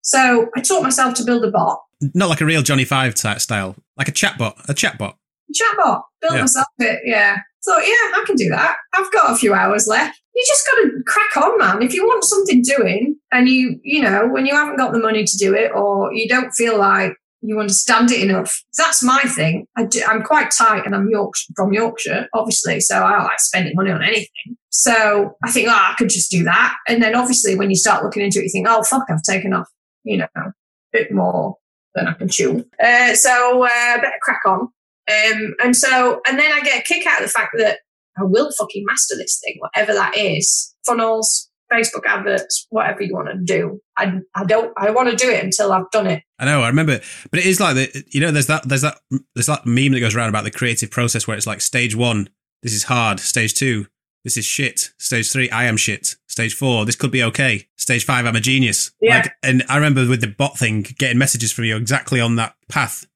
So 0.02 0.48
I 0.56 0.60
taught 0.60 0.82
myself 0.82 1.14
to 1.14 1.24
build 1.24 1.44
a 1.44 1.50
bot, 1.50 1.80
Not 2.14 2.28
like 2.28 2.40
a 2.40 2.44
real 2.46 2.62
Johnny 2.62 2.84
Five 2.84 3.14
type 3.14 3.40
style, 3.40 3.76
like 3.96 4.08
a 4.08 4.12
chatbot, 4.12 4.68
a 4.68 4.74
chatbot. 4.74 5.14
chatbot, 5.54 6.02
built 6.20 6.34
Yeah. 6.34 6.40
myself 6.40 6.66
it. 6.78 7.00
Yeah. 7.04 7.36
Thought, 7.64 7.80
yeah, 7.86 8.20
I 8.20 8.24
can 8.26 8.36
do 8.36 8.48
that. 8.50 8.76
I've 8.94 9.10
got 9.12 9.32
a 9.32 9.36
few 9.36 9.52
hours 9.54 9.86
left. 9.88 10.20
You 10.38 10.44
just 10.46 10.66
got 10.68 10.82
to 10.82 11.02
crack 11.04 11.44
on, 11.44 11.58
man. 11.58 11.82
If 11.82 11.92
you 11.92 12.06
want 12.06 12.22
something 12.22 12.62
doing 12.62 13.16
and 13.32 13.48
you, 13.48 13.80
you 13.82 14.00
know, 14.00 14.28
when 14.28 14.46
you 14.46 14.54
haven't 14.54 14.76
got 14.76 14.92
the 14.92 15.00
money 15.00 15.24
to 15.24 15.36
do 15.36 15.52
it 15.52 15.72
or 15.74 16.14
you 16.14 16.28
don't 16.28 16.52
feel 16.52 16.78
like 16.78 17.14
you 17.40 17.58
understand 17.58 18.12
it 18.12 18.22
enough, 18.22 18.62
that's 18.76 19.02
my 19.02 19.20
thing. 19.22 19.66
I 19.76 19.88
I'm 20.06 20.22
quite 20.22 20.52
tight 20.52 20.86
and 20.86 20.94
I'm 20.94 21.10
Yorkshire, 21.10 21.52
from 21.56 21.72
Yorkshire, 21.72 22.28
obviously. 22.34 22.78
So 22.78 23.02
I 23.02 23.20
like 23.24 23.40
spending 23.40 23.74
money 23.74 23.90
on 23.90 24.00
anything. 24.00 24.56
So 24.70 25.34
I 25.42 25.50
think, 25.50 25.66
oh, 25.68 25.72
I 25.72 25.96
could 25.98 26.08
just 26.08 26.30
do 26.30 26.44
that. 26.44 26.76
And 26.86 27.02
then 27.02 27.16
obviously 27.16 27.56
when 27.56 27.68
you 27.68 27.76
start 27.76 28.04
looking 28.04 28.22
into 28.22 28.38
it, 28.38 28.44
you 28.44 28.50
think, 28.50 28.68
oh, 28.68 28.84
fuck, 28.84 29.06
I've 29.10 29.22
taken 29.24 29.52
off, 29.52 29.66
you 30.04 30.18
know, 30.18 30.28
a 30.36 30.52
bit 30.92 31.10
more 31.10 31.56
than 31.96 32.06
I 32.06 32.12
can 32.12 32.28
chew. 32.28 32.64
Uh, 32.80 33.14
so 33.14 33.64
uh, 33.64 33.96
better 33.96 34.12
crack 34.22 34.42
on. 34.46 34.68
Um, 35.10 35.54
and 35.64 35.74
so, 35.74 36.20
and 36.28 36.38
then 36.38 36.52
I 36.52 36.60
get 36.60 36.80
a 36.80 36.82
kick 36.82 37.06
out 37.08 37.22
of 37.22 37.26
the 37.26 37.32
fact 37.32 37.54
that 37.58 37.80
I 38.18 38.24
will 38.24 38.50
fucking 38.58 38.84
master 38.86 39.16
this 39.16 39.40
thing, 39.44 39.56
whatever 39.58 39.92
that 39.92 40.16
is. 40.16 40.74
Funnels, 40.86 41.50
Facebook 41.72 42.06
adverts, 42.06 42.66
whatever 42.70 43.02
you 43.02 43.14
want 43.14 43.28
to 43.28 43.38
do. 43.44 43.80
I, 43.96 44.20
I 44.34 44.44
don't, 44.44 44.72
I 44.76 44.90
want 44.90 45.10
to 45.10 45.16
do 45.16 45.30
it 45.30 45.44
until 45.44 45.72
I've 45.72 45.90
done 45.90 46.06
it. 46.06 46.22
I 46.38 46.46
know, 46.46 46.62
I 46.62 46.68
remember, 46.68 47.00
but 47.30 47.40
it 47.40 47.46
is 47.46 47.60
like 47.60 47.74
the 47.74 48.04
you 48.08 48.20
know, 48.20 48.30
there's 48.30 48.46
that 48.46 48.68
there's 48.68 48.82
that 48.82 48.98
there's 49.34 49.46
that 49.46 49.66
meme 49.66 49.92
that 49.92 50.00
goes 50.00 50.14
around 50.14 50.30
about 50.30 50.44
the 50.44 50.50
creative 50.50 50.90
process 50.90 51.26
where 51.26 51.36
it's 51.36 51.46
like 51.46 51.60
stage 51.60 51.94
one, 51.94 52.28
this 52.62 52.72
is 52.72 52.84
hard. 52.84 53.20
Stage 53.20 53.54
two, 53.54 53.86
this 54.24 54.36
is 54.36 54.44
shit. 54.44 54.92
Stage 54.98 55.30
three, 55.30 55.50
I 55.50 55.64
am 55.64 55.76
shit. 55.76 56.16
Stage 56.28 56.54
four, 56.54 56.86
this 56.86 56.96
could 56.96 57.10
be 57.10 57.22
okay. 57.24 57.68
Stage 57.76 58.04
five, 58.04 58.26
I'm 58.26 58.36
a 58.36 58.40
genius. 58.40 58.92
Yeah. 59.00 59.18
Like, 59.18 59.32
and 59.42 59.64
I 59.68 59.76
remember 59.76 60.08
with 60.08 60.20
the 60.20 60.28
bot 60.28 60.56
thing, 60.58 60.82
getting 60.98 61.18
messages 61.18 61.52
from 61.52 61.64
you 61.64 61.76
exactly 61.76 62.20
on 62.20 62.36
that 62.36 62.54
path. 62.68 63.06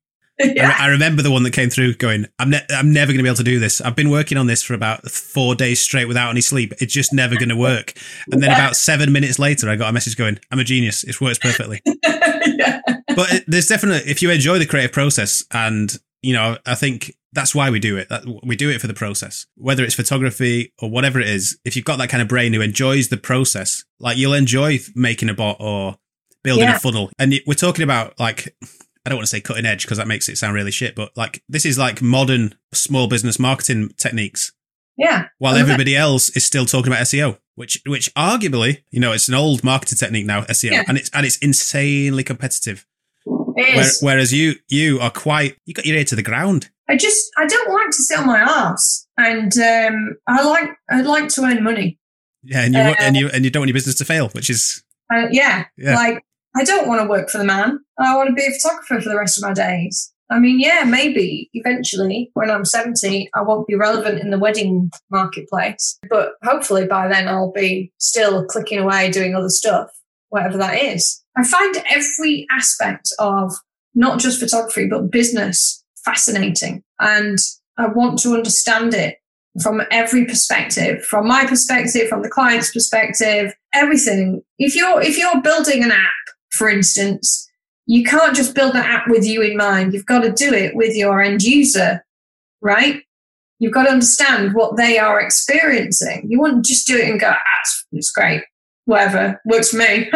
I, 0.43 0.53
yeah. 0.57 0.77
I 0.79 0.89
remember 0.89 1.23
the 1.23 1.31
one 1.31 1.43
that 1.45 1.53
came 1.53 1.71
through 1.71 1.95
going, 1.95 2.27
I'm 2.39 2.51
ne- 2.51 2.67
I'm 2.71 2.93
never 2.93 3.13
going 3.13 3.19
to 3.19 3.23
be 3.23 3.29
able 3.29 3.37
to 3.37 3.43
do 3.45 3.59
this. 3.59 3.81
I've 3.81 3.97
been 3.97 4.11
working 4.11 4.39
on 4.39 4.47
this 4.47 4.63
for 4.63 4.75
about 4.75 5.09
four 5.11 5.55
days 5.55 5.81
straight 5.81 6.07
without 6.07 6.31
any 6.31 6.41
sleep. 6.41 6.73
It's 6.81 6.93
just 6.93 7.13
never 7.13 7.37
going 7.37 7.49
to 7.51 7.57
work. 7.57 7.95
And 8.31 8.43
then 8.43 8.51
Yeah. 8.53 8.57
about 8.59 8.77
seven 8.77 9.13
minutes 9.13 9.39
later, 9.39 9.69
I 9.71 9.77
got 9.77 9.89
a 9.91 9.93
message 9.93 10.17
going, 10.17 10.39
I'm 10.51 10.59
a 10.59 10.65
genius. 10.65 11.05
It 11.05 11.21
works 11.21 11.39
perfectly 11.39 11.81
yeah. 12.05 12.81
but 13.09 13.33
it, 13.33 13.45
there's 13.47 13.67
definitely 13.67 14.11
if 14.11 14.23
you 14.23 14.31
enjoy 14.31 14.59
the 14.59 14.67
creative 14.67 14.93
process 14.93 15.45
and 15.53 15.99
you 16.23 16.33
know 16.33 16.57
i 16.67 16.75
think 16.75 17.15
that's 17.33 17.55
why 17.55 17.71
we 17.71 17.79
do 17.81 17.97
it 17.97 18.09
that 18.09 18.23
we 18.45 18.57
do 18.57 18.71
it 18.71 18.81
for 18.81 18.87
the 18.87 18.95
process 18.95 19.47
whether 19.57 19.83
it's 19.85 19.95
photography 19.95 20.73
or 20.81 20.91
whatever 20.91 21.21
it 21.21 21.29
is 21.29 21.59
if 21.65 21.75
you've 21.77 21.85
got 21.85 21.99
that 21.99 22.09
kind 22.09 22.23
of 22.23 22.29
brain 22.29 22.53
who 22.53 22.61
enjoys 22.61 23.09
the 23.09 23.17
process 23.17 23.85
like 24.01 24.17
you'll 24.17 24.35
enjoy 24.35 24.79
making 24.95 25.29
a 25.29 25.35
bot 25.35 25.57
or 25.61 25.97
building 26.45 26.65
Yeah. 26.65 26.77
a 26.77 26.79
funnel 26.81 27.11
and 27.19 27.35
we're 27.47 27.55
talking 27.55 27.83
about 27.83 28.19
like 28.19 28.55
i 29.05 29.09
don't 29.11 29.17
want 29.19 29.25
to 29.27 29.31
say 29.31 29.41
cutting 29.41 29.67
edge 29.67 29.83
because 29.83 29.99
that 29.99 30.07
makes 30.09 30.29
it 30.29 30.37
sound 30.39 30.55
really 30.55 30.71
shit 30.71 30.95
but 30.95 31.11
like 31.17 31.43
this 31.49 31.65
is 31.65 31.79
like 31.79 32.01
modern 32.03 32.55
small 32.73 33.07
business 33.09 33.39
marketing 33.39 33.91
techniques 33.97 34.53
Yeah. 34.99 35.27
while 35.39 35.57
everybody 35.57 35.97
else 35.97 36.29
is 36.37 36.45
still 36.45 36.67
talking 36.67 36.93
about 36.93 37.03
SEO, 37.05 37.39
which 37.55 37.81
which 37.87 38.13
arguably, 38.15 38.83
you 38.91 39.01
know, 39.01 39.13
it's 39.13 39.27
an 39.29 39.35
old 39.35 39.65
marketing 39.65 39.97
technique 39.99 40.27
now, 40.27 40.43
SEO, 40.43 40.71
Yeah. 40.73 40.85
and 40.87 40.99
it's 40.99 41.11
and 41.15 41.25
it's 41.27 41.39
insanely 41.39 42.23
competitive. 42.23 42.85
It 43.57 43.75
Where, 43.77 43.81
is. 43.81 44.01
whereas 44.03 44.33
you 44.33 44.55
you 44.69 45.01
are 45.01 45.11
quite 45.11 45.57
you 45.67 45.73
got 45.75 45.87
your 45.87 45.97
ear 45.97 46.05
to 46.05 46.17
the 46.17 46.23
ground. 46.23 46.71
I 46.89 46.97
just, 46.97 47.31
I 47.39 47.47
don't 47.47 47.73
like 47.73 47.87
to 47.91 48.03
sit 48.03 48.19
on 48.19 48.27
my 48.27 48.41
ass, 48.41 49.07
And 49.17 49.53
um, 49.59 50.17
I 50.29 50.43
like, 50.45 50.71
I 50.91 51.01
like 51.01 51.29
to 51.31 51.43
earn 51.43 51.63
money. 51.65 51.99
Yeah, 52.43 52.63
and 52.65 52.75
you 52.75 52.81
Uh, 52.81 52.95
and 53.01 53.17
you 53.17 53.31
and 53.33 53.45
you 53.45 53.51
don't 53.51 53.63
want 53.63 53.69
your 53.69 53.75
business 53.81 53.97
to 53.97 54.05
fail, 54.05 54.29
which 54.31 54.51
is 54.51 54.83
Uh, 55.13 55.27
yeah, 55.31 55.65
Yeah. 55.79 55.95
like 55.95 56.23
I 56.55 56.65
don't 56.65 56.89
want 56.89 57.01
to 57.01 57.09
work 57.09 57.31
for 57.31 57.39
the 57.39 57.45
man. 57.45 57.79
I 57.99 58.17
want 58.17 58.29
to 58.29 58.35
be 58.35 58.47
a 58.47 58.51
photographer 58.51 59.01
for 59.01 59.09
the 59.09 59.19
rest 59.19 59.39
of 59.39 59.49
my 59.49 59.55
days. 59.55 60.13
I 60.31 60.39
mean, 60.39 60.61
yeah, 60.61 60.85
maybe 60.85 61.51
eventually 61.53 62.31
when 62.35 62.51
I'm 62.51 62.65
70, 62.65 63.29
I 63.35 63.43
won't 63.43 63.67
be 63.67 63.75
relevant 63.75 64.21
in 64.21 64.31
the 64.31 64.39
wedding 64.39 64.91
marketplace. 65.11 65.99
But 66.09 66.33
hopefully 66.43 66.87
by 66.87 67.09
then 67.09 67.29
I'll 67.29 67.53
be 67.53 67.93
still 67.99 68.47
clicking 68.47 68.79
away 68.79 69.11
doing 69.11 69.35
other 69.35 69.51
stuff, 69.51 69.91
whatever 70.31 70.57
that 70.59 70.83
is. 70.83 71.23
I 71.37 71.45
find 71.45 71.77
every 71.91 72.47
aspect 72.51 73.11
of 73.19 73.53
not 73.95 74.21
just 74.21 74.41
photography, 74.41 74.89
but 74.89 75.11
business 75.11 75.85
fascinating. 76.05 76.83
And 76.99 77.39
I 77.79 77.89
want 77.89 78.19
to 78.21 78.35
understand 78.35 78.95
it 78.95 79.19
from 79.63 79.83
every 79.91 80.25
perspective, 80.25 81.05
from 81.05 81.29
my 81.29 81.45
perspective, 81.45 82.09
from 82.09 82.23
the 82.23 82.31
client's 82.31 82.73
perspective, 82.73 83.53
everything. 83.75 84.43
If 84.59 84.75
you're 84.75 85.03
if 85.03 85.19
you're 85.19 85.43
building 85.43 85.85
an 85.85 85.93
app, 85.93 86.22
for 86.53 86.69
instance, 86.69 87.49
you 87.87 88.05
can't 88.05 88.37
just 88.37 88.55
build 88.55 88.75
an 88.75 88.85
app 88.85 89.09
with 89.09 89.27
you 89.27 89.43
in 89.43 89.57
mind. 89.57 89.93
You've 89.93 90.07
got 90.07 90.21
to 90.21 90.33
do 90.33 90.53
it 90.53 90.77
with 90.77 90.95
your 90.95 91.21
end 91.21 91.43
user, 91.43 92.05
right? 92.61 93.03
You've 93.59 93.73
got 93.73 93.85
to 93.85 93.91
understand 93.91 94.55
what 94.55 94.77
they 94.77 94.99
are 94.99 95.21
experiencing. 95.21 96.27
You 96.29 96.41
wouldn't 96.41 96.65
just 96.65 96.87
do 96.87 96.97
it 96.97 97.09
and 97.09 97.21
go, 97.21 97.31
ah, 97.31 97.59
it's, 97.61 97.87
it's 97.93 98.11
great, 98.11 98.43
whatever, 98.85 99.41
works 99.45 99.71
for 99.71 99.79
me, 99.79 100.11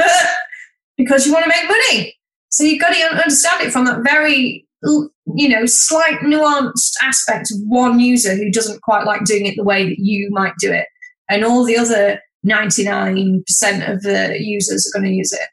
because 0.96 1.26
you 1.26 1.32
want 1.32 1.44
to 1.44 1.48
make 1.48 1.68
money. 1.68 2.16
So 2.50 2.64
you've 2.64 2.80
got 2.80 2.92
to 2.94 3.00
understand 3.02 3.62
it 3.62 3.72
from 3.72 3.84
that 3.86 4.02
very, 4.02 4.66
you 4.82 5.48
know, 5.48 5.66
slight 5.66 6.20
nuanced 6.20 6.94
aspect 7.02 7.50
of 7.52 7.58
one 7.66 8.00
user 8.00 8.34
who 8.34 8.50
doesn't 8.50 8.82
quite 8.82 9.04
like 9.04 9.24
doing 9.24 9.46
it 9.46 9.56
the 9.56 9.64
way 9.64 9.88
that 9.88 9.98
you 9.98 10.30
might 10.30 10.54
do 10.58 10.72
it. 10.72 10.86
And 11.28 11.44
all 11.44 11.64
the 11.64 11.76
other 11.76 12.20
99% 12.46 13.42
of 13.92 14.02
the 14.02 14.36
users 14.40 14.86
are 14.86 14.98
going 14.98 15.10
to 15.10 15.16
use 15.16 15.32
it. 15.32 15.48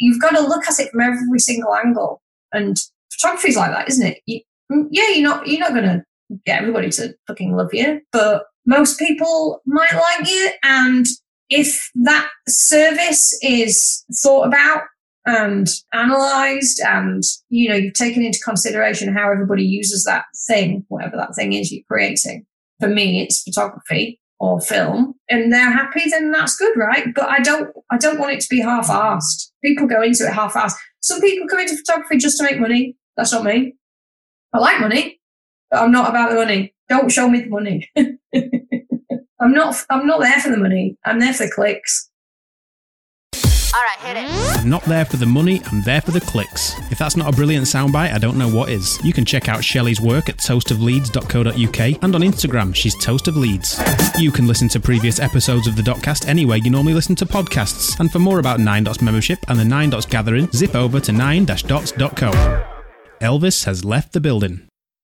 You've 0.00 0.20
got 0.20 0.30
to 0.30 0.40
look 0.40 0.66
at 0.66 0.80
it 0.80 0.90
from 0.90 1.00
every 1.00 1.38
single 1.38 1.74
angle. 1.74 2.20
And 2.52 2.76
photography 3.12 3.50
is 3.50 3.56
like 3.56 3.70
that, 3.70 3.88
isn't 3.88 4.06
it? 4.06 4.18
You, 4.26 4.40
mm, 4.72 4.88
yeah, 4.90 5.08
you're 5.10 5.28
not, 5.28 5.46
you're 5.46 5.60
not 5.60 5.74
going 5.74 5.84
to 5.84 6.02
get 6.46 6.60
everybody 6.60 6.90
to 6.90 7.14
fucking 7.26 7.54
love 7.54 7.72
you, 7.72 8.00
but 8.12 8.44
most 8.66 8.98
people 8.98 9.60
might 9.66 9.92
like 9.92 10.28
you. 10.28 10.50
And 10.64 11.06
if 11.48 11.90
that 11.96 12.28
service 12.48 13.38
is 13.42 14.04
thought 14.22 14.46
about 14.46 14.82
and 15.26 15.68
analyzed 15.92 16.80
and 16.80 17.22
you 17.50 17.68
know 17.68 17.74
you've 17.74 17.94
taken 17.94 18.22
into 18.22 18.40
consideration 18.42 19.14
how 19.14 19.30
everybody 19.30 19.62
uses 19.62 20.04
that 20.04 20.24
thing 20.46 20.84
whatever 20.88 21.16
that 21.16 21.34
thing 21.34 21.52
is 21.52 21.70
you're 21.70 21.84
creating 21.90 22.46
for 22.80 22.88
me 22.88 23.22
it's 23.22 23.42
photography 23.42 24.19
or 24.40 24.60
film 24.60 25.14
and 25.28 25.52
they're 25.52 25.70
happy 25.70 26.08
then 26.10 26.32
that's 26.32 26.56
good 26.56 26.76
right? 26.76 27.06
But 27.14 27.28
i 27.28 27.40
don't 27.40 27.70
i 27.90 27.98
don't 27.98 28.18
want 28.18 28.32
it 28.32 28.40
to 28.40 28.48
be 28.50 28.60
half-assed. 28.60 29.50
People 29.62 29.86
go 29.86 30.02
into 30.02 30.24
it 30.26 30.32
half-assed. 30.32 30.74
Some 31.02 31.20
people 31.20 31.46
come 31.48 31.60
into 31.60 31.76
photography 31.76 32.18
just 32.18 32.38
to 32.38 32.44
make 32.44 32.58
money. 32.58 32.96
That's 33.16 33.32
not 33.32 33.44
me. 33.44 33.74
I 34.52 34.58
like 34.58 34.80
money 34.80 35.20
but 35.70 35.80
i'm 35.80 35.92
not 35.92 36.10
about 36.10 36.30
the 36.30 36.36
money. 36.36 36.74
Don't 36.88 37.12
show 37.12 37.28
me 37.28 37.42
the 37.42 37.48
money. 37.48 37.88
I'm 39.40 39.52
not 39.52 39.76
i'm 39.90 40.06
not 40.06 40.20
there 40.20 40.40
for 40.40 40.50
the 40.50 40.56
money. 40.56 40.96
I'm 41.04 41.20
there 41.20 41.32
for 41.32 41.46
the 41.46 41.52
clicks 41.52 42.09
All 43.72 43.82
right, 43.82 43.98
hit 44.00 44.16
it. 44.16 44.58
I'm 44.58 44.68
not 44.68 44.82
there 44.84 45.04
for 45.04 45.16
the 45.16 45.26
money, 45.26 45.62
I'm 45.66 45.82
there 45.82 46.00
for 46.00 46.10
the 46.10 46.20
clicks. 46.20 46.74
If 46.90 46.98
that's 46.98 47.16
not 47.16 47.32
a 47.32 47.36
brilliant 47.36 47.66
soundbite, 47.66 48.12
I 48.12 48.18
don't 48.18 48.36
know 48.36 48.48
what 48.48 48.68
is. 48.68 48.98
You 49.04 49.12
can 49.12 49.24
check 49.24 49.48
out 49.48 49.62
Shelley's 49.62 50.00
work 50.00 50.28
at 50.28 50.38
toastofleeds.co.uk 50.38 52.02
and 52.02 52.14
on 52.14 52.20
Instagram, 52.20 52.74
she's 52.74 52.96
Toast 52.96 53.28
of 53.28 53.36
Leeds. 53.36 53.80
You 54.18 54.32
can 54.32 54.48
listen 54.48 54.68
to 54.70 54.80
previous 54.80 55.20
episodes 55.20 55.68
of 55.68 55.76
the 55.76 55.82
Dotcast 55.82 56.26
anywhere 56.26 56.58
you 56.58 56.70
normally 56.70 56.94
listen 56.94 57.14
to 57.16 57.26
podcasts. 57.26 57.98
And 58.00 58.10
for 58.10 58.18
more 58.18 58.40
about 58.40 58.58
9 58.58 58.84
Dots 58.84 59.02
membership 59.02 59.38
and 59.48 59.58
the 59.58 59.64
9 59.64 59.90
Dots 59.90 60.06
gathering, 60.06 60.50
zip 60.52 60.74
over 60.74 60.98
to 60.98 61.12
9-dots.co. 61.12 62.64
Elvis 63.20 63.64
has 63.66 63.84
left 63.84 64.12
the 64.12 64.20
building. 64.20 64.69